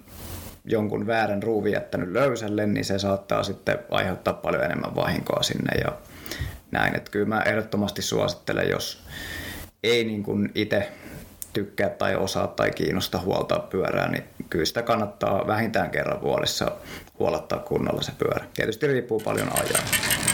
jonkun 0.64 1.06
väärän 1.06 1.42
ruuvin 1.42 1.72
jättänyt 1.72 2.12
löysälle, 2.12 2.66
niin 2.66 2.84
se 2.84 2.98
saattaa 2.98 3.42
sitten 3.42 3.78
aiheuttaa 3.90 4.34
paljon 4.34 4.64
enemmän 4.64 4.96
vahinkoa 4.96 5.42
sinne 5.42 5.78
ja 5.84 5.92
näin. 6.70 6.96
Että 6.96 7.10
kyllä 7.10 7.26
mä 7.26 7.40
ehdottomasti 7.40 8.02
suosittelen, 8.02 8.70
jos 8.70 9.04
ei 9.82 10.04
niin 10.04 10.22
kuin 10.22 10.52
itse 10.54 10.92
tykkää 11.52 11.88
tai 11.88 12.16
osaa 12.16 12.46
tai 12.46 12.70
kiinnosta 12.70 13.18
huoltaa 13.18 13.58
pyörää, 13.58 14.10
niin 14.10 14.24
kyllä 14.50 14.64
sitä 14.64 14.82
kannattaa 14.82 15.46
vähintään 15.46 15.90
kerran 15.90 16.22
vuodessa 16.22 16.72
huolattaa 17.18 17.58
kunnolla 17.58 18.02
se 18.02 18.12
pyörä. 18.18 18.44
Tietysti 18.54 18.86
riippuu 18.86 19.20
paljon 19.20 19.48
ajaa. 19.52 20.33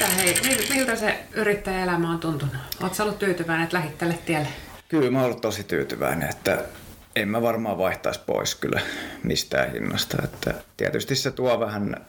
Mitä 0.00 0.12
hei, 0.12 0.34
miltä 0.70 0.96
se 0.96 1.18
yrittäjäelämä 1.32 2.10
on 2.10 2.18
tuntunut? 2.18 2.54
Oletko 2.82 3.02
ollut 3.02 3.18
tyytyväinen, 3.18 3.64
että 3.64 3.76
lähit 3.76 3.98
tälle 3.98 4.18
tielle? 4.26 4.48
Kyllä 4.88 5.10
mä 5.10 5.18
oon 5.18 5.26
ollut 5.26 5.40
tosi 5.40 5.64
tyytyväinen, 5.64 6.30
että 6.30 6.64
en 7.16 7.28
mä 7.28 7.42
varmaan 7.42 7.78
vaihtaisi 7.78 8.20
pois 8.26 8.54
kyllä 8.54 8.80
mistään 9.22 9.72
hinnasta. 9.72 10.16
Että 10.24 10.54
tietysti 10.76 11.16
se 11.16 11.30
tuo 11.30 11.60
vähän, 11.60 12.06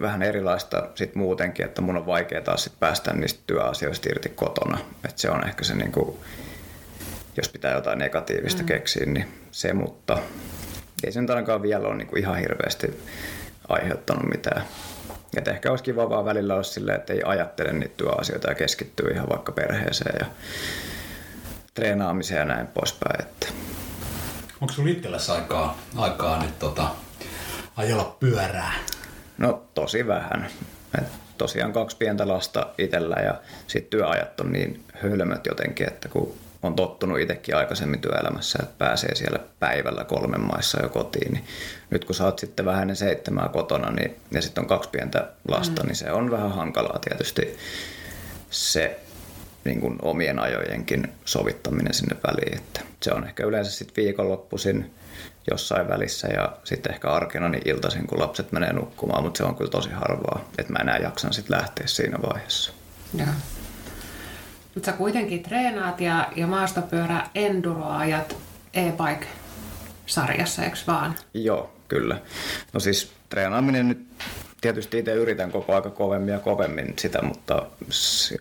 vähän 0.00 0.22
erilaista 0.22 0.88
sit 0.94 1.14
muutenkin, 1.14 1.66
että 1.66 1.82
mun 1.82 1.96
on 1.96 2.06
vaikea 2.06 2.40
taas 2.40 2.64
sit 2.64 2.80
päästä 2.80 3.12
niistä 3.12 3.40
työasioista 3.46 4.08
irti 4.10 4.28
kotona. 4.28 4.78
Että 5.04 5.20
se 5.20 5.30
on 5.30 5.48
ehkä 5.48 5.64
se, 5.64 5.74
niin 5.74 5.92
kuin, 5.92 6.16
jos 7.36 7.48
pitää 7.48 7.74
jotain 7.74 7.98
negatiivista 7.98 8.62
mm. 8.62 8.66
keksiä, 8.66 9.06
niin 9.06 9.28
se, 9.52 9.72
mutta 9.72 10.18
ei 11.04 11.12
se 11.12 11.20
nyt 11.20 11.30
ainakaan 11.30 11.62
vielä 11.62 11.88
ole 11.88 11.96
niin 11.96 12.08
kuin 12.08 12.22
ihan 12.22 12.38
hirveästi 12.38 13.00
aiheuttanut 13.68 14.30
mitään 14.30 14.62
et 15.36 15.48
ehkä 15.48 15.70
olisi 15.70 15.84
kiva 15.84 16.10
vaan 16.10 16.24
välillä 16.24 16.52
olla 16.52 16.62
silleen, 16.62 16.98
että 16.98 17.12
ei 17.12 17.22
ajattele 17.24 17.72
niitä 17.72 17.94
työasioita 17.96 18.48
ja 18.48 18.54
keskittyy 18.54 19.10
ihan 19.10 19.28
vaikka 19.28 19.52
perheeseen 19.52 20.16
ja 20.20 20.26
treenaamiseen 21.74 22.38
ja 22.38 22.44
näin 22.44 22.66
poispäin. 22.66 23.20
Että. 23.20 23.46
Onko 24.60 24.74
sinulla 24.74 24.92
itsellesi 24.92 25.32
aikaa, 25.32 25.78
aikaa 25.96 26.42
nyt 26.42 26.58
tota, 26.58 26.88
ajella 27.76 28.16
pyörää? 28.20 28.72
No 29.38 29.62
tosi 29.74 30.06
vähän. 30.06 30.46
Et 30.98 31.08
tosiaan 31.38 31.72
kaksi 31.72 31.96
pientä 31.96 32.28
lasta 32.28 32.66
itsellä 32.78 33.16
ja 33.16 33.40
sitten 33.66 33.90
työajat 33.90 34.40
on 34.40 34.52
niin 34.52 34.84
hölmöt 34.94 35.46
jotenkin, 35.46 35.88
että 35.88 36.08
kun 36.08 36.34
on 36.66 36.76
tottunut 36.76 37.20
itsekin 37.20 37.56
aikaisemmin 37.56 38.00
työelämässä, 38.00 38.58
että 38.62 38.74
pääsee 38.78 39.14
siellä 39.14 39.38
päivällä 39.60 40.04
kolmen 40.04 40.40
maissa 40.40 40.82
jo 40.82 40.88
kotiin, 40.88 41.32
niin 41.32 41.44
nyt 41.90 42.04
kun 42.04 42.14
sä 42.14 42.24
oot 42.24 42.38
sitten 42.38 42.66
vähän 42.66 42.82
ennen 42.82 42.96
seitsemää 42.96 43.48
kotona 43.48 43.90
niin, 43.90 44.16
ja 44.30 44.42
sitten 44.42 44.62
on 44.62 44.68
kaksi 44.68 44.90
pientä 44.90 45.28
lasta, 45.48 45.82
mm. 45.82 45.86
niin 45.86 45.96
se 45.96 46.12
on 46.12 46.30
vähän 46.30 46.52
hankalaa 46.52 46.98
tietysti 46.98 47.56
se 48.50 49.00
niin 49.64 49.80
kuin 49.80 49.98
omien 50.02 50.38
ajojenkin 50.38 51.12
sovittaminen 51.24 51.94
sinne 51.94 52.16
väliin. 52.26 52.56
Että 52.56 52.80
se 53.02 53.12
on 53.12 53.24
ehkä 53.24 53.44
yleensä 53.44 53.70
sitten 53.70 54.04
viikonloppuisin 54.04 54.94
jossain 55.50 55.88
välissä 55.88 56.28
ja 56.28 56.56
sitten 56.64 56.92
ehkä 56.92 57.08
arkena 57.08 57.48
niin 57.48 57.68
iltaisin, 57.68 58.06
kun 58.06 58.20
lapset 58.20 58.52
menee 58.52 58.72
nukkumaan, 58.72 59.22
mutta 59.24 59.38
se 59.38 59.44
on 59.44 59.56
kyllä 59.56 59.70
tosi 59.70 59.90
harvaa, 59.90 60.48
että 60.58 60.72
mä 60.72 60.78
enää 60.78 60.98
jaksan 60.98 61.32
sitten 61.32 61.56
lähteä 61.56 61.86
siinä 61.86 62.18
vaiheessa. 62.22 62.72
Ja. 63.14 63.26
Mutta 64.76 64.90
sä 64.90 64.96
kuitenkin 64.96 65.42
treenaat 65.42 66.00
ja, 66.00 66.28
ja 66.36 66.46
maastopyörä 66.46 67.26
enduroajat 67.34 68.36
e-bike-sarjassa, 68.74 70.64
eikö 70.64 70.76
vaan? 70.86 71.14
Joo, 71.34 71.70
kyllä. 71.88 72.18
No 72.72 72.80
siis 72.80 73.12
treenaaminen 73.28 73.88
nyt 73.88 74.06
tietysti 74.60 74.98
itse 74.98 75.12
yritän 75.12 75.52
koko 75.52 75.74
aika 75.74 75.90
kovemmin 75.90 76.32
ja 76.32 76.38
kovemmin 76.38 76.94
sitä, 76.98 77.22
mutta 77.22 77.66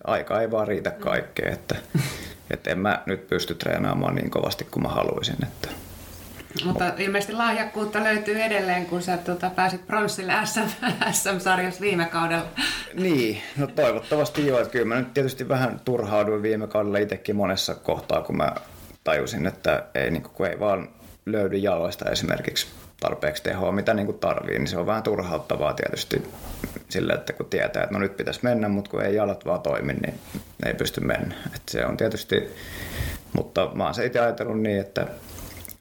aika 0.03 0.41
ei 0.41 0.51
vaan 0.51 0.67
riitä 0.67 0.91
kaikkeen, 0.91 1.53
että, 1.53 1.75
että 2.51 2.71
en 2.71 2.79
mä 2.79 3.03
nyt 3.05 3.27
pysty 3.27 3.55
treenaamaan 3.55 4.15
niin 4.15 4.31
kovasti 4.31 4.67
kuin 4.71 4.83
mä 4.83 4.89
haluaisin. 4.89 5.37
Että 5.43 5.69
mutta 6.63 6.93
ilmeisesti 6.97 7.33
lahjakkuutta 7.33 8.03
löytyy 8.03 8.41
edelleen, 8.41 8.85
kun 8.85 9.01
sä 9.01 9.17
tuota, 9.17 9.49
pääsit 9.49 9.87
pronssille 9.87 10.33
SM, 10.45 10.85
SM-sarjassa 11.11 11.81
viime 11.81 12.05
kaudella. 12.05 12.45
Niin, 12.93 13.41
no 13.57 13.67
toivottavasti 13.67 14.47
joo. 14.47 14.59
Että 14.59 14.71
kyllä 14.71 14.85
mä 14.85 14.95
nyt 14.95 15.13
tietysti 15.13 15.47
vähän 15.47 15.81
turhauduin 15.85 16.41
viime 16.41 16.67
kaudella 16.67 16.97
itsekin 16.97 17.35
monessa 17.35 17.75
kohtaa, 17.75 18.21
kun 18.21 18.37
mä 18.37 18.51
tajusin, 19.03 19.45
että 19.45 19.83
ei, 19.95 20.11
niin 20.11 20.23
kun 20.23 20.47
ei 20.47 20.59
vaan 20.59 20.89
löydy 21.25 21.57
jaloista 21.57 22.09
esimerkiksi 22.09 22.67
tarpeeksi 22.99 23.43
tehoa, 23.43 23.71
mitä 23.71 23.93
niin 23.93 24.05
kuin 24.05 24.19
tarvii, 24.19 24.59
niin 24.59 24.67
se 24.67 24.77
on 24.77 24.85
vähän 24.85 25.03
turhauttavaa 25.03 25.73
tietysti 25.73 26.23
sillä, 26.89 27.13
että 27.13 27.33
kun 27.33 27.45
tietää, 27.45 27.83
että 27.83 27.93
no 27.93 27.99
nyt 27.99 28.17
pitäisi 28.17 28.39
mennä, 28.43 28.69
mutta 28.69 28.91
kun 28.91 29.01
ei 29.01 29.15
jalat 29.15 29.45
vaan 29.45 29.61
toimi, 29.61 29.93
niin 29.93 30.19
ei 30.65 30.73
pysty 30.73 31.01
mennä. 31.01 31.35
Että 31.45 31.71
se 31.71 31.85
on 31.85 31.97
tietysti, 31.97 32.47
mutta 33.33 33.71
mä 33.73 33.85
oon 33.85 33.93
se 33.93 34.05
itse 34.05 34.19
ajatellut 34.19 34.61
niin, 34.61 34.79
että 34.79 35.07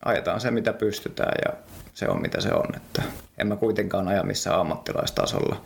ajetaan 0.04 0.40
se 0.40 0.50
mitä 0.50 0.72
pystytään 0.72 1.34
ja 1.44 1.52
se 1.94 2.08
on 2.08 2.22
mitä 2.22 2.40
se 2.40 2.52
on. 2.52 2.76
Että 2.76 3.02
en 3.38 3.46
mä 3.46 3.56
kuitenkaan 3.56 4.08
aja 4.08 4.22
missään 4.22 4.60
ammattilaistasolla, 4.60 5.64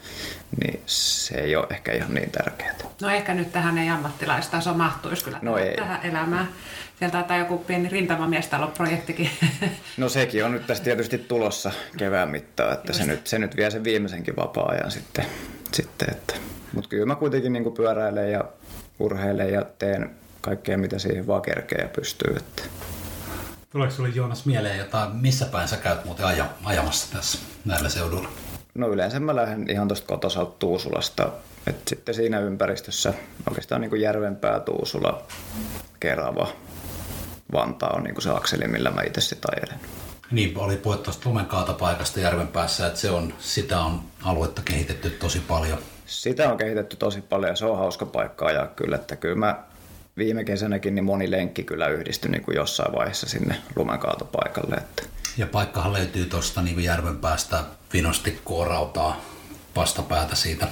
niin 0.61 0.80
se 0.86 1.34
ei 1.34 1.57
ole 1.57 1.66
ehkä 1.70 1.93
ihan 1.93 2.14
niin 2.14 2.30
tärkeää. 2.30 2.74
No 3.01 3.11
ehkä 3.11 3.34
nyt 3.34 3.53
tähän 3.53 3.78
ei 3.78 3.89
ammattilaistaso 3.89 4.74
mahtuisi 4.74 5.24
kyllä 5.24 5.39
no 5.43 5.57
ei. 5.57 5.76
tähän 5.76 6.01
elämään. 6.03 6.49
Sieltä 6.99 7.12
taitaa 7.12 7.36
joku 7.36 7.59
pieni 7.59 7.89
rintamamiestaloprojektikin. 7.89 9.30
No 9.97 10.09
sekin 10.09 10.45
on 10.45 10.53
nyt 10.53 10.66
tässä 10.66 10.84
tietysti 10.84 11.18
tulossa 11.18 11.72
kevään 11.97 12.28
mittaan, 12.28 12.72
että 12.72 12.93
se 12.93 13.07
nyt, 13.07 13.26
se 13.26 13.39
nyt 13.39 13.57
vie 13.57 13.70
sen 13.70 13.84
viimeisenkin 13.84 14.36
vapaa-ajan 14.36 14.91
sitten. 14.91 15.26
sitten 15.72 16.11
että. 16.11 16.34
Mutta 16.72 16.91
kyllä 16.91 17.07
mä 17.07 17.14
kuitenkin 17.14 17.53
niin 17.53 17.72
pyöräilen 17.72 18.32
ja 18.32 18.45
urheilen 18.99 19.53
ja 19.53 19.64
teen 19.78 20.11
kaikkea, 20.41 20.78
mitä 20.78 20.99
siihen 20.99 21.26
vaan 21.26 21.43
kerkee 21.43 21.78
ja 21.82 21.89
pystyy. 21.89 22.36
Että. 22.36 22.62
Tuleeko 23.71 23.95
sinulle 23.95 24.14
Joonas 24.14 24.47
mieleen 24.47 24.79
jotain, 24.79 25.16
missä 25.16 25.47
päin 25.47 25.69
sä 25.69 25.77
käyt 25.77 26.05
muuten 26.05 26.27
aja, 26.27 26.47
ajamassa 26.64 27.16
tässä 27.16 27.39
näillä 27.64 27.89
seuduilla? 27.89 28.29
No 28.75 28.89
yleensä 28.89 29.21
mä 29.21 29.37
lähden 29.37 29.71
ihan 29.71 29.89
tuosta 29.89 30.07
kotosalta 30.07 30.57
Tuusulasta. 30.59 31.29
Et 31.66 31.89
sitten 31.89 32.14
siinä 32.14 32.41
ympäristössä 32.41 33.14
oikeastaan 33.49 33.81
niin 33.81 33.91
kuin 33.91 34.03
Järvenpää, 34.03 34.61
Tuusula, 34.61 35.23
Kerava, 36.01 36.49
Vantaa 37.53 37.91
on 37.91 38.03
niin 38.03 38.14
kuin 38.14 38.23
se 38.23 38.31
akseli, 38.31 38.69
millä 38.69 38.91
mä 38.91 39.03
itse 39.03 39.21
sitä 39.21 39.49
ajelen. 39.57 39.81
Niin, 40.31 40.59
oli 40.59 40.77
puhe 40.77 40.97
tuosta 40.97 41.29
lumenkaatapaikasta 41.29 42.21
Järvenpäässä, 42.21 42.87
että 42.87 43.01
se 43.01 43.11
on, 43.11 43.35
sitä 43.39 43.81
on 43.81 44.01
aluetta 44.23 44.62
kehitetty 44.64 45.11
tosi 45.11 45.41
paljon. 45.41 45.79
Sitä 46.07 46.51
on 46.51 46.57
kehitetty 46.57 46.97
tosi 46.97 47.21
paljon 47.21 47.51
ja 47.51 47.57
se 47.57 47.66
on 47.66 47.79
hauska 47.79 48.07
paikka 48.07 48.47
ajaa 48.47 48.66
kyllä, 48.66 48.97
että 48.97 49.16
kyllä 49.16 49.37
mä 49.37 49.64
viime 50.19 50.45
kesänäkin 50.45 50.95
niin 50.95 51.05
moni 51.05 51.31
lenkki 51.31 51.64
kyllä 51.64 51.89
yhdistyi 51.89 52.31
niin 52.31 52.43
kuin 52.43 52.57
jossain 52.57 52.93
vaiheessa 52.93 53.29
sinne 53.29 53.57
lumenkaatopaikalle. 53.77 54.75
Että. 54.75 55.03
Ja 55.37 55.47
paikkahan 55.47 55.93
löytyy 55.93 56.27
tuosta 56.27 56.62
niin 56.62 56.85
järven 56.85 57.16
päästä 57.16 57.64
vinosti 57.93 58.41
kuorautaa 58.45 59.21
vastapäätä 59.77 60.37
siitä 60.37 60.69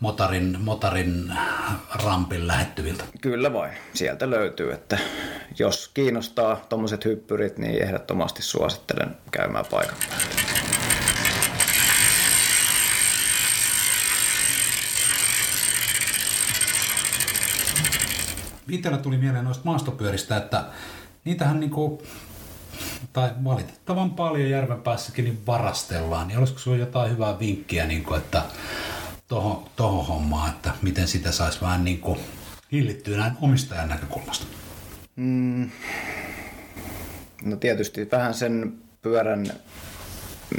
motarin, 0.00 0.56
motarin 0.60 1.32
rampin 2.04 2.46
lähettyviltä. 2.46 3.04
Kyllä 3.20 3.52
vain, 3.52 3.72
sieltä 3.94 4.30
löytyy, 4.30 4.72
että 4.72 4.98
jos 5.58 5.90
kiinnostaa 5.94 6.66
tuommoiset 6.68 7.04
hyppyrit, 7.04 7.58
niin 7.58 7.82
ehdottomasti 7.82 8.42
suosittelen 8.42 9.16
käymään 9.30 9.64
paikan 9.70 9.96
päällä. 10.08 10.73
Itsellä 18.68 18.98
tuli 18.98 19.18
mieleen 19.18 19.44
noista 19.44 19.64
maastopyöristä, 19.64 20.36
että 20.36 20.64
niitähän 21.24 21.60
niinku, 21.60 22.02
tai 23.12 23.30
valitettavan 23.44 24.10
paljon 24.10 24.50
järven 24.50 24.80
päässäkin 24.80 25.24
niin 25.24 25.46
varastellaan, 25.46 26.28
niin 26.28 26.38
olisiko 26.38 26.58
sinulla 26.58 26.80
jotain 26.80 27.10
hyvää 27.10 27.38
vinkkiä, 27.38 27.86
niin 27.86 28.04
kuin, 28.04 28.18
että 28.18 28.42
tohon, 29.28 29.64
tohon 29.76 30.06
hommaan, 30.06 30.50
että 30.50 30.70
miten 30.82 31.08
sitä 31.08 31.32
saisi 31.32 31.60
vähän 31.60 31.84
niin 31.84 32.00
kuin 32.00 32.20
hillittyä 32.72 33.18
näin 33.18 33.32
omistajan 33.40 33.88
näkökulmasta? 33.88 34.46
Mm. 35.16 35.70
No 37.44 37.56
tietysti 37.56 38.08
vähän 38.12 38.34
sen 38.34 38.72
pyörän 39.02 39.46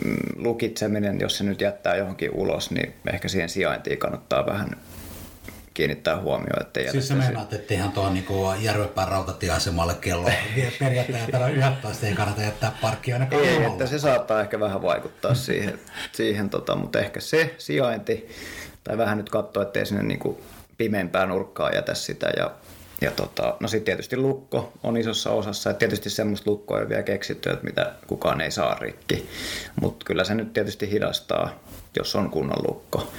mm, 0.05 0.43
lukitseminen, 0.43 1.19
jos 1.19 1.37
se 1.37 1.43
nyt 1.43 1.61
jättää 1.61 1.95
johonkin 1.95 2.31
ulos, 2.31 2.71
niin 2.71 2.93
ehkä 3.13 3.27
siihen 3.27 3.49
sijaintiin 3.49 3.97
kannattaa 3.97 4.45
vähän 4.45 4.69
kiinnittää 5.75 6.21
huomioon. 6.21 6.61
Että 6.61 6.91
siis 6.91 7.07
sä 7.07 7.15
meinaat, 7.15 7.53
että 7.53 7.73
ihan 7.73 7.91
tuohon 7.91 8.13
niin 8.13 8.25
Järvenpään 8.61 9.07
rautatieasemalle 9.07 9.93
kello 9.93 10.29
periaatteessa 10.79 11.47
11 11.49 12.07
ei 12.07 12.13
kannata 12.13 12.41
jättää 12.41 12.71
parkkia 12.81 13.15
ainakaan 13.15 13.43
Ei, 13.43 13.57
olla. 13.57 13.67
että 13.67 13.87
se 13.87 13.99
saattaa 13.99 14.41
ehkä 14.41 14.59
vähän 14.59 14.81
vaikuttaa 14.81 15.33
siihen, 15.45 15.79
siihen 16.11 16.49
tota, 16.49 16.75
mutta 16.75 16.99
ehkä 16.99 17.19
se 17.19 17.55
sijainti, 17.57 18.29
tai 18.83 18.97
vähän 18.97 19.17
nyt 19.17 19.29
katsoa, 19.29 19.63
ettei 19.63 19.85
sinne 19.85 20.03
niin 20.03 20.19
kuin 20.19 20.37
pimeämpään 20.77 21.29
nurkkaan 21.29 21.75
jätä 21.75 21.93
sitä 21.93 22.29
ja 22.37 22.51
ja 23.01 23.11
tota, 23.11 23.57
no 23.59 23.67
sitten 23.67 23.85
tietysti 23.85 24.17
lukko 24.17 24.73
on 24.83 24.97
isossa 24.97 25.31
osassa, 25.31 25.69
että 25.69 25.79
tietysti 25.79 26.09
semmoista 26.09 26.51
lukkoa 26.51 26.79
ei 26.79 26.89
vielä 26.89 27.03
keksitty, 27.03 27.49
että 27.49 27.65
mitä 27.65 27.93
kukaan 28.07 28.41
ei 28.41 28.51
saa 28.51 28.75
rikki, 28.75 29.29
mutta 29.81 30.05
kyllä 30.05 30.23
se 30.23 30.35
nyt 30.35 30.53
tietysti 30.53 30.91
hidastaa 30.91 31.49
jos 31.97 32.15
on 32.15 32.29
kunnon 32.29 32.67
lukko. 32.67 33.11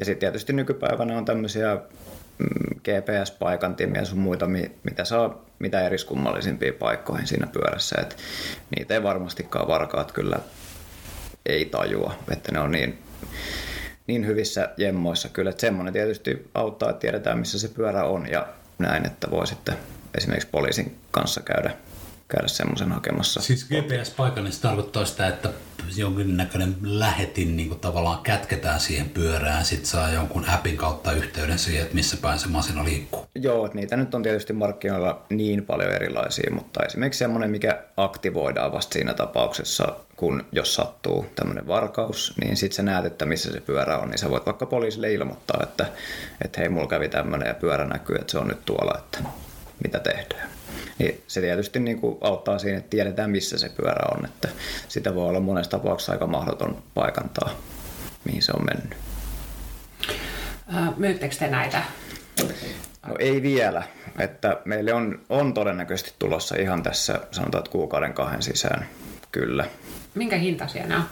Ja 0.00 0.04
sitten 0.04 0.20
tietysti 0.20 0.52
nykypäivänä 0.52 1.18
on 1.18 1.24
tämmöisiä 1.24 1.74
mm, 2.38 2.80
GPS-paikantimia 2.80 4.04
sun 4.04 4.18
muita, 4.18 4.46
mitä 4.82 5.04
saa 5.04 5.44
mitä 5.58 5.86
eriskummallisimpia 5.86 6.72
paikkoihin 6.72 7.26
siinä 7.26 7.46
pyörässä. 7.46 7.96
Et 8.00 8.16
niitä 8.76 8.94
ei 8.94 9.02
varmastikaan 9.02 9.68
varkaat 9.68 10.12
kyllä 10.12 10.38
ei 11.46 11.64
tajua, 11.64 12.14
että 12.32 12.52
ne 12.52 12.60
on 12.60 12.72
niin, 12.72 12.98
niin 14.06 14.26
hyvissä 14.26 14.68
jemmoissa 14.76 15.28
kyllä. 15.28 15.50
Että 15.50 15.60
semmoinen 15.60 15.92
tietysti 15.92 16.50
auttaa, 16.54 16.90
että 16.90 17.00
tiedetään 17.00 17.38
missä 17.38 17.58
se 17.58 17.68
pyörä 17.68 18.04
on 18.04 18.30
ja 18.30 18.46
näin, 18.84 19.06
että 19.06 19.30
voi 19.30 19.46
sitten 19.46 19.76
esimerkiksi 20.14 20.48
poliisin 20.52 20.98
kanssa 21.10 21.40
käydä 21.40 21.74
käydä 22.28 22.48
semmoisen 22.48 22.92
hakemassa. 22.92 23.40
Siis 23.42 23.68
GPS-paikan, 23.68 24.44
niin 24.44 24.52
se 24.52 24.60
tarkoittaa 24.60 25.04
sitä, 25.04 25.28
että 25.28 25.50
jonkinnäköinen 25.96 26.76
lähetin 26.82 27.56
niin 27.56 27.68
kuin 27.68 27.80
tavallaan 27.80 28.22
kätketään 28.22 28.80
siihen 28.80 29.10
pyörään, 29.10 29.64
sitten 29.64 29.86
saa 29.86 30.10
jonkun 30.10 30.48
appin 30.48 30.76
kautta 30.76 31.12
yhteyden 31.12 31.58
siihen, 31.58 31.82
että 31.82 31.94
missä 31.94 32.16
päin 32.16 32.38
se 32.38 32.48
masina 32.48 32.84
liikkuu. 32.84 33.26
Joo, 33.34 33.66
että 33.66 33.78
niitä 33.78 33.96
nyt 33.96 34.14
on 34.14 34.22
tietysti 34.22 34.52
markkinoilla 34.52 35.22
niin 35.30 35.64
paljon 35.66 35.92
erilaisia, 35.92 36.50
mutta 36.54 36.84
esimerkiksi 36.84 37.18
semmoinen, 37.18 37.50
mikä 37.50 37.82
aktivoidaan 37.96 38.72
vasta 38.72 38.92
siinä 38.92 39.14
tapauksessa, 39.14 39.96
kun 40.16 40.44
jos 40.52 40.74
sattuu 40.74 41.26
tämmöinen 41.34 41.66
varkaus, 41.66 42.34
niin 42.40 42.56
sitten 42.56 42.76
sä 42.76 42.82
näet, 42.82 43.04
että 43.04 43.26
missä 43.26 43.52
se 43.52 43.60
pyörä 43.60 43.98
on, 43.98 44.10
niin 44.10 44.18
sä 44.18 44.30
voit 44.30 44.46
vaikka 44.46 44.66
poliisille 44.66 45.12
ilmoittaa, 45.12 45.60
että, 45.62 45.86
että 46.44 46.60
hei, 46.60 46.68
mulla 46.68 46.86
kävi 46.86 47.08
tämmöinen 47.08 47.48
ja 47.48 47.54
pyörä 47.54 47.84
näkyy, 47.84 48.16
että 48.16 48.30
se 48.30 48.38
on 48.38 48.48
nyt 48.48 48.64
tuolla, 48.64 48.98
että 48.98 49.18
mitä 49.84 50.00
tehdään. 50.00 50.53
Niin 50.98 51.22
se 51.26 51.40
tietysti 51.40 51.80
niin 51.80 52.00
kuin 52.00 52.18
auttaa 52.20 52.58
siinä, 52.58 52.78
että 52.78 52.90
tiedetään 52.90 53.30
missä 53.30 53.58
se 53.58 53.68
pyörä 53.68 54.08
on. 54.16 54.24
Että 54.24 54.48
sitä 54.88 55.14
voi 55.14 55.28
olla 55.28 55.40
monessa 55.40 55.70
tapauksessa 55.70 56.12
aika 56.12 56.26
mahdoton 56.26 56.82
paikantaa, 56.94 57.50
mihin 58.24 58.42
se 58.42 58.52
on 58.56 58.66
mennyt. 58.66 58.98
Myyttekö 60.96 61.36
te 61.36 61.48
näitä? 61.48 61.82
No 63.06 63.14
ei 63.18 63.42
vielä. 63.42 63.82
Että 64.18 64.60
meille 64.64 64.94
on, 64.94 65.20
on 65.28 65.54
todennäköisesti 65.54 66.14
tulossa 66.18 66.56
ihan 66.56 66.82
tässä, 66.82 67.20
sanotaan, 67.30 67.58
että 67.58 67.72
kuukauden 67.72 68.14
kahden 68.14 68.42
sisään, 68.42 68.88
kyllä. 69.32 69.64
Minkä 70.14 70.36
hinta 70.36 70.68
siellä 70.68 70.96
on? 70.96 71.04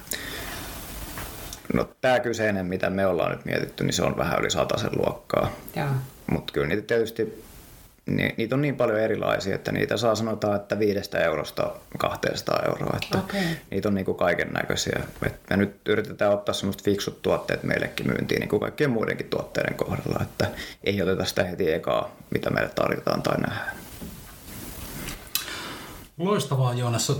No 1.74 1.88
tämä 2.00 2.20
kyseinen, 2.20 2.66
mitä 2.66 2.90
me 2.90 3.06
ollaan 3.06 3.30
nyt 3.30 3.44
mietitty, 3.44 3.84
niin 3.84 3.92
se 3.92 4.02
on 4.02 4.16
vähän 4.16 4.40
yli 4.40 4.50
sen 4.50 4.90
luokkaa. 4.92 5.52
Mutta 6.26 6.52
kyllä 6.52 6.66
niitä 6.66 6.82
tietysti 6.82 7.44
niin, 8.06 8.34
niitä 8.36 8.54
on 8.54 8.62
niin 8.62 8.76
paljon 8.76 9.00
erilaisia, 9.00 9.54
että 9.54 9.72
niitä 9.72 9.96
saa 9.96 10.14
sanotaan, 10.14 10.56
että 10.56 10.78
viidestä 10.78 11.18
eurosta 11.18 11.70
200 11.98 12.62
euroa. 12.68 12.98
Että 13.02 13.18
okay. 13.18 13.40
Niitä 13.70 13.88
on 13.88 13.94
niin 13.94 14.04
kuin 14.04 14.16
kaiken 14.16 14.52
näköisiä. 14.52 15.00
Me 15.50 15.56
nyt 15.56 15.76
yritetään 15.88 16.32
ottaa 16.32 16.54
semmoista 16.54 16.84
fiksut 16.84 17.22
tuotteet 17.22 17.62
meillekin 17.62 18.06
myyntiin 18.06 18.40
niin 18.40 18.48
kuin 18.48 18.60
kaikkien 18.60 18.90
muidenkin 18.90 19.30
tuotteiden 19.30 19.74
kohdalla, 19.74 20.22
että 20.22 20.46
ei 20.84 21.02
oteta 21.02 21.24
sitä 21.24 21.44
heti 21.44 21.72
ekaa, 21.72 22.16
mitä 22.30 22.50
meille 22.50 22.70
tarjotaan 22.74 23.22
tai 23.22 23.40
nähdään. 23.40 23.81
Loistavaa 26.18 26.74
Joonas. 26.74 27.12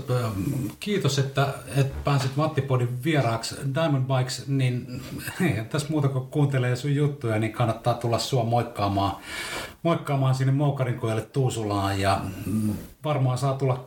Kiitos, 0.79 1.19
että, 1.19 1.53
että 1.75 1.95
pääsit 2.03 2.35
Mattipodin 2.35 3.03
vieraaksi 3.03 3.55
Diamond 3.75 4.05
Bikes, 4.17 4.47
niin 4.47 5.01
tässä 5.69 5.87
muuta 5.89 6.07
kuin 6.07 6.27
kuuntelee 6.27 6.75
sun 6.75 6.95
juttuja, 6.95 7.39
niin 7.39 7.51
kannattaa 7.51 7.93
tulla 7.93 8.19
sua 8.19 8.43
moikkaamaan, 8.43 9.15
moikkaamaan 9.83 10.35
sinne 10.35 10.53
Moukarinkojalle 10.53 11.21
Tuusulaan 11.21 11.99
ja 11.99 12.21
varmaan 13.03 13.37
saa 13.37 13.53
tulla, 13.53 13.85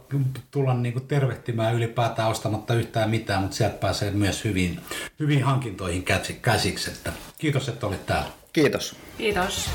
tulla 0.50 0.74
niin 0.74 0.92
kuin 0.92 1.06
tervehtimään 1.06 1.74
ylipäätään 1.74 2.30
ostamatta 2.30 2.74
yhtään 2.74 3.10
mitään, 3.10 3.42
mutta 3.42 3.56
sieltä 3.56 3.76
pääsee 3.76 4.10
myös 4.10 4.44
hyvin, 4.44 4.80
hyvin 5.20 5.42
hankintoihin 5.42 6.04
käsiksi. 6.42 6.90
Että 6.90 7.12
kiitos, 7.38 7.68
että 7.68 7.86
olit 7.86 8.06
täällä. 8.06 8.28
Kiitos. 8.52 8.96
Kiitos. 9.18 9.70